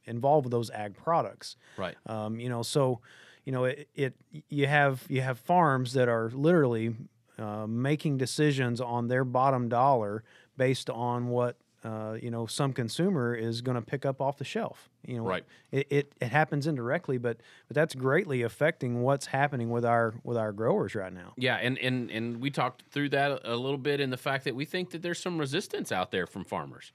involved 0.05 0.47
with 0.47 0.53
those 0.53 0.71
ag 0.71 0.97
products. 0.97 1.57
Right. 1.77 1.95
Um, 2.07 2.41
you 2.41 2.49
know, 2.49 2.63
so 2.63 3.01
you 3.49 3.53
know 3.53 3.65
it, 3.65 3.89
it 3.95 4.15
you 4.51 4.67
have 4.67 5.03
you 5.09 5.23
have 5.23 5.39
farms 5.39 5.95
that 5.95 6.07
are 6.07 6.31
literally 6.35 6.95
uh, 7.39 7.67
making 7.67 8.19
decisions 8.19 8.79
on 8.79 9.09
their 9.09 9.25
bottom 9.25 9.71
dollar 9.71 10.23
based 10.59 10.91
on 10.91 11.29
what 11.29 11.57
uh, 11.83 12.19
you 12.21 12.31
know 12.31 12.45
some 12.45 12.75
consumer 12.75 13.35
is 13.35 13.63
going 13.63 13.77
to 13.77 13.81
pick 13.81 14.05
up 14.05 14.21
off 14.21 14.37
the 14.37 14.45
shelf. 14.45 14.91
You 15.07 15.17
know, 15.17 15.23
Right. 15.23 15.45
It, 15.73 15.87
it 15.89 16.13
it 16.21 16.29
happens 16.29 16.67
indirectly, 16.67 17.17
but 17.17 17.39
but 17.69 17.75
that's 17.75 17.95
greatly 17.95 18.43
affecting 18.43 19.01
what's 19.01 19.25
happening 19.25 19.71
with 19.71 19.87
our 19.87 20.13
with 20.25 20.37
our 20.37 20.53
growers 20.53 20.95
right 20.95 21.13
now. 21.13 21.33
Yeah, 21.39 21.55
and, 21.55 21.79
and 21.79 22.11
and 22.11 22.43
we 22.43 22.51
talked 22.51 22.83
through 22.91 23.09
that 23.11 23.41
a 23.45 23.57
little 23.57 23.79
bit 23.79 23.99
in 23.99 24.11
the 24.11 24.19
fact 24.19 24.45
that 24.45 24.57
we 24.57 24.67
think 24.67 24.91
that 24.91 25.01
there's 25.01 25.21
some 25.21 25.39
resistance 25.39 25.91
out 25.91 26.11
there 26.11 26.27
from 26.27 26.45
farmers. 26.45 26.93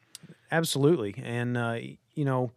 Absolutely, 0.52 1.16
and 1.18 1.58
uh, 1.58 1.80
you 2.14 2.26
know, 2.26 2.52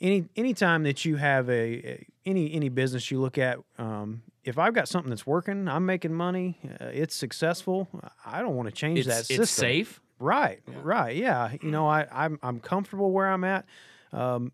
any 0.00 0.26
anytime 0.36 0.82
that 0.84 1.04
you 1.04 1.16
have 1.16 1.48
a, 1.48 1.52
a 1.52 2.06
any 2.26 2.52
any 2.52 2.68
business 2.68 3.10
you 3.10 3.20
look 3.20 3.38
at, 3.38 3.58
um, 3.78 4.22
if 4.44 4.58
I've 4.58 4.74
got 4.74 4.88
something 4.88 5.10
that's 5.10 5.26
working, 5.26 5.68
I'm 5.68 5.86
making 5.86 6.12
money, 6.12 6.58
uh, 6.80 6.86
it's 6.86 7.14
successful. 7.14 7.88
I 8.26 8.40
don't 8.42 8.56
want 8.56 8.68
to 8.68 8.74
change 8.74 8.98
It's 9.00 9.08
that 9.08 9.26
system. 9.26 9.42
it's 9.42 9.50
safe. 9.52 10.00
Right, 10.18 10.60
right, 10.82 11.16
yeah. 11.16 11.52
You 11.60 11.70
know, 11.70 11.86
I 11.88 12.06
I'm 12.12 12.38
I'm 12.42 12.60
comfortable 12.60 13.10
where 13.10 13.26
I'm 13.26 13.44
at. 13.44 13.64
Um, 14.12 14.52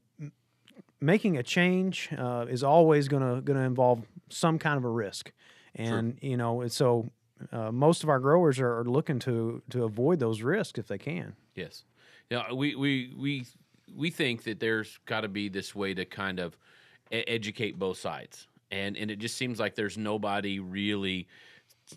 making 1.00 1.36
a 1.38 1.42
change 1.42 2.08
uh, 2.16 2.46
is 2.48 2.62
always 2.62 3.08
gonna 3.08 3.40
gonna 3.40 3.64
involve 3.66 4.02
some 4.28 4.58
kind 4.58 4.76
of 4.76 4.84
a 4.84 4.88
risk, 4.88 5.32
and 5.74 6.18
you 6.20 6.36
know, 6.36 6.60
and 6.62 6.72
so 6.72 7.10
uh, 7.52 7.70
most 7.72 8.02
of 8.02 8.08
our 8.08 8.18
growers 8.20 8.58
are, 8.58 8.78
are 8.80 8.84
looking 8.84 9.18
to 9.20 9.62
to 9.70 9.84
avoid 9.84 10.18
those 10.18 10.42
risks 10.42 10.78
if 10.78 10.86
they 10.88 10.98
can. 10.98 11.34
Yes. 11.54 11.84
Yeah, 12.30 12.52
we 12.52 12.74
we 12.74 13.12
we 13.18 13.46
we 13.94 14.10
think 14.10 14.44
that 14.44 14.60
there's 14.60 14.98
got 15.06 15.22
to 15.22 15.28
be 15.28 15.48
this 15.48 15.74
way 15.74 15.94
to 15.94 16.04
kind 16.04 16.38
of 16.38 16.56
educate 17.10 17.78
both 17.78 17.98
sides, 17.98 18.48
and 18.70 18.96
and 18.96 19.10
it 19.10 19.18
just 19.18 19.36
seems 19.36 19.58
like 19.58 19.74
there's 19.74 19.98
nobody 19.98 20.60
really, 20.60 21.26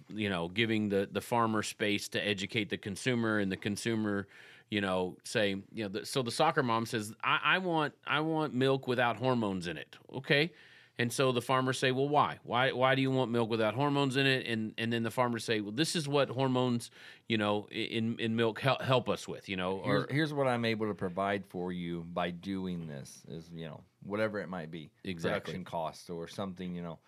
you 0.09 0.29
know, 0.29 0.47
giving 0.49 0.89
the 0.89 1.07
the 1.11 1.21
farmer 1.21 1.63
space 1.63 2.07
to 2.09 2.27
educate 2.27 2.69
the 2.69 2.77
consumer, 2.77 3.39
and 3.39 3.51
the 3.51 3.57
consumer, 3.57 4.27
you 4.69 4.81
know, 4.81 5.17
say, 5.23 5.55
you 5.73 5.83
know, 5.83 5.89
the, 5.89 6.05
so 6.05 6.21
the 6.21 6.31
soccer 6.31 6.63
mom 6.63 6.85
says, 6.85 7.13
I, 7.23 7.39
I 7.43 7.57
want 7.59 7.93
I 8.05 8.19
want 8.21 8.53
milk 8.53 8.87
without 8.87 9.17
hormones 9.17 9.67
in 9.67 9.77
it. 9.77 9.95
Okay. 10.13 10.51
And 10.99 11.11
so 11.11 11.31
the 11.31 11.41
farmers 11.41 11.79
say, 11.79 11.91
"Well, 11.91 12.07
why? 12.07 12.39
Why? 12.43 12.71
Why 12.71 12.93
do 12.93 13.01
you 13.01 13.09
want 13.09 13.31
milk 13.31 13.49
without 13.49 13.73
hormones 13.73 14.15
in 14.15 14.27
it?" 14.27 14.45
And 14.45 14.73
and 14.77 14.93
then 14.93 15.01
the 15.01 15.11
farmers 15.11 15.43
say, 15.43 15.59
"Well, 15.59 15.71
this 15.71 15.95
is 15.95 16.07
what 16.07 16.29
hormones, 16.29 16.91
you 17.27 17.37
know, 17.37 17.67
in 17.71 18.19
in 18.19 18.35
milk 18.35 18.59
help, 18.59 18.81
help 18.81 19.09
us 19.09 19.27
with, 19.27 19.49
you 19.49 19.55
know." 19.55 19.81
Here's, 19.83 20.03
Or 20.03 20.13
here's 20.13 20.33
what 20.33 20.47
I'm 20.47 20.65
able 20.65 20.87
to 20.87 20.93
provide 20.93 21.45
for 21.47 21.71
you 21.71 22.05
by 22.13 22.29
doing 22.29 22.87
this 22.87 23.23
is 23.27 23.49
you 23.53 23.65
know 23.65 23.81
whatever 24.03 24.39
it 24.39 24.49
might 24.49 24.69
be 24.69 24.91
Exactly. 25.03 25.39
production 25.39 25.65
costs 25.65 26.09
or 26.09 26.27
something 26.27 26.75
you 26.75 26.81
know 26.81 26.99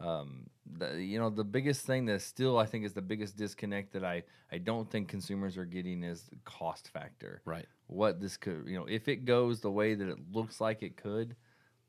um, 0.00 0.48
the, 0.78 1.02
you 1.02 1.18
know 1.18 1.30
the 1.30 1.44
biggest 1.44 1.86
thing 1.86 2.06
that 2.06 2.22
still 2.22 2.58
I 2.58 2.66
think 2.66 2.84
is 2.84 2.92
the 2.92 3.02
biggest 3.02 3.36
disconnect 3.36 3.92
that 3.92 4.04
I 4.04 4.22
I 4.50 4.58
don't 4.58 4.90
think 4.90 5.08
consumers 5.08 5.56
are 5.56 5.64
getting 5.64 6.02
is 6.02 6.22
the 6.22 6.36
cost 6.44 6.88
factor 6.88 7.42
right, 7.44 7.66
what 7.86 8.20
this 8.20 8.36
could 8.36 8.64
you 8.66 8.78
know 8.78 8.86
if 8.86 9.08
it 9.08 9.24
goes 9.24 9.60
the 9.60 9.70
way 9.70 9.94
that 9.94 10.08
it 10.08 10.18
looks 10.32 10.60
like 10.60 10.82
it 10.82 10.96
could 10.96 11.36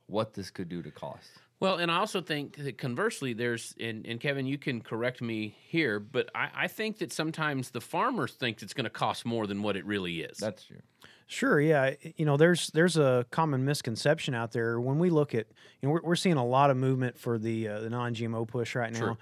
what 0.08 0.34
this 0.34 0.50
could 0.50 0.70
do 0.70 0.82
to 0.82 0.92
cost 0.92 1.30
Well, 1.60 1.78
and 1.78 1.90
I 1.90 1.98
also 1.98 2.22
think 2.22 2.58
that 2.58 2.78
conversely, 2.78 3.34
there's 3.34 3.74
and, 3.80 4.06
and 4.06 4.20
Kevin, 4.20 4.46
you 4.46 4.58
can 4.58 4.82
correct 4.82 5.22
me 5.22 5.56
here, 5.68 6.00
but 6.00 6.30
I, 6.36 6.50
I 6.56 6.68
think 6.68 7.00
that 7.00 7.12
sometimes 7.12 7.72
the 7.72 7.82
farmers 7.82 8.34
think 8.34 8.62
it's 8.62 8.74
going 8.74 8.84
to 8.84 8.90
cost 8.90 9.26
more 9.26 9.48
than 9.48 9.64
what 9.64 9.76
it 9.76 9.86
really 9.86 10.22
is. 10.22 10.38
that's 10.38 10.66
true 10.66 10.82
Sure, 11.28 11.60
yeah. 11.60 11.92
You 12.18 12.26
know, 12.26 12.38
there's 12.38 12.68
there's 12.68 12.98
a 12.98 13.26
common 13.32 13.66
misconception 13.66 14.36
out 14.36 14.52
there 14.52 14.80
when 14.80 15.00
we 15.00 15.10
look 15.10 15.34
at 15.34 15.48
you 15.82 15.88
know 15.88 15.94
we're, 15.94 16.02
we're 16.04 16.16
seeing 16.16 16.38
a 16.38 16.46
lot 16.46 16.70
of 16.70 16.78
movement 16.78 17.18
for 17.18 17.40
the 17.40 17.68
uh, 17.68 17.80
the 17.80 17.90
non-GMO 17.90 18.48
push 18.48 18.76
right 18.76 18.94
now, 18.94 19.00
Sure. 19.00 19.18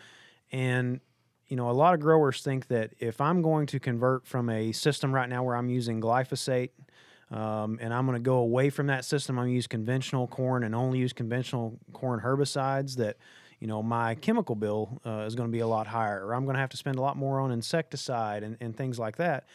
and 0.51 0.99
you 1.47 1.55
know 1.55 1.69
a 1.69 1.71
lot 1.71 1.93
of 1.93 2.01
growers 2.01 2.41
think 2.41 2.67
that 2.67 2.91
if 2.99 3.21
I'm 3.21 3.41
going 3.41 3.67
to 3.67 3.79
convert 3.79 4.27
from 4.27 4.49
a 4.49 4.73
system 4.73 5.13
right 5.13 5.29
now 5.29 5.43
where 5.43 5.55
I'm 5.55 5.69
using 5.69 6.01
glyphosate. 6.01 6.71
Um, 7.31 7.79
and 7.81 7.93
I'm 7.93 8.05
going 8.05 8.17
to 8.17 8.23
go 8.23 8.37
away 8.37 8.69
from 8.69 8.87
that 8.87 9.05
system. 9.05 9.37
I'm 9.37 9.45
going 9.45 9.53
to 9.53 9.55
use 9.55 9.67
conventional 9.67 10.27
corn 10.27 10.63
and 10.63 10.75
only 10.75 10.99
use 10.99 11.13
conventional 11.13 11.79
corn 11.91 12.19
herbicides. 12.19 12.97
That, 12.97 13.17
you 13.59 13.67
know, 13.67 13.81
my 13.81 14.15
chemical 14.15 14.55
bill 14.55 15.01
uh, 15.05 15.25
is 15.27 15.35
going 15.35 15.47
to 15.49 15.51
be 15.51 15.59
a 15.59 15.67
lot 15.67 15.87
higher, 15.87 16.25
or 16.25 16.35
I'm 16.35 16.45
going 16.45 16.55
to 16.55 16.59
have 16.59 16.69
to 16.71 16.77
spend 16.77 16.97
a 16.97 17.01
lot 17.01 17.17
more 17.17 17.39
on 17.39 17.51
insecticide 17.51 18.43
and, 18.43 18.57
and 18.59 18.75
things 18.75 18.99
like 18.99 19.17
that. 19.17 19.45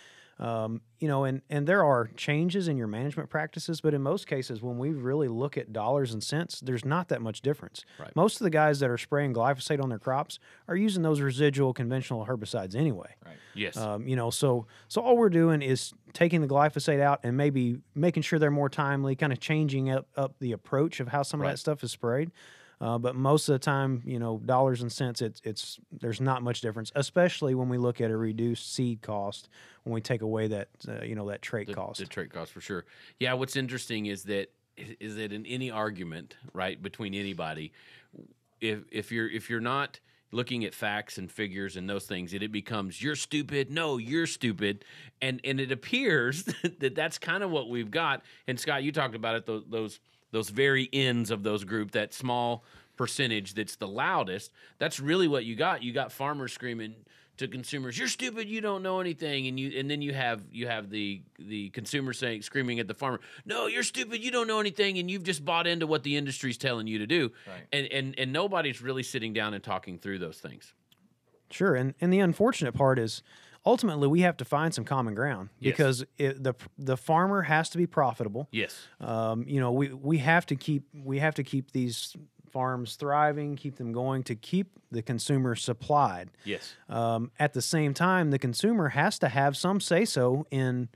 Um, 0.40 0.82
you 1.00 1.08
know, 1.08 1.24
and 1.24 1.42
and 1.50 1.66
there 1.66 1.84
are 1.84 2.10
changes 2.16 2.68
in 2.68 2.76
your 2.76 2.86
management 2.86 3.28
practices, 3.28 3.80
but 3.80 3.92
in 3.92 4.02
most 4.02 4.26
cases, 4.26 4.62
when 4.62 4.78
we 4.78 4.90
really 4.90 5.26
look 5.26 5.56
at 5.58 5.72
dollars 5.72 6.12
and 6.12 6.22
cents, 6.22 6.60
there's 6.60 6.84
not 6.84 7.08
that 7.08 7.20
much 7.20 7.40
difference. 7.40 7.84
Right. 7.98 8.14
Most 8.14 8.40
of 8.40 8.44
the 8.44 8.50
guys 8.50 8.78
that 8.80 8.90
are 8.90 8.98
spraying 8.98 9.34
glyphosate 9.34 9.82
on 9.82 9.88
their 9.88 9.98
crops 9.98 10.38
are 10.68 10.76
using 10.76 11.02
those 11.02 11.20
residual 11.20 11.72
conventional 11.72 12.26
herbicides 12.26 12.76
anyway. 12.76 13.14
Yes. 13.54 13.76
Um, 13.76 14.06
you 14.06 14.14
know, 14.14 14.30
so 14.30 14.66
so 14.86 15.00
all 15.00 15.16
we're 15.16 15.28
doing 15.28 15.60
is 15.60 15.92
taking 16.12 16.40
the 16.40 16.48
glyphosate 16.48 17.00
out 17.00 17.20
and 17.24 17.36
maybe 17.36 17.78
making 17.94 18.22
sure 18.22 18.38
they're 18.38 18.50
more 18.50 18.68
timely, 18.68 19.16
kind 19.16 19.32
of 19.32 19.40
changing 19.40 19.90
up 19.90 20.06
up 20.16 20.34
the 20.38 20.52
approach 20.52 21.00
of 21.00 21.08
how 21.08 21.22
some 21.22 21.40
of 21.40 21.48
that 21.48 21.58
stuff 21.58 21.82
is 21.82 21.90
sprayed. 21.90 22.30
Uh, 22.80 22.96
but 22.96 23.16
most 23.16 23.48
of 23.48 23.54
the 23.54 23.58
time, 23.58 24.02
you 24.04 24.18
know, 24.18 24.40
dollars 24.44 24.82
and 24.82 24.92
cents, 24.92 25.20
it's 25.20 25.40
it's 25.44 25.80
there's 25.90 26.20
not 26.20 26.42
much 26.42 26.60
difference, 26.60 26.92
especially 26.94 27.54
when 27.54 27.68
we 27.68 27.76
look 27.76 28.00
at 28.00 28.10
a 28.10 28.16
reduced 28.16 28.72
seed 28.72 29.02
cost 29.02 29.48
when 29.82 29.92
we 29.92 30.00
take 30.00 30.22
away 30.22 30.46
that 30.46 30.68
uh, 30.86 31.02
you 31.02 31.14
know 31.14 31.28
that 31.28 31.42
trait 31.42 31.66
the, 31.66 31.74
cost. 31.74 31.98
the 31.98 32.06
trait 32.06 32.32
cost 32.32 32.52
for 32.52 32.60
sure. 32.60 32.84
Yeah, 33.18 33.32
what's 33.34 33.56
interesting 33.56 34.06
is 34.06 34.24
that 34.24 34.52
is 34.76 35.16
that 35.16 35.32
in 35.32 35.44
any 35.46 35.70
argument, 35.70 36.36
right, 36.52 36.80
between 36.80 37.14
anybody, 37.14 37.72
if 38.60 38.80
if 38.92 39.10
you're 39.10 39.28
if 39.28 39.50
you're 39.50 39.60
not 39.60 39.98
looking 40.30 40.64
at 40.64 40.74
facts 40.74 41.16
and 41.16 41.32
figures 41.32 41.76
and 41.76 41.88
those 41.88 42.04
things, 42.04 42.34
it, 42.34 42.42
it 42.42 42.52
becomes 42.52 43.02
you're 43.02 43.16
stupid. 43.16 43.70
No, 43.70 43.96
you're 43.96 44.26
stupid, 44.26 44.84
and 45.20 45.40
and 45.42 45.58
it 45.58 45.72
appears 45.72 46.44
that 46.78 46.94
that's 46.94 47.18
kind 47.18 47.42
of 47.42 47.50
what 47.50 47.68
we've 47.68 47.90
got. 47.90 48.22
And 48.46 48.58
Scott, 48.58 48.82
you 48.82 48.92
talked 48.92 49.14
about 49.14 49.36
it 49.36 49.46
those 49.46 49.64
those 49.68 50.00
those 50.30 50.50
very 50.50 50.88
ends 50.92 51.30
of 51.30 51.42
those 51.42 51.64
group, 51.64 51.92
that 51.92 52.12
small 52.12 52.64
percentage 52.96 53.54
that's 53.54 53.76
the 53.76 53.88
loudest. 53.88 54.52
That's 54.78 55.00
really 55.00 55.28
what 55.28 55.44
you 55.44 55.56
got. 55.56 55.82
You 55.82 55.92
got 55.92 56.12
farmers 56.12 56.52
screaming 56.52 56.94
to 57.38 57.46
consumers, 57.46 57.96
"You're 57.96 58.08
stupid. 58.08 58.48
You 58.48 58.60
don't 58.60 58.82
know 58.82 59.00
anything." 59.00 59.46
And 59.46 59.58
you 59.58 59.78
and 59.78 59.88
then 59.88 60.02
you 60.02 60.12
have 60.12 60.42
you 60.50 60.66
have 60.66 60.90
the 60.90 61.22
the 61.38 61.70
consumer 61.70 62.12
saying 62.12 62.42
screaming 62.42 62.80
at 62.80 62.88
the 62.88 62.94
farmer, 62.94 63.20
"No, 63.46 63.68
you're 63.68 63.84
stupid. 63.84 64.22
You 64.22 64.30
don't 64.30 64.48
know 64.48 64.60
anything, 64.60 64.98
and 64.98 65.10
you've 65.10 65.22
just 65.22 65.44
bought 65.44 65.66
into 65.66 65.86
what 65.86 66.02
the 66.02 66.16
industry's 66.16 66.58
telling 66.58 66.88
you 66.88 66.98
to 66.98 67.06
do." 67.06 67.32
Right. 67.46 67.66
And 67.72 67.86
and 67.86 68.18
and 68.18 68.32
nobody's 68.32 68.82
really 68.82 69.04
sitting 69.04 69.32
down 69.32 69.54
and 69.54 69.62
talking 69.62 69.98
through 69.98 70.18
those 70.18 70.38
things. 70.38 70.74
Sure, 71.50 71.74
and 71.76 71.94
and 72.00 72.12
the 72.12 72.20
unfortunate 72.20 72.72
part 72.74 72.98
is 72.98 73.22
ultimately 73.66 74.08
we 74.08 74.20
have 74.22 74.36
to 74.38 74.44
find 74.44 74.72
some 74.74 74.84
common 74.84 75.14
ground 75.14 75.48
Yes. 75.60 75.72
because 75.72 76.04
it, 76.18 76.42
the 76.42 76.54
the 76.78 76.96
farmer 76.96 77.42
has 77.42 77.68
to 77.70 77.78
be 77.78 77.86
profitable. 77.86 78.48
Yes. 78.50 78.86
Um, 79.00 79.44
you 79.46 79.60
know, 79.60 79.72
we 79.72 79.92
we 79.92 80.18
have 80.18 80.46
to 80.46 80.56
keep 80.56 80.84
we 80.94 81.18
have 81.18 81.34
to 81.34 81.42
keep 81.44 81.72
these 81.72 82.14
farms 82.50 82.96
thriving, 82.96 83.56
keep 83.56 83.76
them 83.76 83.92
going 83.92 84.22
to 84.24 84.34
keep 84.34 84.78
the 84.90 85.02
consumer 85.02 85.54
supplied. 85.54 86.30
Yes. 86.44 86.74
Um, 86.88 87.30
at 87.38 87.52
the 87.52 87.60
same 87.62 87.92
time, 87.92 88.30
the 88.30 88.38
consumer 88.38 88.88
has 88.88 89.18
to 89.18 89.28
have 89.28 89.56
some 89.56 89.80
say 89.80 90.04
so 90.06 90.46
in 90.50 90.88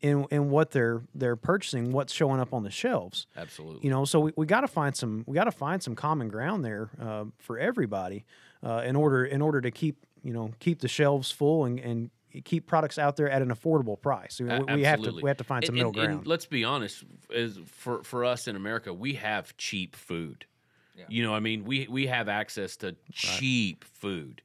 in 0.00 0.26
in 0.30 0.50
what 0.50 0.72
they're 0.72 1.02
they're 1.14 1.36
purchasing, 1.36 1.92
what's 1.92 2.12
showing 2.12 2.40
up 2.40 2.52
on 2.52 2.64
the 2.64 2.70
shelves. 2.70 3.26
Absolutely. 3.36 3.80
You 3.84 3.90
know, 3.90 4.04
so 4.04 4.20
we, 4.20 4.32
we 4.36 4.46
got 4.46 4.62
to 4.62 4.68
find 4.68 4.96
some 4.96 5.22
we 5.26 5.34
got 5.34 5.44
to 5.44 5.52
find 5.52 5.82
some 5.82 5.94
common 5.94 6.28
ground 6.28 6.64
there 6.64 6.90
uh, 7.00 7.24
for 7.38 7.58
everybody 7.58 8.24
uh, 8.64 8.82
in 8.84 8.96
order 8.96 9.24
in 9.24 9.40
order 9.40 9.60
to 9.60 9.70
keep 9.70 10.04
you 10.26 10.32
know 10.32 10.50
keep 10.58 10.80
the 10.80 10.88
shelves 10.88 11.30
full 11.30 11.64
and, 11.66 11.78
and 11.78 12.10
keep 12.44 12.66
products 12.66 12.98
out 12.98 13.16
there 13.16 13.30
at 13.30 13.40
an 13.40 13.48
affordable 13.48 13.98
price. 14.00 14.40
We, 14.40 14.50
A- 14.50 14.60
we 14.74 14.82
have 14.82 15.00
to 15.02 15.10
we 15.22 15.30
have 15.30 15.38
to 15.38 15.44
find 15.44 15.64
some 15.64 15.74
And- 15.74 15.78
middle 15.78 15.92
and- 15.92 16.00
and 16.00 16.14
ground. 16.18 16.26
let's 16.26 16.46
be 16.46 16.64
honest, 16.64 17.04
as 17.34 17.58
for 17.66 18.02
for 18.02 18.24
us 18.24 18.46
in 18.48 18.56
America, 18.56 18.92
we 18.92 19.14
have 19.14 19.56
cheap 19.56 19.96
food. 19.96 20.44
Yeah. 20.98 21.04
You 21.08 21.22
know, 21.24 21.34
I 21.34 21.40
mean, 21.40 21.64
we 21.64 21.86
we 21.88 22.06
have 22.08 22.28
access 22.28 22.76
to 22.78 22.96
cheap 23.12 23.84
food. 23.84 24.42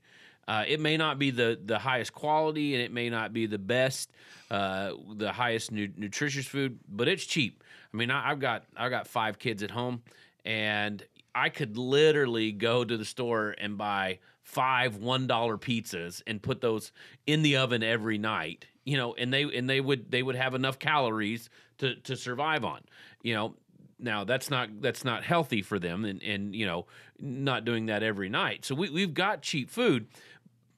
Uh, 0.47 0.65
it 0.67 0.79
may 0.79 0.97
not 0.97 1.17
be 1.19 1.31
the 1.31 1.59
the 1.65 1.79
highest 1.79 2.13
quality, 2.13 2.73
and 2.75 2.83
it 2.83 2.91
may 2.91 3.09
not 3.09 3.31
be 3.31 3.45
the 3.45 3.57
best, 3.59 4.11
uh, 4.49 4.91
the 5.15 5.31
highest 5.31 5.71
nu- 5.71 5.93
nutritious 5.97 6.45
food, 6.45 6.79
but 6.89 7.07
it's 7.07 7.25
cheap. 7.25 7.63
I 7.93 7.97
mean, 7.97 8.11
I, 8.11 8.31
I've 8.31 8.39
got 8.39 8.63
I've 8.75 8.89
got 8.91 9.07
five 9.07 9.39
kids 9.39 9.63
at 9.63 9.71
home, 9.71 10.01
and 10.43 11.03
I 11.33 11.49
could 11.49 11.77
literally 11.77 12.51
go 12.51 12.83
to 12.83 12.97
the 12.97 13.05
store 13.05 13.55
and 13.57 13.77
buy 13.77 14.19
five 14.51 14.97
one 14.97 15.27
dollar 15.27 15.57
pizzas 15.57 16.21
and 16.27 16.41
put 16.41 16.59
those 16.61 16.91
in 17.25 17.41
the 17.41 17.55
oven 17.57 17.83
every 17.83 18.17
night. 18.17 18.65
You 18.83 18.97
know, 18.97 19.13
and 19.13 19.33
they 19.33 19.43
and 19.43 19.69
they 19.69 19.79
would 19.79 20.11
they 20.11 20.21
would 20.21 20.35
have 20.35 20.53
enough 20.55 20.77
calories 20.77 21.49
to 21.77 21.95
to 21.95 22.15
survive 22.15 22.65
on. 22.65 22.81
You 23.21 23.33
know, 23.33 23.55
now 23.97 24.23
that's 24.23 24.49
not 24.49 24.81
that's 24.81 25.05
not 25.05 25.23
healthy 25.23 25.61
for 25.61 25.79
them, 25.79 26.03
and 26.03 26.21
and 26.21 26.53
you 26.55 26.65
know, 26.65 26.87
not 27.19 27.63
doing 27.63 27.85
that 27.85 28.03
every 28.03 28.29
night. 28.29 28.65
So 28.65 28.75
we 28.75 28.89
we've 28.89 29.13
got 29.13 29.41
cheap 29.41 29.69
food, 29.69 30.07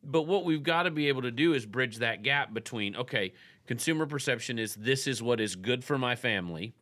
but 0.03 0.23
what 0.23 0.45
we've 0.45 0.63
got 0.63 0.83
to 0.83 0.91
be 0.91 1.07
able 1.07 1.23
to 1.23 1.31
do 1.31 1.53
is 1.53 1.65
bridge 1.65 1.97
that 1.97 2.21
gap 2.21 2.53
between 2.53 2.95
okay, 2.95 3.33
consumer 3.65 4.05
perception 4.05 4.59
is 4.59 4.75
this 4.75 5.07
is 5.07 5.23
what 5.23 5.39
is 5.39 5.55
good 5.55 5.83
for 5.83 5.97
my 5.97 6.15
family, 6.15 6.73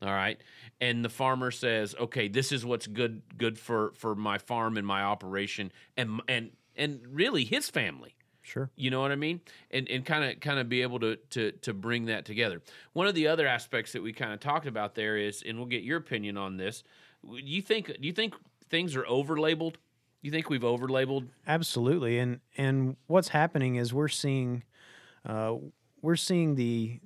all 0.00 0.12
right, 0.12 0.40
and 0.80 1.04
the 1.04 1.08
farmer 1.08 1.50
says 1.50 1.94
okay, 1.98 2.28
this 2.28 2.52
is 2.52 2.64
what's 2.64 2.86
good 2.86 3.22
good 3.36 3.58
for 3.58 3.92
for 3.94 4.14
my 4.14 4.38
farm 4.38 4.76
and 4.76 4.86
my 4.86 5.02
operation 5.02 5.72
and 5.96 6.20
and 6.28 6.50
and 6.76 7.00
really 7.10 7.44
his 7.44 7.68
family. 7.68 8.14
Sure. 8.42 8.70
You 8.76 8.90
know 8.90 9.00
what 9.02 9.12
I 9.12 9.16
mean? 9.16 9.42
And 9.70 9.88
and 9.90 10.06
kind 10.06 10.24
of 10.24 10.40
kind 10.40 10.58
of 10.58 10.68
be 10.68 10.80
able 10.80 11.00
to 11.00 11.16
to 11.30 11.52
to 11.52 11.74
bring 11.74 12.06
that 12.06 12.24
together. 12.24 12.62
One 12.94 13.06
of 13.06 13.14
the 13.14 13.26
other 13.28 13.46
aspects 13.46 13.92
that 13.92 14.02
we 14.02 14.12
kind 14.12 14.32
of 14.32 14.40
talked 14.40 14.66
about 14.66 14.94
there 14.94 15.18
is, 15.18 15.42
and 15.46 15.58
we'll 15.58 15.66
get 15.66 15.82
your 15.82 15.98
opinion 15.98 16.38
on 16.38 16.56
this. 16.56 16.82
Do 17.22 17.36
you 17.36 17.60
think 17.60 17.88
do 17.88 18.06
you 18.06 18.12
think 18.12 18.34
things 18.70 18.96
are 18.96 19.02
overlabeled? 19.02 19.74
Do 19.74 20.26
you 20.26 20.30
think 20.30 20.48
we've 20.48 20.64
over 20.64 20.88
labeled 20.88 21.28
Absolutely, 21.46 22.18
and 22.18 22.40
and 22.56 22.96
what's 23.06 23.28
happening 23.28 23.76
is 23.76 23.92
we're 23.92 24.08
seeing, 24.08 24.64
uh, 25.26 25.54
we're 26.00 26.16
seeing 26.16 26.54
the. 26.54 27.00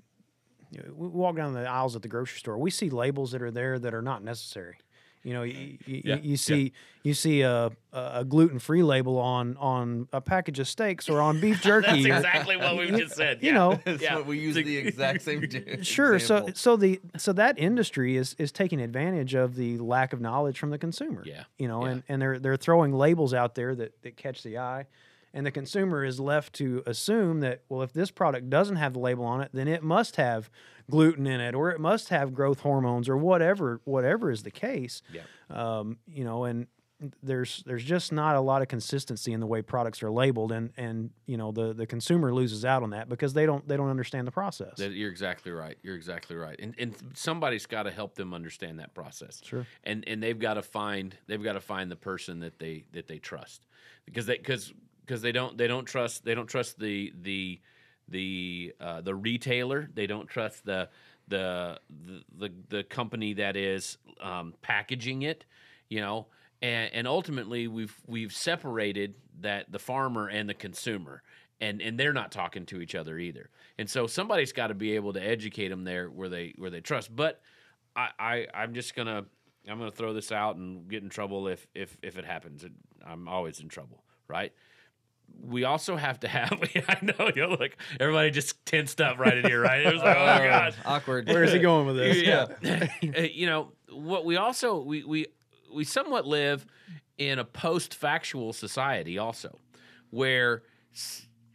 You 0.72 0.78
know, 0.78 0.92
We 0.96 1.06
walk 1.08 1.36
down 1.36 1.52
the 1.54 1.68
aisles 1.68 1.94
at 1.94 2.02
the 2.02 2.08
grocery 2.08 2.38
store. 2.40 2.58
We 2.58 2.70
see 2.70 2.90
labels 2.90 3.30
that 3.32 3.42
are 3.42 3.50
there 3.52 3.78
that 3.78 3.94
are 3.94 4.02
not 4.02 4.24
necessary. 4.24 4.78
You 5.24 5.34
know, 5.34 5.42
you, 5.44 5.78
you, 5.86 6.02
Yeah, 6.04 6.16
you 6.16 6.30
yeah. 6.30 6.36
see 6.36 6.72
you 7.04 7.14
see 7.14 7.42
a, 7.42 7.70
a 7.92 8.24
gluten 8.24 8.58
free 8.58 8.82
label 8.82 9.18
on 9.18 9.56
on 9.58 10.08
a 10.12 10.20
package 10.20 10.58
of 10.58 10.66
steaks 10.66 11.08
or 11.08 11.20
on 11.20 11.40
beef 11.40 11.62
jerky. 11.68 12.10
or- 12.10 12.16
exactly 12.16 12.56
what 12.56 12.76
we 12.76 12.90
just 13.02 13.14
said. 13.14 13.38
you 13.40 13.52
know, 13.52 13.78
That's 13.84 14.02
Yeah. 14.02 14.16
what 14.16 14.26
we 14.26 14.40
use 14.40 14.56
the 14.56 14.76
exact 14.76 15.22
same. 15.22 15.48
j- 15.48 15.80
sure. 15.82 16.18
So 16.18 16.36
example. 16.38 16.54
so 16.56 16.76
the 16.76 17.00
so 17.18 17.32
that 17.34 17.56
industry 17.56 18.16
is 18.16 18.34
is 18.40 18.50
taking 18.50 18.80
advantage 18.80 19.34
of 19.34 19.54
the 19.54 19.78
lack 19.78 20.12
of 20.12 20.20
knowledge 20.20 20.58
from 20.58 20.70
the 20.70 20.78
consumer. 20.78 21.22
Yeah, 21.24 21.44
You 21.56 21.68
know, 21.68 21.84
yeah. 21.84 21.90
and, 21.92 22.02
and 22.08 22.20
they're 22.22 22.38
they're 22.40 22.56
throwing 22.56 22.92
labels 22.92 23.32
out 23.32 23.54
there 23.54 23.76
that, 23.76 24.02
that 24.02 24.16
catch 24.16 24.42
the 24.42 24.58
eye. 24.58 24.86
And 25.34 25.46
the 25.46 25.50
consumer 25.50 26.04
is 26.04 26.20
left 26.20 26.52
to 26.54 26.82
assume 26.86 27.40
that, 27.40 27.62
well, 27.68 27.82
if 27.82 27.92
this 27.92 28.10
product 28.10 28.50
doesn't 28.50 28.76
have 28.76 28.92
the 28.92 28.98
label 28.98 29.24
on 29.24 29.40
it, 29.40 29.50
then 29.52 29.66
it 29.66 29.82
must 29.82 30.16
have 30.16 30.50
gluten 30.90 31.26
in 31.26 31.40
it, 31.40 31.54
or 31.54 31.70
it 31.70 31.80
must 31.80 32.10
have 32.10 32.34
growth 32.34 32.60
hormones, 32.60 33.08
or 33.08 33.16
whatever, 33.16 33.80
whatever 33.84 34.30
is 34.30 34.42
the 34.42 34.50
case. 34.50 35.00
Yeah. 35.12 35.22
Um, 35.48 35.98
you 36.06 36.24
know, 36.24 36.44
and 36.44 36.66
there's 37.22 37.62
there's 37.66 37.84
just 37.84 38.12
not 38.12 38.36
a 38.36 38.40
lot 38.40 38.62
of 38.62 38.68
consistency 38.68 39.32
in 39.32 39.40
the 39.40 39.46
way 39.46 39.62
products 39.62 40.02
are 40.02 40.10
labeled, 40.10 40.52
and 40.52 40.70
and 40.76 41.10
you 41.26 41.36
know 41.36 41.52
the 41.52 41.72
the 41.72 41.86
consumer 41.86 42.32
loses 42.32 42.64
out 42.64 42.82
on 42.82 42.90
that 42.90 43.08
because 43.08 43.32
they 43.32 43.46
don't 43.46 43.66
they 43.66 43.76
don't 43.76 43.90
understand 43.90 44.26
the 44.26 44.32
process. 44.32 44.76
That, 44.76 44.92
you're 44.92 45.10
exactly 45.10 45.52
right. 45.52 45.76
You're 45.82 45.96
exactly 45.96 46.36
right. 46.36 46.58
And 46.60 46.74
and 46.78 46.94
somebody's 47.14 47.66
got 47.66 47.84
to 47.84 47.90
help 47.90 48.14
them 48.14 48.34
understand 48.34 48.78
that 48.78 48.94
process. 48.94 49.40
Sure. 49.44 49.66
And 49.84 50.04
and 50.06 50.22
they've 50.22 50.38
got 50.38 50.54
to 50.54 50.62
find 50.62 51.16
they've 51.26 51.42
got 51.42 51.54
to 51.54 51.60
find 51.60 51.90
the 51.90 51.96
person 51.96 52.40
that 52.40 52.58
they 52.58 52.84
that 52.92 53.08
they 53.08 53.18
trust 53.18 53.66
because 54.04 54.26
they 54.26 54.36
because 54.36 54.72
because 55.04 55.22
they 55.22 55.32
don't 55.32 55.56
they 55.58 55.66
don't 55.66 55.84
trust 55.84 56.24
they 56.24 56.34
don't 56.34 56.46
trust 56.46 56.78
the 56.78 57.12
the 57.22 57.60
the 58.08 58.74
uh, 58.80 59.00
the 59.00 59.14
retailer. 59.14 59.88
They 59.94 60.06
don't 60.06 60.28
trust 60.28 60.64
the 60.64 60.88
the 61.28 61.78
the 62.38 62.50
the, 62.68 62.82
company 62.84 63.34
that 63.34 63.56
is 63.56 63.98
um, 64.20 64.54
packaging 64.62 65.22
it. 65.22 65.44
You 65.88 66.00
know. 66.00 66.26
And, 66.60 66.94
and 66.94 67.08
ultimately, 67.08 67.66
we've 67.66 67.96
we've 68.06 68.32
separated 68.32 69.14
that 69.40 69.72
the 69.72 69.80
farmer 69.80 70.28
and 70.28 70.48
the 70.48 70.54
consumer, 70.54 71.24
and 71.60 71.82
and 71.82 71.98
they're 71.98 72.12
not 72.12 72.30
talking 72.30 72.66
to 72.66 72.80
each 72.80 72.94
other 72.94 73.18
either. 73.18 73.50
And 73.78 73.90
so 73.90 74.06
somebody's 74.06 74.52
got 74.52 74.68
to 74.68 74.74
be 74.74 74.94
able 74.94 75.12
to 75.14 75.20
educate 75.20 75.68
them 75.68 75.82
there 75.82 76.08
where 76.08 76.28
they 76.28 76.54
where 76.56 76.70
they 76.70 76.80
trust. 76.80 77.14
But 77.14 77.40
I, 77.96 78.08
I 78.18 78.46
I'm 78.54 78.74
just 78.74 78.94
gonna 78.94 79.24
I'm 79.68 79.78
gonna 79.78 79.90
throw 79.90 80.12
this 80.12 80.32
out 80.32 80.56
and 80.56 80.88
get 80.88 81.02
in 81.02 81.08
trouble 81.08 81.48
if 81.48 81.66
if 81.74 81.96
if 82.02 82.16
it 82.16 82.24
happens. 82.24 82.64
I'm 83.04 83.26
always 83.26 83.60
in 83.60 83.68
trouble, 83.68 84.04
right? 84.28 84.52
We 85.40 85.64
also 85.64 85.96
have 85.96 86.20
to 86.20 86.28
have. 86.28 86.52
I 86.88 86.98
know 87.02 87.30
you 87.34 87.42
know, 87.42 87.56
like 87.58 87.76
everybody 88.00 88.30
just 88.30 88.64
tensed 88.66 89.00
up 89.00 89.18
right 89.18 89.36
in 89.36 89.44
here, 89.44 89.60
right? 89.60 89.84
It 89.86 89.92
was 89.92 90.02
like, 90.02 90.16
oh 90.16 90.26
my 90.26 90.46
gosh, 90.46 90.74
awkward. 90.84 91.28
Where 91.28 91.44
is 91.44 91.52
he 91.52 91.58
going 91.58 91.86
with 91.86 91.96
this? 91.96 92.22
yeah. 92.22 92.46
Uh, 93.16 93.22
you 93.22 93.46
know 93.46 93.72
what? 93.90 94.24
We 94.24 94.36
also 94.36 94.80
we 94.80 95.04
we 95.04 95.26
we 95.72 95.84
somewhat 95.84 96.26
live 96.26 96.66
in 97.18 97.38
a 97.38 97.44
post-factual 97.44 98.52
society, 98.52 99.18
also, 99.18 99.58
where 100.10 100.62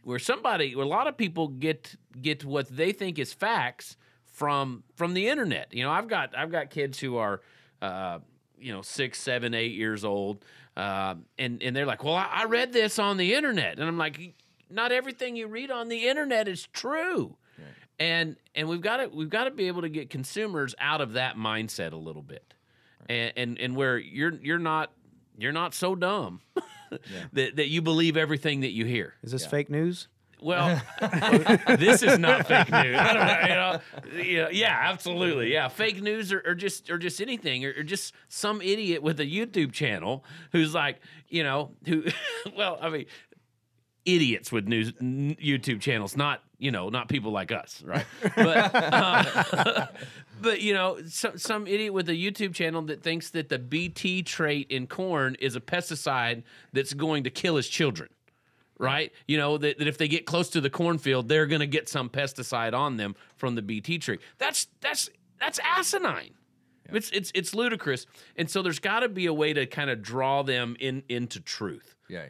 where 0.02 0.18
somebody, 0.18 0.74
where 0.74 0.84
a 0.84 0.88
lot 0.88 1.06
of 1.06 1.16
people 1.16 1.48
get 1.48 1.94
get 2.20 2.44
what 2.44 2.68
they 2.68 2.92
think 2.92 3.18
is 3.18 3.32
facts 3.32 3.96
from 4.24 4.84
from 4.94 5.14
the 5.14 5.28
internet. 5.28 5.72
You 5.72 5.84
know, 5.84 5.90
I've 5.90 6.08
got 6.08 6.36
I've 6.36 6.50
got 6.50 6.70
kids 6.70 6.98
who 6.98 7.16
are. 7.16 7.40
Uh, 7.80 8.18
you 8.60 8.72
know, 8.72 8.82
six, 8.82 9.20
seven, 9.20 9.54
eight 9.54 9.72
years 9.72 10.04
old, 10.04 10.44
uh, 10.76 11.14
and 11.38 11.62
and 11.62 11.74
they're 11.74 11.86
like, 11.86 12.04
"Well, 12.04 12.14
I, 12.14 12.28
I 12.32 12.44
read 12.44 12.72
this 12.72 12.98
on 12.98 13.16
the 13.16 13.34
internet," 13.34 13.78
and 13.78 13.88
I'm 13.88 13.98
like, 13.98 14.34
"Not 14.70 14.92
everything 14.92 15.36
you 15.36 15.46
read 15.46 15.70
on 15.70 15.88
the 15.88 16.08
internet 16.08 16.48
is 16.48 16.66
true." 16.72 17.36
and 17.98 18.36
and 18.54 18.68
we've 18.68 18.80
got 18.80 18.98
to 18.98 19.08
we've 19.08 19.30
got 19.30 19.44
to 19.44 19.50
be 19.50 19.66
able 19.66 19.82
to 19.82 19.88
get 19.88 20.10
consumers 20.10 20.74
out 20.78 21.00
of 21.00 21.14
that 21.14 21.36
mindset 21.36 21.92
a 21.92 21.96
little 21.96 22.22
bit, 22.22 22.54
and 23.08 23.32
and, 23.36 23.58
and 23.58 23.76
where 23.76 23.98
you're 23.98 24.34
you're 24.34 24.58
not 24.58 24.92
you're 25.36 25.52
not 25.52 25.74
so 25.74 25.94
dumb 25.94 26.40
that 27.32 27.56
that 27.56 27.68
you 27.68 27.82
believe 27.82 28.16
everything 28.16 28.60
that 28.60 28.70
you 28.70 28.84
hear. 28.84 29.14
Is 29.22 29.32
this 29.32 29.46
fake 29.46 29.70
news? 29.70 30.08
Well, 30.40 30.80
this 31.78 32.02
is 32.02 32.18
not 32.18 32.46
fake 32.46 32.70
news. 32.70 32.96
I 32.96 33.12
don't 33.14 33.26
know, 33.26 33.40
you 33.42 34.18
know, 34.18 34.22
you 34.22 34.42
know, 34.42 34.48
yeah, 34.50 34.78
absolutely, 34.82 35.52
yeah. 35.52 35.68
Fake 35.68 36.00
news 36.00 36.32
or, 36.32 36.42
or 36.46 36.54
just 36.54 36.90
or 36.90 36.98
just 36.98 37.20
anything, 37.20 37.64
or, 37.64 37.70
or 37.76 37.82
just 37.82 38.14
some 38.28 38.62
idiot 38.62 39.02
with 39.02 39.18
a 39.20 39.26
YouTube 39.26 39.72
channel 39.72 40.24
who's 40.52 40.74
like, 40.74 41.00
you 41.28 41.42
know, 41.42 41.72
who, 41.86 42.04
well, 42.56 42.78
I 42.80 42.88
mean, 42.88 43.06
idiots 44.04 44.52
with 44.52 44.68
news 44.68 44.92
n- 45.00 45.36
YouTube 45.42 45.80
channels, 45.80 46.16
not 46.16 46.42
you 46.58 46.72
know, 46.72 46.88
not 46.88 47.08
people 47.08 47.30
like 47.30 47.52
us, 47.52 47.82
right? 47.84 48.06
But 48.34 48.74
uh, 48.74 49.86
but 50.40 50.60
you 50.60 50.74
know, 50.74 50.98
some 51.06 51.38
some 51.38 51.66
idiot 51.66 51.92
with 51.92 52.08
a 52.08 52.14
YouTube 52.14 52.54
channel 52.54 52.82
that 52.82 53.02
thinks 53.02 53.30
that 53.30 53.48
the 53.48 53.58
BT 53.58 54.22
trait 54.22 54.70
in 54.70 54.86
corn 54.86 55.36
is 55.40 55.56
a 55.56 55.60
pesticide 55.60 56.42
that's 56.72 56.94
going 56.94 57.24
to 57.24 57.30
kill 57.30 57.56
his 57.56 57.68
children 57.68 58.08
right? 58.78 59.12
You 59.26 59.36
know 59.36 59.58
that, 59.58 59.78
that 59.78 59.88
if 59.88 59.98
they 59.98 60.08
get 60.08 60.26
close 60.26 60.48
to 60.50 60.60
the 60.60 60.70
cornfield, 60.70 61.28
they're 61.28 61.46
going 61.46 61.60
to 61.60 61.66
get 61.66 61.88
some 61.88 62.08
pesticide 62.08 62.74
on 62.74 62.96
them 62.96 63.14
from 63.36 63.54
the 63.54 63.62
BT 63.62 63.98
tree. 63.98 64.18
That's 64.38 64.68
that's 64.80 65.10
that's 65.40 65.58
asinine. 65.64 66.34
It's 66.90 67.10
it's 67.10 67.30
it's 67.34 67.54
ludicrous, 67.54 68.06
and 68.36 68.50
so 68.50 68.62
there's 68.62 68.78
got 68.78 69.00
to 69.00 69.08
be 69.08 69.26
a 69.26 69.34
way 69.34 69.52
to 69.52 69.66
kind 69.66 69.90
of 69.90 70.02
draw 70.02 70.42
them 70.42 70.76
in 70.80 71.02
into 71.08 71.40
truth. 71.40 71.94
Yeah. 72.08 72.26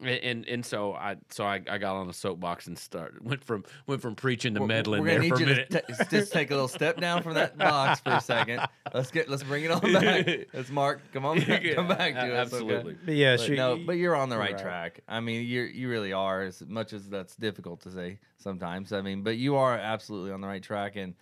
And, 0.00 0.08
and 0.08 0.46
and 0.48 0.66
so 0.66 0.94
I 0.94 1.16
so 1.28 1.44
I, 1.44 1.60
I 1.68 1.76
got 1.78 1.94
on 1.96 2.08
a 2.08 2.12
soapbox 2.12 2.66
and 2.66 2.78
started 2.78 3.22
went 3.24 3.44
from 3.44 3.64
went 3.86 4.00
from 4.00 4.14
preaching 4.14 4.54
to 4.54 4.66
meddling 4.66 5.02
We're 5.02 5.20
there 5.20 5.28
gonna 5.28 5.28
for 5.28 5.34
a 5.34 5.38
need 5.38 5.46
you 5.48 5.54
minute. 5.54 5.70
to 5.70 5.82
t- 6.04 6.16
just 6.16 6.32
take 6.32 6.50
a 6.50 6.54
little 6.54 6.68
step 6.68 6.98
down 7.00 7.22
from 7.22 7.34
that 7.34 7.58
box 7.58 8.00
for 8.00 8.12
a 8.12 8.20
second. 8.20 8.60
Let's 8.94 9.10
get 9.10 9.28
let's 9.28 9.42
bring 9.42 9.64
it 9.64 9.70
on 9.70 9.80
back. 9.92 10.46
Let's 10.54 10.70
Mark. 10.70 11.02
Come 11.12 11.26
on, 11.26 11.38
back, 11.40 11.62
come 11.74 11.88
back 11.88 12.14
to 12.14 12.20
A- 12.20 12.22
us. 12.42 12.52
okay? 12.52 12.64
Absolutely. 12.64 12.96
But 13.04 13.14
yeah, 13.14 13.36
But 13.36 13.44
she, 13.46 13.54
no, 13.56 13.76
but 13.76 13.92
you're 13.92 14.16
on 14.16 14.30
the 14.30 14.38
right, 14.38 14.52
right. 14.54 14.62
track. 14.62 15.00
I 15.06 15.20
mean, 15.20 15.46
you 15.46 15.62
you 15.62 15.88
really 15.90 16.12
are. 16.14 16.42
As 16.42 16.62
much 16.66 16.92
as 16.94 17.08
that's 17.08 17.36
difficult 17.36 17.80
to 17.82 17.90
say 17.90 18.18
sometimes. 18.38 18.92
I 18.92 19.02
mean, 19.02 19.22
but 19.22 19.36
you 19.36 19.56
are 19.56 19.76
absolutely 19.76 20.32
on 20.32 20.40
the 20.40 20.48
right 20.48 20.62
track, 20.62 20.96
and 20.96 21.14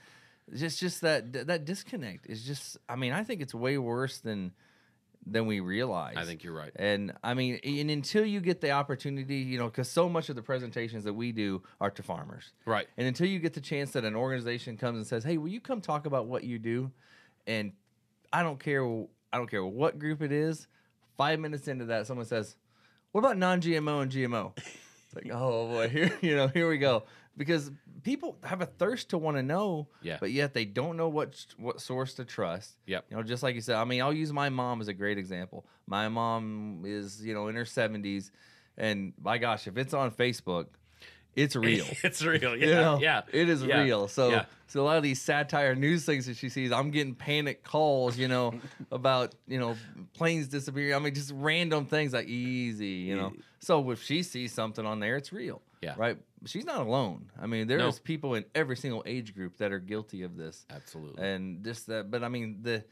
just 0.54 0.78
just 0.78 1.00
that 1.00 1.32
that 1.48 1.64
disconnect 1.64 2.26
is 2.28 2.44
just. 2.44 2.76
I 2.88 2.94
mean, 2.96 3.12
I 3.12 3.24
think 3.24 3.40
it's 3.42 3.54
way 3.54 3.76
worse 3.76 4.18
than 4.18 4.52
than 5.32 5.46
we 5.46 5.60
realize. 5.60 6.16
I 6.16 6.24
think 6.24 6.42
you're 6.42 6.54
right. 6.54 6.72
And 6.76 7.12
I 7.22 7.34
mean, 7.34 7.60
and 7.62 7.90
until 7.90 8.24
you 8.24 8.40
get 8.40 8.60
the 8.60 8.70
opportunity, 8.70 9.36
you 9.36 9.58
know, 9.58 9.66
because 9.66 9.88
so 9.90 10.08
much 10.08 10.28
of 10.28 10.36
the 10.36 10.42
presentations 10.42 11.04
that 11.04 11.14
we 11.14 11.32
do 11.32 11.62
are 11.80 11.90
to 11.90 12.02
farmers. 12.02 12.52
Right. 12.64 12.86
And 12.96 13.06
until 13.06 13.26
you 13.26 13.38
get 13.38 13.54
the 13.54 13.60
chance 13.60 13.92
that 13.92 14.04
an 14.04 14.16
organization 14.16 14.76
comes 14.76 14.96
and 14.96 15.06
says, 15.06 15.24
"Hey, 15.24 15.36
will 15.36 15.48
you 15.48 15.60
come 15.60 15.80
talk 15.80 16.06
about 16.06 16.26
what 16.26 16.44
you 16.44 16.58
do?" 16.58 16.90
and 17.48 17.72
I 18.32 18.42
don't 18.42 18.60
care, 18.60 18.84
I 18.84 19.38
don't 19.38 19.50
care 19.50 19.64
what 19.64 19.98
group 19.98 20.22
it 20.22 20.30
is. 20.30 20.68
Five 21.16 21.40
minutes 21.40 21.66
into 21.66 21.86
that, 21.86 22.06
someone 22.06 22.26
says, 22.26 22.56
"What 23.10 23.20
about 23.20 23.38
non-GMO 23.38 24.02
and 24.02 24.12
GMO?" 24.12 24.52
It's 24.56 25.16
like, 25.16 25.34
oh 25.34 25.68
boy, 25.68 25.88
here 25.92 26.12
you 26.20 26.36
know, 26.36 26.48
here 26.48 26.68
we 26.68 26.78
go. 26.78 27.04
Because 27.38 27.70
people 28.02 28.36
have 28.44 28.60
a 28.60 28.66
thirst 28.66 29.10
to 29.10 29.18
want 29.18 29.36
to 29.38 29.42
know, 29.42 29.88
Yeah. 30.02 30.18
but 30.20 30.30
yet 30.32 30.52
they 30.52 30.64
don't 30.66 30.96
know 30.98 31.08
what 31.08 31.46
what 31.56 31.80
source 31.80 32.12
to 32.14 32.24
trust. 32.26 32.72
Yep. 32.86 33.06
You 33.10 33.16
know, 33.16 33.22
just 33.22 33.42
like 33.42 33.54
you 33.54 33.60
said, 33.62 33.76
I 33.76 33.84
mean, 33.84 34.02
I'll 34.02 34.12
use 34.12 34.32
my 34.32 34.48
mom 34.50 34.80
as 34.82 34.88
a 34.88 34.92
great 34.92 35.16
example. 35.18 35.64
My 35.86 36.08
mom 36.08 36.82
is, 36.84 37.24
you 37.24 37.32
know, 37.34 37.48
in 37.48 37.54
her 37.54 37.64
70s, 37.64 38.30
and 38.76 39.12
my 39.22 39.38
gosh, 39.38 39.66
if 39.68 39.76
it's 39.78 39.94
on 39.94 40.10
Facebook, 40.10 40.66
it's 41.36 41.54
real. 41.68 41.86
it's 42.02 42.22
real. 42.24 42.56
Yeah. 42.56 42.66
You 42.66 42.74
know, 42.74 42.98
yeah. 43.00 43.22
it 43.32 43.48
is 43.48 43.62
Yeah. 43.62 43.82
real. 43.82 44.08
So, 44.08 44.30
Yeah. 44.30 44.44
so 44.66 44.82
a 44.82 44.84
lot 44.84 44.96
of 44.96 45.04
these 45.04 45.20
satire 45.22 45.76
news 45.76 46.04
things 46.04 46.26
that 46.26 46.36
she 46.36 46.48
sees, 46.48 46.72
I'm 46.72 46.90
getting 46.90 47.14
panic 47.14 47.62
calls, 47.62 48.18
you 48.18 48.26
know, 48.28 48.54
about 48.90 49.34
you 49.46 49.60
know 49.60 49.76
planes 50.12 50.48
disappearing. 50.48 50.94
I 50.94 50.98
mean, 50.98 51.14
just 51.14 51.32
random 51.34 51.86
things 51.86 52.12
like 52.12 52.26
easy, 52.26 53.06
you 53.08 53.16
know. 53.16 53.32
So 53.60 53.88
if 53.92 54.02
she 54.02 54.22
sees 54.24 54.52
something 54.52 54.84
on 54.84 54.98
there, 54.98 55.16
it's 55.16 55.32
real. 55.32 55.62
Yeah. 55.80 55.94
Right. 55.96 56.18
She's 56.46 56.64
not 56.64 56.86
alone. 56.86 57.30
I 57.40 57.46
mean, 57.46 57.66
there's 57.66 57.80
No. 57.80 57.92
people 58.04 58.34
in 58.34 58.44
every 58.54 58.76
single 58.76 59.02
age 59.06 59.34
group 59.34 59.56
that 59.58 59.72
are 59.72 59.78
guilty 59.80 60.22
of 60.22 60.36
this, 60.36 60.66
Absolutely. 60.70 61.22
and 61.26 61.64
just 61.64 61.86
that. 61.88 62.10
But 62.10 62.22
I 62.24 62.28
mean, 62.28 62.58
the 62.62 62.84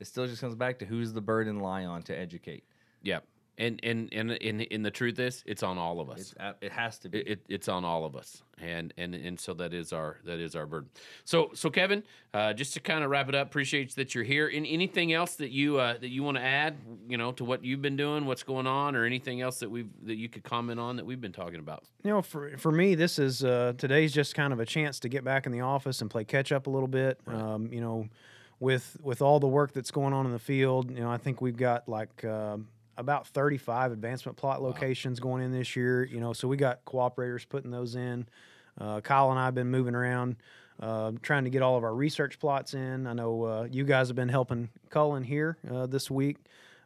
it 0.00 0.06
still 0.06 0.26
just 0.26 0.40
comes 0.40 0.54
back 0.54 0.78
to 0.80 0.84
who's 0.86 1.12
the 1.12 1.20
burden 1.20 1.60
lie 1.60 1.84
on 1.84 2.02
to 2.04 2.18
educate. 2.18 2.64
yeah. 3.02 3.20
And 3.56 3.80
and 3.82 4.08
and 4.12 4.32
and, 4.32 4.66
and 4.70 4.84
the 4.84 4.90
truth 4.90 5.18
is, 5.18 5.42
it's 5.46 5.62
on 5.62 5.78
all 5.78 6.00
of 6.00 6.10
us. 6.10 6.34
It's, 6.38 6.54
it 6.60 6.72
has 6.72 6.98
to 7.00 7.08
be. 7.08 7.20
it, 7.20 7.28
it, 7.28 7.40
it's 7.48 7.68
on 7.68 7.84
all 7.84 8.04
of 8.04 8.16
us 8.16 8.42
and 8.58 8.94
and 8.96 9.14
and 9.14 9.38
so 9.38 9.52
that 9.54 9.74
is 9.74 9.92
our 9.92 10.18
that 10.24 10.38
is 10.38 10.54
our 10.54 10.64
burden 10.66 10.88
so 11.24 11.50
so 11.54 11.70
kevin 11.70 12.02
uh, 12.32 12.52
just 12.52 12.72
to 12.72 12.80
kind 12.80 13.02
of 13.02 13.10
wrap 13.10 13.28
it 13.28 13.34
up 13.34 13.48
appreciate 13.48 13.94
that 13.96 14.14
you're 14.14 14.24
here 14.24 14.48
and 14.48 14.64
anything 14.66 15.12
else 15.12 15.34
that 15.34 15.50
you 15.50 15.78
uh, 15.78 15.94
that 15.98 16.08
you 16.08 16.22
want 16.22 16.36
to 16.36 16.42
add 16.42 16.76
you 17.08 17.16
know 17.16 17.32
to 17.32 17.44
what 17.44 17.64
you've 17.64 17.82
been 17.82 17.96
doing 17.96 18.26
what's 18.26 18.44
going 18.44 18.66
on 18.66 18.94
or 18.94 19.04
anything 19.04 19.40
else 19.40 19.58
that 19.58 19.70
we've 19.70 19.88
that 20.04 20.16
you 20.16 20.28
could 20.28 20.44
comment 20.44 20.78
on 20.78 20.96
that 20.96 21.04
we've 21.04 21.20
been 21.20 21.32
talking 21.32 21.58
about 21.58 21.84
you 22.04 22.10
know, 22.10 22.20
for 22.20 22.56
for 22.58 22.70
me, 22.70 22.94
this 22.94 23.18
is 23.18 23.42
uh, 23.42 23.72
today's 23.78 24.12
just 24.12 24.34
kind 24.34 24.52
of 24.52 24.60
a 24.60 24.66
chance 24.66 25.00
to 25.00 25.08
get 25.08 25.24
back 25.24 25.46
in 25.46 25.52
the 25.52 25.62
office 25.62 26.02
and 26.02 26.10
play 26.10 26.22
catch 26.24 26.52
up 26.52 26.66
a 26.66 26.70
little 26.70 26.86
bit. 26.86 27.18
Um, 27.26 27.72
you 27.72 27.80
know, 27.80 28.08
with 28.60 28.98
with 29.02 29.22
all 29.22 29.40
the 29.40 29.48
work 29.48 29.72
that's 29.72 29.90
going 29.90 30.12
on 30.12 30.26
in 30.26 30.32
the 30.32 30.38
field, 30.38 30.90
you 30.90 31.00
know, 31.00 31.10
I 31.10 31.16
think 31.16 31.40
we've 31.40 31.56
got 31.56 31.88
like 31.88 32.22
um 32.24 32.68
about 32.96 33.26
35 33.28 33.92
advancement 33.92 34.36
plot 34.36 34.62
locations 34.62 35.20
going 35.20 35.42
in 35.42 35.52
this 35.52 35.76
year. 35.76 36.04
You 36.04 36.20
know, 36.20 36.32
so 36.32 36.48
we 36.48 36.56
got 36.56 36.84
cooperators 36.84 37.48
putting 37.48 37.70
those 37.70 37.94
in. 37.94 38.26
Uh, 38.80 39.00
Kyle 39.00 39.30
and 39.30 39.38
I 39.38 39.46
have 39.46 39.54
been 39.54 39.70
moving 39.70 39.94
around. 39.94 40.36
Uh, 40.80 41.12
trying 41.22 41.44
to 41.44 41.50
get 41.50 41.62
all 41.62 41.76
of 41.76 41.84
our 41.84 41.94
research 41.94 42.40
plots 42.40 42.74
in. 42.74 43.06
I 43.06 43.12
know 43.12 43.44
uh, 43.44 43.68
you 43.70 43.84
guys 43.84 44.08
have 44.08 44.16
been 44.16 44.28
helping 44.28 44.70
Cullen 44.90 45.22
here 45.22 45.56
uh, 45.70 45.86
this 45.86 46.10
week. 46.10 46.38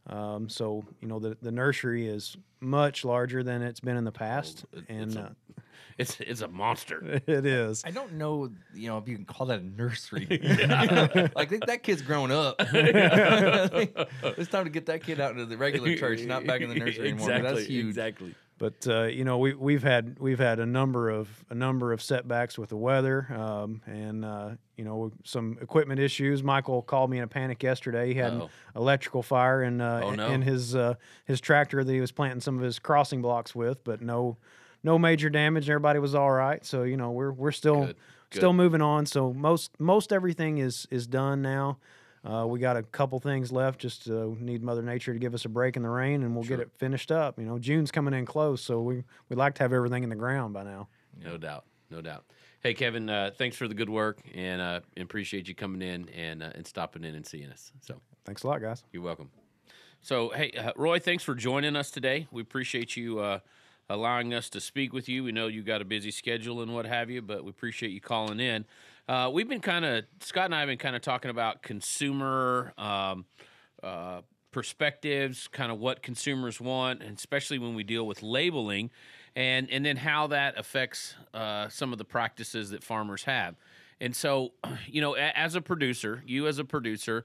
Um, 0.08 0.48
so 0.48 0.84
you 1.00 1.08
know 1.08 1.18
the 1.18 1.36
the 1.42 1.52
nursery 1.52 2.06
is 2.08 2.36
much 2.60 3.04
larger 3.04 3.42
than 3.42 3.62
it's 3.62 3.80
been 3.80 3.96
in 3.96 4.04
the 4.04 4.12
past, 4.12 4.64
it- 4.72 4.84
and 4.88 5.02
it's 5.04 5.16
a- 5.16 5.20
uh, 5.20 5.30
it's 5.98 6.20
it's 6.20 6.40
a 6.40 6.48
monster 6.48 7.20
it 7.26 7.44
is. 7.46 7.82
I 7.84 7.90
don't 7.90 8.14
know, 8.14 8.50
you 8.74 8.88
know, 8.88 8.98
if 8.98 9.06
you 9.08 9.16
can 9.16 9.24
call 9.24 9.46
that 9.48 9.60
a 9.60 9.64
nursery. 9.64 10.26
like 11.36 11.48
think 11.50 11.66
that 11.66 11.82
kid's 11.82 12.02
grown 12.02 12.30
up. 12.30 12.56
it's 12.60 14.50
time 14.50 14.64
to 14.64 14.70
get 14.70 14.86
that 14.86 15.02
kid 15.04 15.20
out 15.20 15.32
into 15.32 15.46
the 15.46 15.56
regular 15.56 15.94
church, 15.96 16.22
not 16.24 16.46
back 16.46 16.60
in 16.60 16.68
the 16.68 16.74
nursery 16.76 17.08
anymore. 17.10 17.30
exactly 17.30 17.54
That's 17.54 17.66
huge. 17.66 17.86
exactly 17.86 18.34
But 18.58 18.86
uh, 18.88 19.04
you 19.04 19.22
know 19.24 19.38
we 19.38 19.54
we've 19.54 19.82
had 19.84 20.18
we've 20.18 20.38
had 20.40 20.58
a 20.58 20.66
number 20.66 21.08
of 21.10 21.28
a 21.48 21.54
number 21.54 21.92
of 21.92 22.02
setbacks 22.02 22.58
with 22.58 22.70
the 22.70 22.76
weather, 22.76 23.26
um, 23.32 23.82
and 23.86 24.24
uh, 24.24 24.50
you 24.76 24.84
know 24.84 25.12
some 25.24 25.58
equipment 25.62 26.00
issues. 26.00 26.42
Michael 26.42 26.82
called 26.82 27.08
me 27.10 27.18
in 27.18 27.24
a 27.24 27.28
panic 27.28 27.62
yesterday. 27.62 28.08
He 28.08 28.14
had 28.14 28.32
an 28.32 28.40
Uh-oh. 28.42 28.50
electrical 28.80 29.22
fire 29.22 29.62
in 29.62 29.80
uh, 29.80 30.00
Oh, 30.02 30.10
no. 30.10 30.26
in 30.28 30.42
his 30.42 30.74
uh, 30.74 30.94
his 31.24 31.40
tractor 31.40 31.84
that 31.84 31.92
he 31.92 32.00
was 32.00 32.10
planting 32.10 32.40
some 32.40 32.56
of 32.56 32.62
his 32.64 32.78
crossing 32.80 33.22
blocks 33.22 33.54
with, 33.54 33.84
but 33.84 34.02
no 34.02 34.36
no 34.82 34.98
major 34.98 35.30
damage. 35.30 35.70
Everybody 35.70 36.00
was 36.00 36.14
all 36.16 36.30
right. 36.32 36.64
So 36.66 36.82
you 36.82 36.96
know 36.96 37.12
we're 37.12 37.30
we're 37.32 37.52
still 37.52 37.86
Good, 37.86 37.96
good. 38.30 38.38
still 38.38 38.52
moving 38.52 38.82
on. 38.82 39.06
So 39.06 39.32
most 39.32 39.70
most 39.78 40.12
everything 40.12 40.58
is 40.58 40.86
is 40.90 41.06
done 41.06 41.42
now. 41.42 41.78
Uh, 42.24 42.46
we 42.46 42.58
got 42.58 42.76
a 42.76 42.82
couple 42.82 43.18
things 43.20 43.52
left. 43.52 43.80
Just 43.80 44.08
uh, 44.10 44.28
need 44.40 44.62
Mother 44.62 44.82
Nature 44.82 45.12
to 45.12 45.18
give 45.18 45.34
us 45.34 45.44
a 45.44 45.48
break 45.48 45.76
in 45.76 45.82
the 45.82 45.88
rain, 45.88 46.22
and 46.22 46.34
we'll 46.34 46.44
Sure. 46.44 46.56
get 46.58 46.66
it 46.66 46.72
finished 46.76 47.12
up. 47.12 47.38
You 47.38 47.44
know, 47.46 47.58
June's 47.58 47.90
coming 47.90 48.12
in 48.14 48.26
close, 48.26 48.60
so 48.62 48.80
we 48.82 49.04
we 49.28 49.36
like 49.36 49.54
to 49.56 49.62
have 49.62 49.72
everything 49.72 50.02
in 50.02 50.08
the 50.10 50.16
ground 50.16 50.52
by 50.54 50.64
now. 50.64 50.88
no 51.24 51.36
doubt 51.38 51.64
no 51.90 52.00
doubt 52.02 52.24
hey 52.60 52.74
kevin 52.74 53.08
uh, 53.08 53.30
thanks 53.38 53.56
for 53.56 53.66
the 53.66 53.74
good 53.74 53.88
work 53.88 54.18
and 54.34 54.60
uh, 54.60 54.80
appreciate 54.98 55.48
you 55.48 55.54
coming 55.54 55.80
in 55.80 56.08
and 56.10 56.42
uh, 56.42 56.50
and 56.54 56.66
stopping 56.66 57.02
in 57.02 57.14
and 57.14 57.26
seeing 57.26 57.50
us 57.50 57.72
so 57.80 58.00
Thanks 58.26 58.42
a 58.42 58.46
lot, 58.46 58.60
guys. 58.60 58.84
You're 58.92 59.02
welcome. 59.02 59.30
So, 60.02 60.28
hey, 60.28 60.50
uh, 60.52 60.72
Roy, 60.76 60.98
thanks 60.98 61.24
for 61.24 61.34
joining 61.34 61.76
us 61.76 61.90
today. 61.90 62.26
We 62.30 62.42
appreciate 62.42 62.94
you 62.94 63.20
uh, 63.20 63.38
allowing 63.88 64.34
us 64.34 64.50
to 64.50 64.60
speak 64.60 64.92
with 64.92 65.08
you. 65.08 65.24
We 65.24 65.32
know 65.32 65.46
you 65.46 65.62
got 65.62 65.80
a 65.80 65.84
busy 65.86 66.10
schedule 66.10 66.60
and 66.60 66.74
what 66.74 66.84
have 66.84 67.08
you, 67.08 67.22
but 67.22 67.42
we 67.42 67.48
appreciate 67.50 67.88
you 67.90 68.02
calling 68.02 68.38
in. 68.38 68.66
Uh, 69.08 69.30
we've 69.32 69.48
been 69.48 69.60
kind 69.60 69.86
of 69.86 70.04
Scott 70.20 70.44
and 70.46 70.54
I 70.54 70.60
have 70.60 70.68
been 70.68 70.76
kind 70.76 70.94
of 70.94 71.00
talking 71.00 71.30
about 71.30 71.62
consumer 71.62 72.74
um, 72.76 73.24
uh, 73.82 74.20
perspectives, 74.52 75.48
kind 75.48 75.72
of 75.72 75.78
what 75.78 76.02
consumers 76.02 76.60
want, 76.60 77.02
and 77.02 77.16
especially 77.16 77.58
when 77.58 77.74
we 77.74 77.84
deal 77.84 78.06
with 78.06 78.22
labeling, 78.22 78.90
and 79.34 79.70
and 79.70 79.84
then 79.84 79.96
how 79.96 80.26
that 80.26 80.58
affects 80.58 81.14
uh, 81.32 81.70
some 81.70 81.92
of 81.92 81.98
the 81.98 82.04
practices 82.04 82.68
that 82.70 82.84
farmers 82.84 83.24
have. 83.24 83.56
And 83.98 84.14
so, 84.14 84.52
you 84.86 85.00
know, 85.00 85.14
as 85.14 85.54
a 85.54 85.62
producer, 85.62 86.22
you 86.26 86.46
as 86.46 86.58
a 86.58 86.64
producer, 86.64 87.24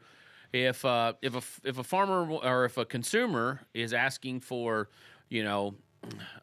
if 0.53 0.85
uh, 0.85 1.13
if 1.21 1.35
a 1.35 1.67
if 1.67 1.77
a 1.77 1.83
farmer 1.83 2.31
or 2.31 2.63
if 2.63 2.77
a 2.77 2.85
consumer 2.85 3.59
is 3.73 3.93
asking 3.93 4.39
for, 4.39 4.87
you 5.27 5.43
know, 5.43 5.75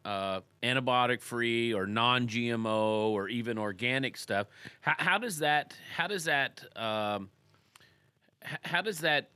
uh, 0.05 0.41
antibiotic 0.63 1.21
free 1.21 1.73
or 1.73 1.85
non 1.85 2.27
GMO 2.27 3.09
or 3.09 3.29
even 3.29 3.57
organic 3.57 4.17
stuff, 4.17 4.47
how, 4.81 4.95
how 4.97 5.17
does 5.17 5.39
that 5.39 5.73
how 5.95 6.07
does 6.07 6.25
that 6.25 6.63
um, 6.75 7.29
how 8.63 8.81
does 8.81 8.99
that 8.99 9.29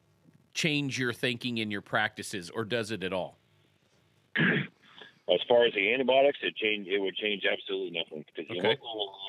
change 0.53 0.97
your 0.97 1.13
thinking 1.13 1.59
and 1.59 1.71
your 1.71 1.81
practices, 1.81 2.49
or 2.49 2.63
does 2.65 2.91
it 2.91 3.03
at 3.03 3.13
all? 3.13 3.37
As 4.37 5.39
far 5.49 5.65
as 5.65 5.73
the 5.73 5.91
antibiotics, 5.91 6.39
it 6.43 6.55
change 6.55 6.87
it 6.87 6.99
would 6.99 7.15
change 7.15 7.43
absolutely 7.51 7.97
nothing 7.97 8.23
because 8.35 8.47
the 8.47 8.59
only 8.59 8.77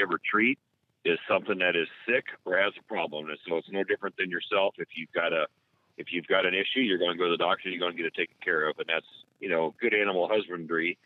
ever 0.03 0.21
treat 0.31 0.59
is 1.05 1.19
something 1.29 1.59
that 1.59 1.77
is 1.77 1.89
sick 2.07 2.25
or 2.45 2.59
has 2.59 2.73
a 2.79 2.83
problem. 2.83 3.29
And 3.29 3.39
so 3.49 3.57
it's 3.57 3.71
no 3.71 3.85
different 3.85 4.17
than 4.17 4.29
yourself. 4.29 4.75
If 4.79 4.89
you've 4.97 5.13
got 5.13 5.33
a 5.33 5.47
if 5.97 6.09
you've 6.11 6.27
got 6.27 6.45
an 6.45 6.53
issue, 6.53 6.81
you're 6.81 6.99
going 6.99 7.13
to 7.13 7.19
go 7.19 7.25
to 7.25 7.31
the 7.31 7.37
doctor. 7.39 7.71
You're 7.71 7.81
going 7.81 7.93
to 7.93 7.97
get 7.97 8.07
it 8.07 8.15
taken 8.15 8.37
care 8.45 8.69
of, 8.69 8.79
and 8.79 8.87
that's 8.89 9.07
you 9.41 9.49
know 9.49 9.75
good 9.81 9.95
animal 9.95 10.29
husbandry 10.31 10.99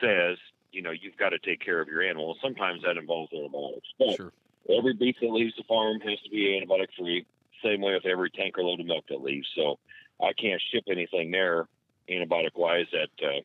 says 0.00 0.36
you 0.72 0.82
know 0.82 0.90
you've 0.90 1.16
got 1.16 1.30
to 1.30 1.38
take 1.38 1.60
care 1.60 1.80
of 1.80 1.88
your 1.88 2.02
animal. 2.02 2.36
Sometimes 2.42 2.82
that 2.84 2.96
involves 2.96 3.32
antibiotics, 3.32 3.88
but 3.98 4.16
Sure. 4.16 4.32
every 4.68 4.94
beef 4.94 5.16
that 5.20 5.30
leaves 5.30 5.54
the 5.56 5.64
farm 5.64 6.00
has 6.00 6.20
to 6.24 6.30
be 6.30 6.60
antibiotic 6.60 6.88
free. 6.98 7.26
Same 7.64 7.80
way 7.80 7.94
with 7.94 8.06
every 8.06 8.30
tanker 8.30 8.62
load 8.62 8.80
of 8.80 8.86
milk 8.86 9.04
that 9.08 9.20
leaves. 9.20 9.48
So 9.56 9.78
I 10.22 10.32
can't 10.32 10.62
ship 10.72 10.84
anything 10.88 11.30
there 11.30 11.66
antibiotic 12.08 12.56
wise 12.56 12.86
that 12.92 13.26
uh, 13.26 13.40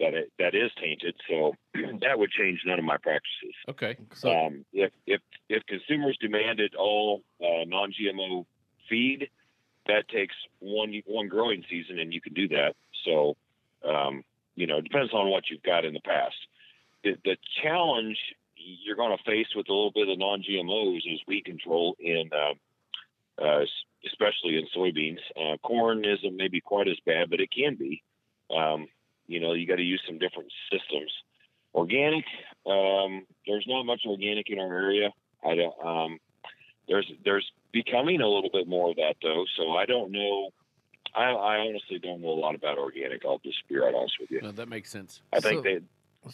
that 0.00 0.14
it, 0.14 0.32
that 0.38 0.54
is 0.54 0.70
tainted. 0.80 1.14
So 1.28 1.54
that 2.00 2.18
would 2.18 2.30
change 2.30 2.60
none 2.64 2.78
of 2.78 2.84
my 2.84 2.96
practices. 2.96 3.54
Okay. 3.68 3.96
So 4.14 4.30
um, 4.30 4.64
if 4.72 4.92
if 5.06 5.20
if 5.48 5.64
consumers 5.66 6.16
demanded 6.20 6.74
all 6.74 7.22
uh, 7.42 7.64
non-GMO 7.66 8.46
feed, 8.88 9.28
that 9.86 10.08
takes 10.08 10.34
one 10.60 10.94
one 11.06 11.28
growing 11.28 11.64
season, 11.68 11.98
and 11.98 12.12
you 12.12 12.20
can 12.20 12.34
do 12.34 12.48
that. 12.48 12.74
So, 13.08 13.36
um, 13.88 14.22
you 14.54 14.66
know, 14.66 14.78
it 14.78 14.84
depends 14.84 15.12
on 15.12 15.30
what 15.30 15.44
you've 15.50 15.62
got 15.62 15.84
in 15.84 15.94
the 15.94 16.00
past. 16.00 16.36
The, 17.04 17.16
the 17.24 17.36
challenge 17.62 18.18
you're 18.56 18.96
going 18.96 19.16
to 19.16 19.24
face 19.24 19.46
with 19.54 19.68
a 19.68 19.72
little 19.72 19.92
bit 19.92 20.08
of 20.08 20.18
non-GMOs 20.18 20.98
is 21.06 21.20
weed 21.26 21.44
control 21.44 21.96
in, 21.98 22.28
uh, 22.32 23.42
uh, 23.42 23.64
especially 24.06 24.56
in 24.56 24.66
soybeans. 24.76 25.20
Uh, 25.36 25.56
corn 25.58 26.04
isn't 26.04 26.36
maybe 26.36 26.60
quite 26.60 26.88
as 26.88 26.98
bad, 27.06 27.30
but 27.30 27.40
it 27.40 27.50
can 27.50 27.76
be. 27.76 28.02
Um, 28.54 28.88
you 29.26 29.40
know, 29.40 29.52
you 29.52 29.66
got 29.66 29.76
to 29.76 29.82
use 29.82 30.02
some 30.06 30.18
different 30.18 30.52
systems. 30.72 31.12
Organic, 31.74 32.24
um, 32.66 33.26
there's 33.46 33.66
not 33.68 33.84
much 33.84 34.02
organic 34.06 34.50
in 34.50 34.58
our 34.58 34.72
area. 34.74 35.10
I 35.44 35.54
don't. 35.54 35.74
Um, 35.84 36.18
there's 36.88 37.10
there's 37.24 37.48
becoming 37.72 38.20
a 38.20 38.28
little 38.28 38.50
bit 38.50 38.66
more 38.66 38.90
of 38.90 38.96
that 38.96 39.16
though. 39.22 39.44
So 39.56 39.72
I 39.72 39.84
don't 39.84 40.10
know. 40.10 40.50
I, 41.18 41.30
I 41.32 41.58
honestly 41.58 41.98
don't 41.98 42.20
know 42.20 42.28
a 42.30 42.40
lot 42.40 42.54
about 42.54 42.78
organic. 42.78 43.24
I'll 43.24 43.40
just 43.44 43.66
be 43.68 43.76
right 43.76 43.94
honest 43.94 44.14
with 44.20 44.30
you. 44.30 44.40
No, 44.40 44.52
that 44.52 44.68
makes 44.68 44.90
sense. 44.90 45.22
I 45.32 45.40
think 45.40 45.58
So- 45.58 45.62
they 45.62 45.78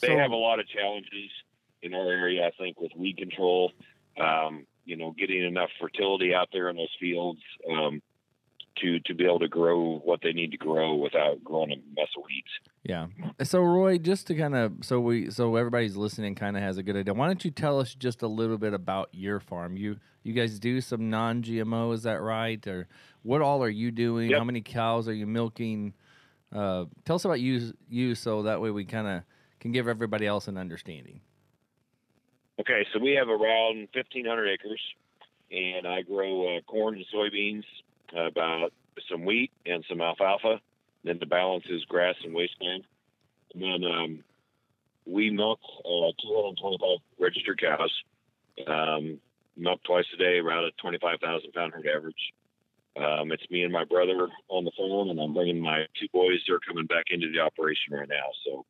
they 0.01 0.09
so- 0.09 0.19
have 0.19 0.31
a 0.33 0.37
lot 0.37 0.61
of 0.61 0.69
challenges 0.69 1.31
in 1.83 1.95
our 1.95 2.11
area. 2.11 2.47
I 2.47 2.51
think 2.59 2.81
with 2.81 2.93
weed 2.97 3.17
control, 3.17 3.73
um, 4.19 4.67
you 4.85 4.97
know, 4.97 5.13
getting 5.19 5.43
enough 5.43 5.71
fertility 5.81 6.35
out 6.35 6.49
there 6.53 6.69
in 6.69 6.77
those 6.77 6.95
fields 7.01 7.41
um, 7.71 8.03
to 8.83 9.01
to 9.01 9.15
be 9.15 9.25
able 9.25 9.39
to 9.41 9.49
grow 9.49 9.99
what 10.05 10.21
they 10.23 10.33
need 10.33 10.51
to 10.53 10.57
grow 10.57 10.95
without 10.95 11.43
growing 11.43 11.73
a 11.73 11.77
mess 11.77 12.09
of 12.17 12.25
weeds. 12.27 12.49
Yeah. 12.83 13.07
So 13.43 13.61
Roy, 13.61 13.99
just 13.99 14.27
to 14.29 14.35
kind 14.35 14.55
of 14.55 14.73
so 14.83 15.01
we 15.01 15.31
so 15.31 15.57
everybody's 15.57 15.97
listening 15.97 16.35
kind 16.35 16.57
of 16.57 16.63
has 16.63 16.79
a 16.79 16.83
good 16.83 16.97
idea. 16.97 17.15
Why 17.15 17.27
don't 17.27 17.45
you 17.45 17.51
tell 17.51 17.81
us 17.81 17.95
just 17.95 18.23
a 18.23 18.29
little 18.29 18.59
bit 18.59 18.75
about 18.75 19.09
your 19.13 19.41
farm? 19.41 19.77
You 19.77 19.97
you 20.23 20.33
guys 20.33 20.59
do 20.59 20.81
some 20.81 21.11
non-GMO, 21.11 21.93
is 21.95 22.03
that 22.05 22.23
right? 22.23 22.65
Or 22.67 22.89
what 23.23 23.43
all 23.43 23.63
are 23.63 23.69
you 23.69 23.91
doing? 23.91 24.31
Yep. 24.31 24.39
How 24.39 24.45
many 24.45 24.61
cows 24.61 25.09
are 25.09 25.15
you 25.15 25.27
milking? 25.27 25.95
Uh, 26.53 26.87
tell 27.05 27.17
us 27.17 27.25
about 27.25 27.41
you 27.41 27.73
you 27.89 28.15
so 28.15 28.43
that 28.43 28.61
way 28.61 28.71
we 28.71 28.85
kind 28.85 29.07
of 29.07 29.23
can 29.61 29.73
give 29.73 29.89
everybody 29.89 30.27
else 30.27 30.49
an 30.49 30.59
understanding. 30.59 31.21
Okay, 32.61 32.87
so 32.93 33.01
we 33.01 33.13
have 33.13 33.29
around 33.29 33.89
1,500 33.95 34.49
acres, 34.49 34.81
and 35.51 35.87
I 35.89 36.03
grow 36.03 36.57
uh, 36.57 36.61
corn 36.61 36.95
and 36.95 37.05
soybeans, 37.13 37.65
about 38.13 38.73
some 39.11 39.25
wheat 39.25 39.51
and 39.67 39.85
some 39.89 40.01
alfalfa. 40.01 40.61
Then 41.05 41.19
the 41.19 41.27
balance 41.27 41.65
is 41.69 41.85
grass 41.85 42.15
and 42.25 42.35
wasteland. 42.35 42.85
And 43.53 43.63
then 43.63 43.91
um, 43.91 44.25
we 45.07 45.31
milk 45.31 45.61
uh, 45.81 46.13
225 46.23 46.99
registered 47.19 47.61
cows. 47.61 47.93
Um, 48.67 49.21
milk 49.57 49.81
twice 49.85 50.07
a 50.15 50.17
day, 50.17 50.39
around 50.39 50.65
a 50.65 50.71
25,000 50.81 51.53
pound 51.53 51.73
herd 51.75 51.87
average. 51.87 52.33
Um, 52.97 53.33
it's 53.33 53.49
me 53.51 53.65
and 53.65 53.73
my 53.73 53.85
brother 53.85 54.29
on 54.49 54.65
the 54.65 54.71
farm, 54.77 55.11
and 55.11 55.21
I'm 55.21 55.35
bringing 55.35 55.61
my 55.61 55.85
two 56.01 56.07
boys. 56.13 56.39
They're 56.47 56.61
coming 56.61 56.87
back 56.87 57.07
into 57.11 57.31
the 57.31 57.41
operation 57.41 57.93
right 57.93 58.09
now. 58.09 58.31
So 58.45 58.65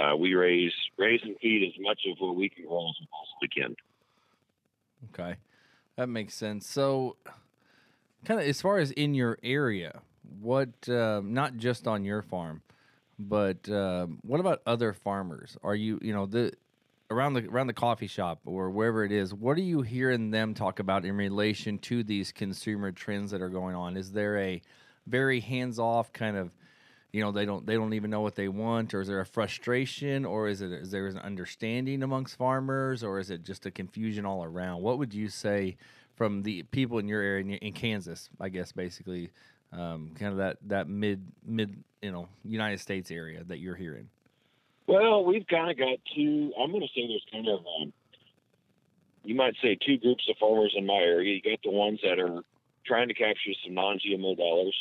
uh, 0.00 0.16
we 0.16 0.34
raise 0.34 0.72
raise 0.96 1.20
and 1.24 1.36
feed 1.40 1.66
as 1.66 1.80
much 1.80 2.00
of 2.08 2.16
what 2.20 2.36
we 2.36 2.48
can 2.48 2.66
grow 2.66 2.88
as 2.88 2.94
we 3.00 3.08
possibly 3.10 3.62
can. 3.62 3.76
Okay, 5.10 5.38
that 5.96 6.08
makes 6.08 6.34
sense. 6.34 6.68
So, 6.68 7.16
kind 8.26 8.40
of 8.40 8.46
as 8.46 8.60
far 8.60 8.78
as 8.78 8.90
in 8.90 9.14
your 9.14 9.38
area, 9.42 10.00
what 10.40 10.88
um, 10.88 11.32
not 11.32 11.56
just 11.56 11.86
on 11.86 12.04
your 12.04 12.22
farm, 12.22 12.60
but 13.18 13.68
um, 13.70 14.18
what 14.22 14.40
about 14.40 14.60
other 14.66 14.92
farmers? 14.92 15.56
Are 15.62 15.74
you 15.74 15.98
you 16.02 16.12
know 16.12 16.26
the 16.26 16.52
around 17.08 17.34
the 17.34 17.46
around 17.48 17.68
the 17.68 17.72
coffee 17.72 18.08
shop 18.08 18.40
or 18.44 18.70
wherever 18.70 19.04
it 19.04 19.12
is? 19.12 19.32
What 19.32 19.56
are 19.56 19.62
you 19.62 19.82
hearing 19.82 20.30
them 20.30 20.54
talk 20.54 20.80
about 20.80 21.04
in 21.04 21.16
relation 21.16 21.78
to 21.80 22.02
these 22.02 22.32
consumer 22.32 22.90
trends 22.90 23.30
that 23.30 23.40
are 23.40 23.48
going 23.48 23.76
on? 23.76 23.96
Is 23.96 24.12
there 24.12 24.38
a 24.38 24.60
very 25.06 25.38
hands 25.38 25.78
off 25.78 26.12
kind 26.12 26.36
of 26.36 26.50
you 27.12 27.22
know 27.22 27.30
they 27.30 27.46
don't 27.46 27.64
they 27.64 27.74
don't 27.74 27.94
even 27.94 28.10
know 28.10 28.20
what 28.20 28.34
they 28.34 28.48
want 28.48 28.92
or 28.92 29.00
is 29.00 29.08
there 29.08 29.20
a 29.20 29.26
frustration 29.26 30.24
or 30.24 30.48
is 30.48 30.60
it 30.60 30.72
is 30.72 30.90
there 30.90 31.06
an 31.06 31.18
understanding 31.18 32.02
amongst 32.02 32.36
farmers 32.36 33.04
or 33.04 33.20
is 33.20 33.30
it 33.30 33.44
just 33.44 33.64
a 33.66 33.70
confusion 33.70 34.26
all 34.26 34.42
around 34.42 34.82
what 34.82 34.98
would 34.98 35.14
you 35.14 35.28
say 35.28 35.76
from 36.16 36.42
the 36.42 36.62
people 36.64 36.98
in 36.98 37.06
your 37.06 37.22
area 37.22 37.40
in, 37.40 37.50
in 37.50 37.72
kansas 37.72 38.28
i 38.40 38.48
guess 38.48 38.72
basically 38.72 39.30
um, 39.72 40.10
kind 40.18 40.32
of 40.32 40.38
that 40.38 40.56
that 40.66 40.88
mid 40.88 41.24
mid 41.44 41.82
you 42.02 42.10
know 42.10 42.28
united 42.44 42.80
states 42.80 43.10
area 43.10 43.44
that 43.44 43.58
you're 43.58 43.74
hearing 43.76 44.08
Well, 44.86 45.24
we've 45.24 45.46
kind 45.48 45.68
of 45.70 45.76
got 45.76 45.98
two. 46.14 46.52
I'm 46.58 46.70
going 46.70 46.82
to 46.82 46.88
say 46.94 47.06
there's 47.08 47.26
kind 47.32 47.48
of, 47.48 47.58
um, 47.58 47.92
you 49.24 49.34
might 49.34 49.54
say, 49.60 49.76
two 49.84 49.98
groups 49.98 50.24
of 50.30 50.36
farmers 50.38 50.74
in 50.76 50.86
my 50.86 50.94
area. 50.94 51.34
You 51.34 51.42
got 51.42 51.58
the 51.64 51.72
ones 51.72 51.98
that 52.04 52.20
are 52.20 52.42
trying 52.86 53.08
to 53.08 53.14
capture 53.14 53.50
some 53.64 53.74
non-GMO 53.74 54.36
dollars. 54.36 54.76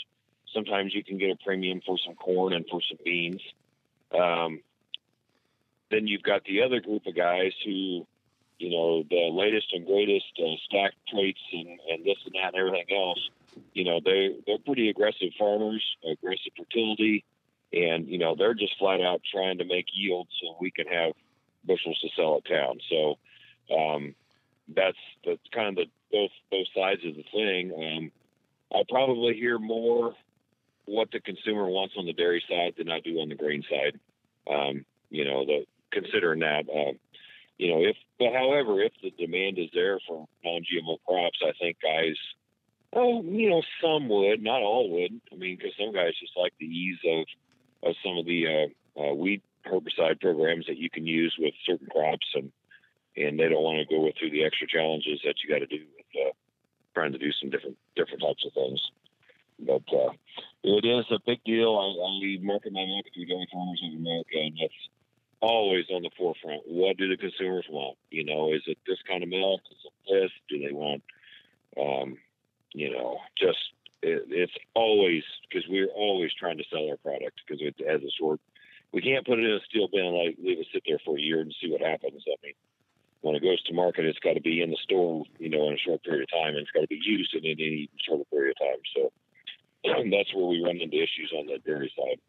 Sometimes 0.53 0.93
you 0.93 1.03
can 1.03 1.17
get 1.17 1.31
a 1.31 1.35
premium 1.43 1.81
for 1.83 1.97
some 2.05 2.13
corn 2.15 2.53
and 2.53 2.65
for 2.69 2.79
some 2.87 2.99
beans. 3.03 3.41
Um, 4.13 4.61
then 5.89 6.05
you've 6.05 6.23
got 6.23 6.43
the 6.45 6.61
other 6.61 6.79
group 6.79 7.07
of 7.07 7.15
guys 7.15 7.53
who, 7.65 8.05
you 8.59 8.69
know, 8.69 9.03
the 9.09 9.29
latest 9.31 9.67
and 9.73 9.85
greatest 9.85 10.25
uh, 10.39 10.55
stack 10.65 10.93
traits 11.09 11.41
and, 11.51 11.79
and 11.89 12.05
this 12.05 12.17
and 12.25 12.35
that 12.35 12.53
and 12.53 12.55
everything 12.55 12.85
else. 12.95 13.19
You 13.73 13.85
know, 13.85 13.99
they 14.03 14.35
they're 14.45 14.57
pretty 14.65 14.89
aggressive 14.89 15.29
farmers, 15.37 15.83
aggressive 16.03 16.51
fertility 16.57 17.23
and 17.75 18.07
you 18.07 18.17
know 18.17 18.35
they're 18.35 18.53
just 18.53 18.77
flat 18.79 19.01
out 19.01 19.21
trying 19.31 19.57
to 19.57 19.65
make 19.65 19.85
yield 19.93 20.27
so 20.41 20.55
we 20.59 20.71
can 20.71 20.87
have 20.87 21.13
bushels 21.65 21.99
to 21.99 22.09
sell 22.15 22.37
at 22.37 22.45
town. 22.45 22.79
So 22.89 23.17
um, 23.75 24.15
that's 24.73 24.97
that's 25.25 25.41
kind 25.53 25.69
of 25.69 25.75
the 25.75 25.85
both 26.11 26.31
both 26.49 26.67
sides 26.75 27.01
of 27.05 27.15
the 27.15 27.23
thing. 27.31 27.71
Um, 27.73 28.11
I 28.73 28.83
probably 28.89 29.33
hear 29.35 29.59
more 29.59 30.13
what 30.85 31.09
the 31.11 31.19
consumer 31.19 31.67
wants 31.67 31.95
on 31.97 32.05
the 32.05 32.13
dairy 32.13 32.43
side 32.49 32.75
than 32.77 32.89
I 32.89 32.99
do 32.99 33.19
on 33.19 33.29
the 33.29 33.35
grain 33.35 33.63
side. 33.69 33.99
Um, 34.49 34.85
you 35.09 35.25
know, 35.25 35.45
the 35.45 35.65
considering 35.91 36.39
that. 36.39 36.65
Uh, 36.69 36.93
you 37.57 37.69
know, 37.69 37.81
if 37.81 37.95
but 38.19 38.33
however, 38.33 38.81
if 38.81 38.93
the 39.01 39.11
demand 39.11 39.57
is 39.57 39.69
there 39.73 39.99
for 40.07 40.27
non-GMO 40.43 40.97
crops, 41.05 41.39
I 41.43 41.51
think 41.59 41.77
guys 41.81 42.15
Oh, 42.95 43.21
you 43.23 43.49
know, 43.49 43.61
some 43.83 44.07
would, 44.07 44.41
not 44.41 44.61
all 44.61 44.89
would. 44.89 45.19
I 45.31 45.35
mean, 45.35 45.57
because 45.57 45.73
some 45.77 45.93
guys 45.93 46.15
just 46.17 46.37
like 46.37 46.53
the 46.59 46.65
ease 46.65 46.99
of 47.05 47.27
of 47.83 47.95
some 48.01 48.17
of 48.17 48.25
the 48.25 48.47
uh, 48.47 49.01
uh, 49.01 49.13
weed 49.13 49.41
herbicide 49.67 50.21
programs 50.21 50.65
that 50.67 50.77
you 50.77 50.89
can 50.89 51.05
use 51.05 51.35
with 51.37 51.53
certain 51.65 51.87
crops, 51.91 52.25
and 52.33 52.51
and 53.17 53.37
they 53.37 53.49
don't 53.49 53.63
want 53.63 53.83
to 53.83 53.93
go 53.93 54.09
through 54.17 54.31
the 54.31 54.45
extra 54.45 54.65
challenges 54.67 55.19
that 55.25 55.35
you 55.43 55.51
got 55.51 55.59
to 55.59 55.67
do 55.67 55.83
with 55.97 56.07
uh, 56.15 56.31
trying 56.93 57.11
to 57.11 57.17
do 57.17 57.31
some 57.33 57.49
different 57.49 57.77
different 57.97 58.21
types 58.21 58.45
of 58.47 58.53
things. 58.53 58.79
But 59.59 59.83
uh, 59.91 60.15
it 60.63 60.87
is 60.87 61.05
a 61.11 61.19
big 61.25 61.43
deal. 61.43 61.75
I, 61.75 61.91
I 61.99 62.39
market 62.39 62.71
my 62.71 62.85
milk 62.85 63.05
through 63.13 63.27
dairy 63.27 63.47
farmers 63.51 63.83
of 63.83 63.99
America, 63.99 64.39
and 64.39 64.55
that's 64.55 64.81
always 65.45 65.85
on 65.93 66.01
the 66.01 66.09
forefront. 66.17 66.63
What 66.65 66.97
do 66.97 67.07
the 67.07 67.17
consumers 67.17 67.65
want? 67.69 67.97
You 68.09 68.25
know, 68.25 68.53
is 68.53 68.63
it 68.67 68.77
this 68.87 68.97
kind 69.07 69.23
of 69.23 69.29
milk? 69.29 69.61
Is 69.71 69.77
it 69.85 70.13
this? 70.13 70.31
Do 70.49 70.59
they 70.59 70.73
want 70.73 71.03
um, 71.77 72.17
you 72.73 72.91
know, 72.91 73.17
just 73.37 73.59
it, 74.01 74.25
it's 74.29 74.53
always 74.73 75.23
because 75.47 75.67
we're 75.69 75.87
always 75.87 76.31
trying 76.37 76.57
to 76.57 76.63
sell 76.71 76.87
our 76.89 76.97
product 76.97 77.41
because 77.45 77.61
it 77.61 77.75
has 77.87 78.01
a 78.01 78.11
short. 78.19 78.39
We 78.93 79.01
can't 79.01 79.25
put 79.25 79.39
it 79.39 79.45
in 79.45 79.51
a 79.51 79.65
steel 79.67 79.87
bin 79.91 80.05
and 80.05 80.17
like 80.17 80.37
leave 80.41 80.59
it 80.59 80.67
sit 80.73 80.83
there 80.87 80.99
for 81.03 81.17
a 81.17 81.21
year 81.21 81.41
and 81.41 81.53
see 81.61 81.69
what 81.69 81.81
happens. 81.81 82.23
I 82.27 82.35
mean, 82.43 82.53
when 83.21 83.35
it 83.35 83.43
goes 83.43 83.61
to 83.63 83.73
market, 83.73 84.05
it's 84.05 84.19
got 84.19 84.33
to 84.33 84.41
be 84.41 84.61
in 84.61 84.69
the 84.69 84.77
store, 84.83 85.23
you 85.39 85.49
know, 85.49 85.67
in 85.67 85.73
a 85.73 85.77
short 85.77 86.03
period 86.03 86.23
of 86.23 86.31
time, 86.31 86.55
and 86.55 86.59
it's 86.59 86.71
got 86.71 86.81
to 86.81 86.87
be 86.87 87.01
used 87.03 87.33
in 87.33 87.43
an 87.45 87.59
even 87.59 87.87
shorter 88.07 88.23
period 88.31 88.55
of 88.55 88.67
time. 88.67 88.81
So 88.95 89.11
that's 90.11 90.33
where 90.33 90.45
we 90.45 90.63
run 90.63 90.79
into 90.79 90.95
issues 90.95 91.33
on 91.35 91.47
the 91.47 91.59
dairy 91.65 91.91
side. 91.97 92.19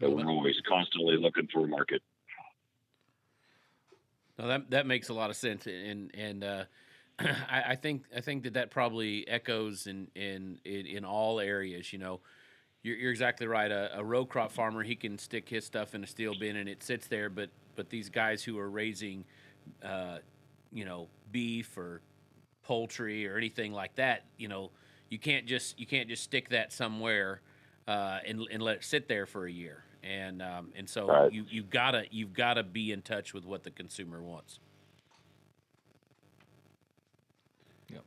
But 0.00 0.10
we're 0.14 0.26
always 0.26 0.56
constantly 0.68 1.16
looking 1.16 1.48
for 1.52 1.64
a 1.64 1.68
market. 1.68 2.02
No, 4.38 4.48
that 4.48 4.70
that 4.70 4.86
makes 4.86 5.08
a 5.08 5.14
lot 5.14 5.30
of 5.30 5.36
sense, 5.36 5.66
and 5.66 6.10
and 6.14 6.42
uh, 6.44 6.64
I, 7.18 7.62
I 7.68 7.76
think 7.76 8.04
I 8.16 8.20
think 8.20 8.42
that 8.44 8.54
that 8.54 8.70
probably 8.70 9.26
echoes 9.28 9.86
in 9.86 10.08
in 10.14 10.58
in, 10.64 10.86
in 10.86 11.04
all 11.04 11.40
areas. 11.40 11.92
You 11.92 12.00
know, 12.00 12.20
you're, 12.82 12.96
you're 12.96 13.10
exactly 13.12 13.46
right. 13.46 13.70
A, 13.70 13.98
a 13.98 14.04
row 14.04 14.24
crop 14.24 14.52
farmer 14.52 14.82
he 14.82 14.96
can 14.96 15.18
stick 15.18 15.48
his 15.48 15.64
stuff 15.64 15.94
in 15.94 16.04
a 16.04 16.06
steel 16.06 16.34
bin 16.34 16.56
and 16.56 16.68
it 16.68 16.82
sits 16.82 17.06
there, 17.06 17.30
but 17.30 17.50
but 17.76 17.90
these 17.90 18.08
guys 18.10 18.42
who 18.42 18.58
are 18.58 18.70
raising, 18.70 19.24
uh, 19.84 20.18
you 20.72 20.84
know, 20.84 21.08
beef 21.32 21.76
or 21.78 22.00
poultry 22.64 23.26
or 23.28 23.36
anything 23.36 23.72
like 23.72 23.94
that, 23.96 24.24
you 24.38 24.48
know, 24.48 24.70
you 25.10 25.18
can't 25.18 25.46
just 25.46 25.78
you 25.78 25.86
can't 25.86 26.08
just 26.08 26.24
stick 26.24 26.48
that 26.50 26.72
somewhere 26.72 27.40
uh, 27.88 28.18
and 28.26 28.42
and 28.50 28.62
let 28.62 28.76
it 28.76 28.84
sit 28.84 29.08
there 29.08 29.26
for 29.26 29.46
a 29.46 29.52
year. 29.52 29.84
And 30.04 30.42
um, 30.42 30.72
and 30.76 30.88
so 30.88 31.08
Right. 31.08 31.32
you 31.32 31.46
you 31.48 31.62
gotta 31.62 32.04
you've 32.10 32.34
gotta 32.34 32.62
be 32.62 32.92
in 32.92 33.00
touch 33.00 33.32
with 33.32 33.46
what 33.46 33.62
the 33.62 33.70
consumer 33.70 34.22
wants. 34.22 34.60
Yep. 37.90 38.04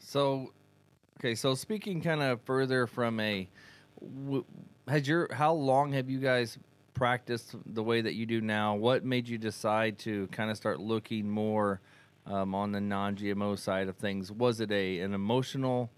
So, 0.00 0.52
okay, 1.20 1.36
so 1.36 1.54
speaking 1.54 2.00
kind 2.00 2.22
of 2.22 2.40
further 2.42 2.88
from 2.88 3.20
a, 3.20 3.48
has 4.88 5.06
your 5.06 5.32
how 5.32 5.52
long 5.52 5.92
have 5.92 6.10
you 6.10 6.18
guys 6.18 6.58
practiced 6.94 7.54
the 7.66 7.82
way 7.82 8.00
that 8.00 8.14
you 8.14 8.26
do 8.26 8.40
now? 8.40 8.74
What 8.74 9.04
made 9.04 9.28
you 9.28 9.38
decide 9.38 9.98
to 10.00 10.26
kind 10.28 10.50
of 10.50 10.56
start 10.56 10.80
looking 10.80 11.30
more 11.30 11.80
um, 12.26 12.52
on 12.54 12.72
the 12.72 12.80
non-GMO 12.80 13.58
side 13.58 13.86
of 13.88 13.96
things? 13.96 14.32
Was 14.32 14.60
it 14.60 14.72
a 14.72 14.98
an 15.00 15.14
emotional 15.14 15.88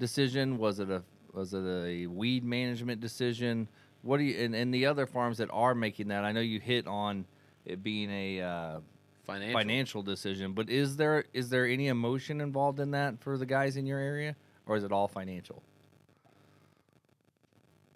decision? 0.00 0.58
Was 0.58 0.80
it 0.80 0.90
a 0.90 1.04
was 1.32 1.54
it 1.54 1.64
a 1.64 2.06
weed 2.08 2.44
management 2.44 3.00
decision? 3.00 3.68
What 4.04 4.18
do 4.18 4.24
you 4.24 4.44
and, 4.44 4.54
and 4.54 4.72
the 4.72 4.86
other 4.86 5.06
farms 5.06 5.38
that 5.38 5.48
are 5.50 5.74
making 5.74 6.08
that? 6.08 6.24
I 6.24 6.32
know 6.32 6.40
you 6.40 6.60
hit 6.60 6.86
on 6.86 7.24
it 7.64 7.82
being 7.82 8.10
a 8.10 8.40
uh, 8.40 8.80
Financial. 9.24 9.58
financial 9.58 10.02
decision. 10.02 10.52
But 10.52 10.68
is 10.68 10.96
there 10.96 11.24
is 11.32 11.48
there 11.48 11.66
any 11.66 11.88
emotion 11.88 12.40
involved 12.42 12.78
in 12.78 12.90
that 12.90 13.20
for 13.20 13.38
the 13.38 13.46
guys 13.46 13.76
in 13.76 13.86
your 13.86 13.98
area, 13.98 14.36
or 14.66 14.76
is 14.76 14.84
it 14.84 14.92
all 14.92 15.08
financial? 15.08 15.62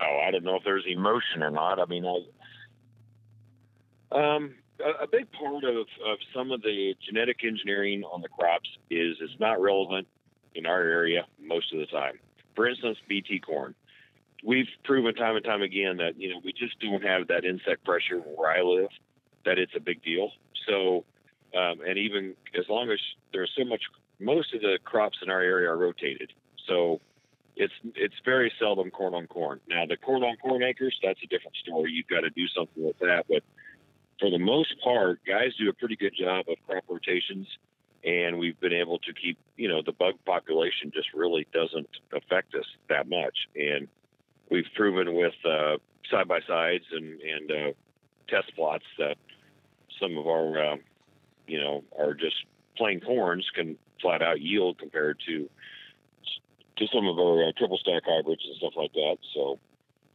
Oh, 0.01 0.21
I 0.27 0.31
don't 0.31 0.45
know 0.45 0.57
if 0.57 0.65
there's 0.65 0.85
emotion 0.89 1.43
or 1.43 1.51
not. 1.51 1.79
I 1.79 1.85
mean, 1.85 2.07
I, 2.07 2.17
um, 4.17 4.55
a, 4.81 5.05
a 5.05 5.07
big 5.07 5.31
part 5.33 5.65
of, 5.65 5.77
of 6.07 6.19
some 6.35 6.51
of 6.51 6.63
the 6.63 6.95
genetic 7.07 7.45
engineering 7.45 8.05
on 8.05 8.23
the 8.23 8.29
crops 8.29 8.69
is 8.91 9.17
it's 9.21 9.39
not 9.41 9.61
relevant 9.61 10.07
in 10.55 10.67
our 10.67 10.81
area 10.81 11.27
most 11.43 11.73
of 11.75 11.81
the 11.81 11.87
time. 11.87 12.19
For 12.55 12.67
instance, 12.69 12.97
BT 13.09 13.41
corn. 13.41 13.75
We've 14.45 14.69
proven 14.85 15.15
time 15.15 15.37
and 15.37 15.45
time 15.45 15.63
again 15.63 15.97
that 15.99 16.19
you 16.19 16.31
know 16.31 16.41
we 16.45 16.53
just 16.53 16.79
don't 16.81 17.03
have 17.03 17.29
that 17.29 17.45
insect 17.45 17.85
pressure 17.85 18.19
where 18.19 18.51
I 18.51 18.63
live. 18.63 18.91
That 19.45 19.59
it's 19.59 19.73
a 19.77 19.81
big 19.81 20.03
deal. 20.03 20.31
So, 20.67 21.05
um, 21.57 21.81
and 21.87 21.99
even 21.99 22.35
as 22.59 22.69
long 22.69 22.91
as 22.91 22.99
there's 23.33 23.51
so 23.57 23.65
much, 23.65 23.83
most 24.21 24.55
of 24.55 24.61
the 24.61 24.79
crops 24.85 25.19
in 25.23 25.31
our 25.31 25.41
area 25.41 25.71
are 25.71 25.77
rotated. 25.77 26.33
So 26.67 27.01
it's 27.57 27.73
it's 27.97 28.15
very 28.25 28.53
seldom 28.59 28.91
corn 28.91 29.15
on 29.15 29.27
corn. 29.27 29.61
Now 29.69 29.85
the 29.87 29.97
corn 29.97 30.23
on 30.23 30.37
corn 30.37 30.63
acres, 30.63 30.97
that's 31.03 31.21
a 31.23 31.27
different 31.27 31.57
story. 31.57 31.93
You've 31.93 32.07
got 32.07 32.21
to 32.21 32.31
do 32.31 32.47
something 32.49 32.85
with 32.85 32.99
that. 33.01 33.25
But 33.29 33.43
for 34.21 34.31
the 34.31 34.39
most 34.39 34.75
part, 34.83 35.21
guys 35.27 35.53
do 35.59 35.69
a 35.69 35.73
pretty 35.73 35.97
good 35.97 36.15
job 36.19 36.47
of 36.49 36.57
crop 36.67 36.85
rotations, 36.89 37.47
and 38.05 38.39
we've 38.39 38.59
been 38.61 38.73
able 38.73 38.99
to 39.01 39.13
keep 39.13 39.39
you 39.57 39.69
know 39.69 39.83
the 39.85 39.93
bug 39.93 40.15
population 40.25 40.93
just 40.95 41.09
really 41.15 41.47
doesn't 41.53 41.89
affect 42.13 42.55
us 42.55 42.67
that 42.89 43.09
much. 43.09 43.37
And 43.57 43.89
we've 44.51 44.67
proven 44.75 45.15
with 45.15 45.35
side 46.11 46.29
by 46.29 46.41
sides 46.47 46.85
and 46.93 47.21
and 47.21 47.51
uh, 47.51 47.73
test 48.29 48.55
plots 48.55 48.85
that 48.99 49.17
some 50.01 50.17
of 50.17 50.27
our 50.27 50.73
uh, 50.73 50.77
you 51.47 51.61
know 51.61 51.85
are 51.99 52.15
just 52.15 52.37
plain 52.77 53.01
corns 53.01 53.47
can 53.55 53.77
flat 54.01 54.23
out 54.23 54.41
yield 54.41 54.79
compared 54.79 55.19
to 55.27 55.49
to 56.77 56.87
some 56.95 57.07
of 57.07 57.19
our 57.19 57.49
uh, 57.49 57.53
triple 57.57 57.79
stack 57.79 58.03
hybrids 58.07 58.43
and 58.47 58.57
stuff 58.57 58.75
like 58.77 58.93
that. 58.93 59.17
So, 59.35 59.59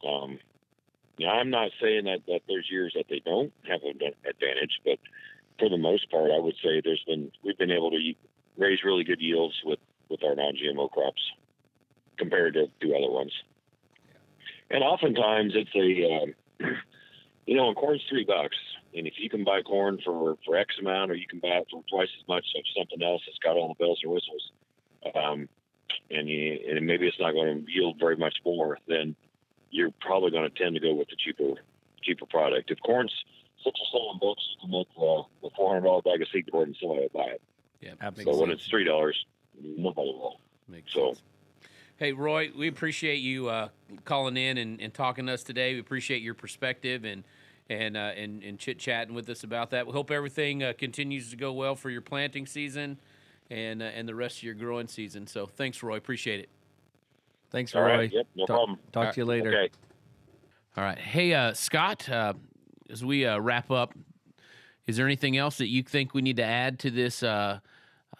um, 0.08 0.38
yeah, 1.18 1.28
I'm 1.28 1.50
not 1.50 1.70
saying 1.80 2.04
that, 2.04 2.20
that 2.26 2.40
there's 2.48 2.68
years 2.70 2.94
that 2.96 3.04
they 3.10 3.20
don't 3.24 3.52
have 3.68 3.82
an 3.82 4.00
advantage, 4.28 4.80
but 4.82 4.98
for 5.58 5.68
the 5.68 5.76
most 5.76 6.10
part, 6.10 6.30
I 6.34 6.40
would 6.40 6.54
say 6.62 6.80
there's 6.82 7.04
been 7.06 7.30
we've 7.44 7.58
been 7.58 7.70
able 7.70 7.90
to 7.90 8.14
raise 8.56 8.82
really 8.84 9.04
good 9.04 9.20
yields 9.20 9.54
with 9.64 9.78
with 10.08 10.24
our 10.24 10.34
non-GMO 10.34 10.90
crops 10.90 11.22
compared 12.16 12.54
to, 12.54 12.66
to 12.80 12.94
other 12.94 13.10
ones. 13.10 13.32
And 14.70 14.82
oftentimes 14.82 15.52
it's 15.54 15.74
a 15.74 16.22
um, 16.22 16.34
you 17.46 17.56
know, 17.56 17.68
and 17.68 17.76
corn's 17.76 18.02
three 18.08 18.24
bucks, 18.24 18.56
and 18.94 19.06
if 19.06 19.14
you 19.18 19.28
can 19.28 19.44
buy 19.44 19.62
corn 19.62 19.98
for 20.04 20.36
for 20.44 20.56
X 20.56 20.74
amount, 20.80 21.10
or 21.10 21.14
you 21.14 21.26
can 21.26 21.38
buy 21.40 21.58
it 21.58 21.66
for 21.70 21.82
twice 21.90 22.08
as 22.20 22.26
much 22.28 22.44
of 22.56 22.62
something 22.76 23.02
else 23.02 23.22
that's 23.26 23.38
got 23.38 23.56
all 23.56 23.68
the 23.68 23.74
bells 23.84 24.00
and 24.02 24.12
whistles. 24.12 24.50
Um, 25.14 25.48
and 26.10 26.28
you 26.28 26.58
and 26.70 26.86
maybe 26.86 27.06
it's 27.06 27.20
not 27.20 27.32
going 27.32 27.64
to 27.66 27.72
yield 27.72 27.98
very 27.98 28.16
much 28.16 28.36
more, 28.44 28.78
then 28.88 29.14
you're 29.70 29.90
probably 30.00 30.30
going 30.30 30.48
to 30.50 30.58
tend 30.58 30.74
to 30.74 30.80
go 30.80 30.94
with 30.94 31.08
the 31.08 31.16
cheaper 31.16 31.60
cheaper 32.02 32.26
product. 32.26 32.70
If 32.70 32.78
corn's 32.80 33.12
six 33.62 33.78
or 33.80 33.98
seven 33.98 34.18
bucks, 34.20 34.42
you 34.54 34.60
can 34.62 34.70
make 34.70 34.88
uh, 34.98 35.46
a 35.46 35.50
four 35.56 35.74
hundred 35.74 35.86
dollar 35.86 36.02
bag 36.02 36.22
of 36.22 36.28
seed 36.32 36.50
corn 36.50 36.68
and 36.68 36.76
somebody 36.80 37.02
will 37.02 37.20
buy 37.22 37.30
it. 37.32 37.42
Yeah, 37.80 37.92
Makes 38.02 38.24
so 38.24 38.36
when 38.38 38.48
sense. 38.48 38.60
it's 38.62 38.68
three 38.70 38.84
dollars, 38.84 39.24
nobody 39.62 40.08
will. 40.08 40.40
Makes 40.68 40.92
So- 40.94 41.08
sense. 41.08 41.22
Hey, 41.96 42.12
Roy, 42.12 42.50
we 42.56 42.66
appreciate 42.66 43.20
you 43.20 43.48
uh, 43.48 43.68
calling 44.04 44.36
in 44.36 44.58
and, 44.58 44.80
and 44.80 44.92
talking 44.92 45.26
to 45.26 45.32
us 45.32 45.44
today. 45.44 45.74
We 45.74 45.80
appreciate 45.80 46.22
your 46.22 46.34
perspective 46.34 47.04
and 47.04 47.22
and 47.70 47.96
uh, 47.96 48.12
and, 48.16 48.42
and 48.42 48.58
chit 48.58 48.80
chatting 48.80 49.14
with 49.14 49.28
us 49.30 49.44
about 49.44 49.70
that. 49.70 49.86
We 49.86 49.92
hope 49.92 50.10
everything 50.10 50.64
uh, 50.64 50.72
continues 50.76 51.30
to 51.30 51.36
go 51.36 51.52
well 51.52 51.76
for 51.76 51.90
your 51.90 52.00
planting 52.00 52.46
season 52.46 52.98
and 53.48 53.80
uh, 53.80 53.86
and 53.86 54.08
the 54.08 54.14
rest 54.14 54.38
of 54.38 54.42
your 54.42 54.54
growing 54.54 54.88
season. 54.88 55.28
So, 55.28 55.46
thanks, 55.46 55.82
Roy. 55.84 55.96
Appreciate 55.96 56.40
it. 56.40 56.48
Thanks, 57.50 57.76
All 57.76 57.82
Roy. 57.82 57.96
right. 57.96 58.12
Yep. 58.12 58.26
No 58.34 58.46
talk, 58.46 58.56
problem. 58.56 58.78
Talk 58.90 59.14
to 59.14 59.20
you 59.20 59.24
later. 59.24 59.50
Okay. 59.50 59.70
All 60.76 60.82
right. 60.82 60.98
Hey, 60.98 61.32
uh, 61.32 61.54
Scott, 61.54 62.08
uh, 62.08 62.32
as 62.90 63.04
we 63.04 63.24
uh, 63.24 63.38
wrap 63.38 63.70
up, 63.70 63.94
is 64.88 64.96
there 64.96 65.06
anything 65.06 65.36
else 65.36 65.58
that 65.58 65.68
you 65.68 65.84
think 65.84 66.12
we 66.12 66.22
need 66.22 66.38
to 66.38 66.44
add 66.44 66.80
to 66.80 66.90
this? 66.90 67.22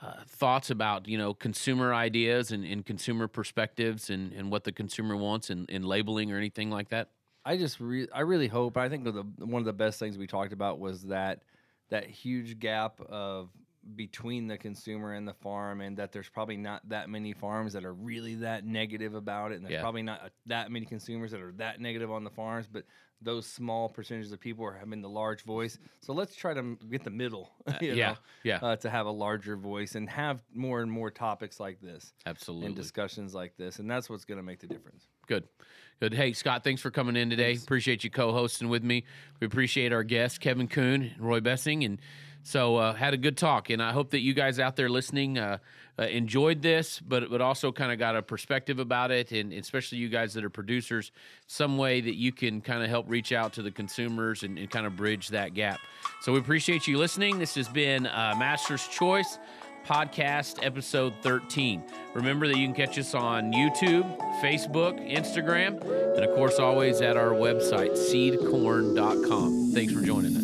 Uh, 0.04 0.22
thoughts 0.26 0.68
about 0.70 1.08
you 1.08 1.16
know 1.16 1.32
consumer 1.32 1.94
ideas 1.94 2.50
and, 2.52 2.64
and 2.64 2.84
consumer 2.84 3.26
perspectives 3.26 4.10
and, 4.10 4.32
and 4.34 4.50
what 4.50 4.64
the 4.64 4.72
consumer 4.72 5.16
wants 5.16 5.48
and, 5.48 5.70
and 5.70 5.84
labeling 5.86 6.30
or 6.30 6.36
anything 6.36 6.70
like 6.70 6.90
that. 6.90 7.08
I 7.44 7.56
just 7.56 7.80
re- 7.80 8.08
I 8.14 8.20
really 8.20 8.48
hope. 8.48 8.76
I 8.76 8.88
think 8.88 9.04
the 9.04 9.24
one 9.44 9.60
of 9.62 9.66
the 9.66 9.72
best 9.72 9.98
things 9.98 10.18
we 10.18 10.26
talked 10.26 10.52
about 10.52 10.78
was 10.78 11.02
that 11.04 11.42
that 11.90 12.04
huge 12.06 12.58
gap 12.58 13.00
of 13.08 13.48
between 13.96 14.46
the 14.46 14.56
consumer 14.58 15.12
and 15.12 15.26
the 15.28 15.34
farm, 15.34 15.80
and 15.80 15.96
that 15.98 16.10
there's 16.12 16.28
probably 16.28 16.56
not 16.56 16.86
that 16.88 17.08
many 17.08 17.32
farms 17.32 17.72
that 17.74 17.84
are 17.84 17.92
really 17.94 18.34
that 18.36 18.64
negative 18.66 19.14
about 19.14 19.52
it, 19.52 19.56
and 19.56 19.64
there's 19.64 19.74
Yeah. 19.74 19.80
probably 19.82 20.02
not 20.02 20.32
that 20.46 20.70
many 20.70 20.86
consumers 20.86 21.30
that 21.30 21.40
are 21.40 21.52
that 21.52 21.80
negative 21.80 22.10
on 22.10 22.24
the 22.24 22.30
farms, 22.30 22.66
but 22.70 22.84
those 23.22 23.46
small 23.46 23.88
percentages 23.88 24.32
of 24.32 24.40
people 24.40 24.64
are 24.64 24.74
having 24.74 25.00
the 25.00 25.08
large 25.08 25.42
voice. 25.42 25.78
So 26.00 26.12
let's 26.12 26.34
try 26.34 26.54
to 26.54 26.76
get 26.90 27.04
the 27.04 27.10
middle, 27.10 27.50
you 27.80 27.94
yeah, 27.94 28.10
know, 28.10 28.16
yeah, 28.42 28.58
uh, 28.62 28.76
to 28.76 28.90
have 28.90 29.06
a 29.06 29.10
larger 29.10 29.56
voice 29.56 29.94
and 29.94 30.08
have 30.08 30.42
more 30.52 30.82
and 30.82 30.90
more 30.90 31.10
topics 31.10 31.58
like 31.58 31.80
this 31.80 32.12
absolutely. 32.26 32.66
and 32.66 32.76
discussions 32.76 33.34
like 33.34 33.56
this, 33.56 33.78
and 33.78 33.90
that's 33.90 34.10
what's 34.10 34.24
going 34.24 34.38
to 34.38 34.44
make 34.44 34.60
the 34.60 34.66
difference. 34.66 35.06
Good. 35.26 35.48
Good. 36.00 36.12
Hey, 36.12 36.32
Scott, 36.32 36.64
thanks 36.64 36.82
for 36.82 36.90
coming 36.90 37.16
in 37.16 37.30
today. 37.30 37.54
Appreciate 37.54 38.04
you 38.04 38.10
co 38.10 38.32
hosting 38.32 38.68
with 38.68 38.82
me. 38.82 39.04
We 39.40 39.46
appreciate 39.46 39.92
our 39.92 40.02
guests, 40.02 40.38
Kevin 40.38 40.68
Kuhn 40.68 41.12
and 41.14 41.20
Roy 41.20 41.40
Bessing. 41.40 41.84
And 41.84 42.00
so, 42.46 42.76
uh, 42.76 42.92
had 42.92 43.14
a 43.14 43.16
good 43.16 43.38
talk. 43.38 43.70
And 43.70 43.82
I 43.82 43.92
hope 43.92 44.10
that 44.10 44.20
you 44.20 44.34
guys 44.34 44.60
out 44.60 44.76
there 44.76 44.90
listening 44.90 45.38
uh, 45.38 45.56
uh, 45.98 46.02
enjoyed 46.02 46.60
this, 46.60 47.00
but, 47.00 47.30
but 47.30 47.40
also 47.40 47.72
kind 47.72 47.90
of 47.90 47.98
got 47.98 48.16
a 48.16 48.22
perspective 48.22 48.78
about 48.78 49.10
it. 49.10 49.32
And 49.32 49.50
especially 49.54 49.96
you 49.96 50.10
guys 50.10 50.34
that 50.34 50.44
are 50.44 50.50
producers, 50.50 51.10
some 51.46 51.78
way 51.78 52.02
that 52.02 52.16
you 52.16 52.32
can 52.32 52.60
kind 52.60 52.82
of 52.82 52.90
help 52.90 53.06
reach 53.08 53.32
out 53.32 53.54
to 53.54 53.62
the 53.62 53.70
consumers 53.70 54.42
and, 54.42 54.58
and 54.58 54.70
kind 54.70 54.86
of 54.86 54.94
bridge 54.94 55.28
that 55.28 55.54
gap. 55.54 55.80
So, 56.20 56.34
we 56.34 56.38
appreciate 56.38 56.86
you 56.86 56.98
listening. 56.98 57.38
This 57.38 57.54
has 57.54 57.68
been 57.68 58.06
uh, 58.06 58.34
Master's 58.38 58.86
Choice 58.88 59.38
podcast 59.86 60.64
episode 60.64 61.12
13 61.20 61.84
remember 62.14 62.48
that 62.48 62.56
you 62.56 62.66
can 62.66 62.74
catch 62.74 62.98
us 62.98 63.14
on 63.14 63.52
youtube 63.52 64.18
facebook 64.40 64.98
instagram 65.12 65.78
and 66.16 66.24
of 66.24 66.34
course 66.34 66.58
always 66.58 67.02
at 67.02 67.18
our 67.18 67.32
website 67.32 67.90
seedcorn.com 67.90 69.72
thanks 69.74 69.92
for 69.92 70.00
joining 70.00 70.34
us 70.38 70.43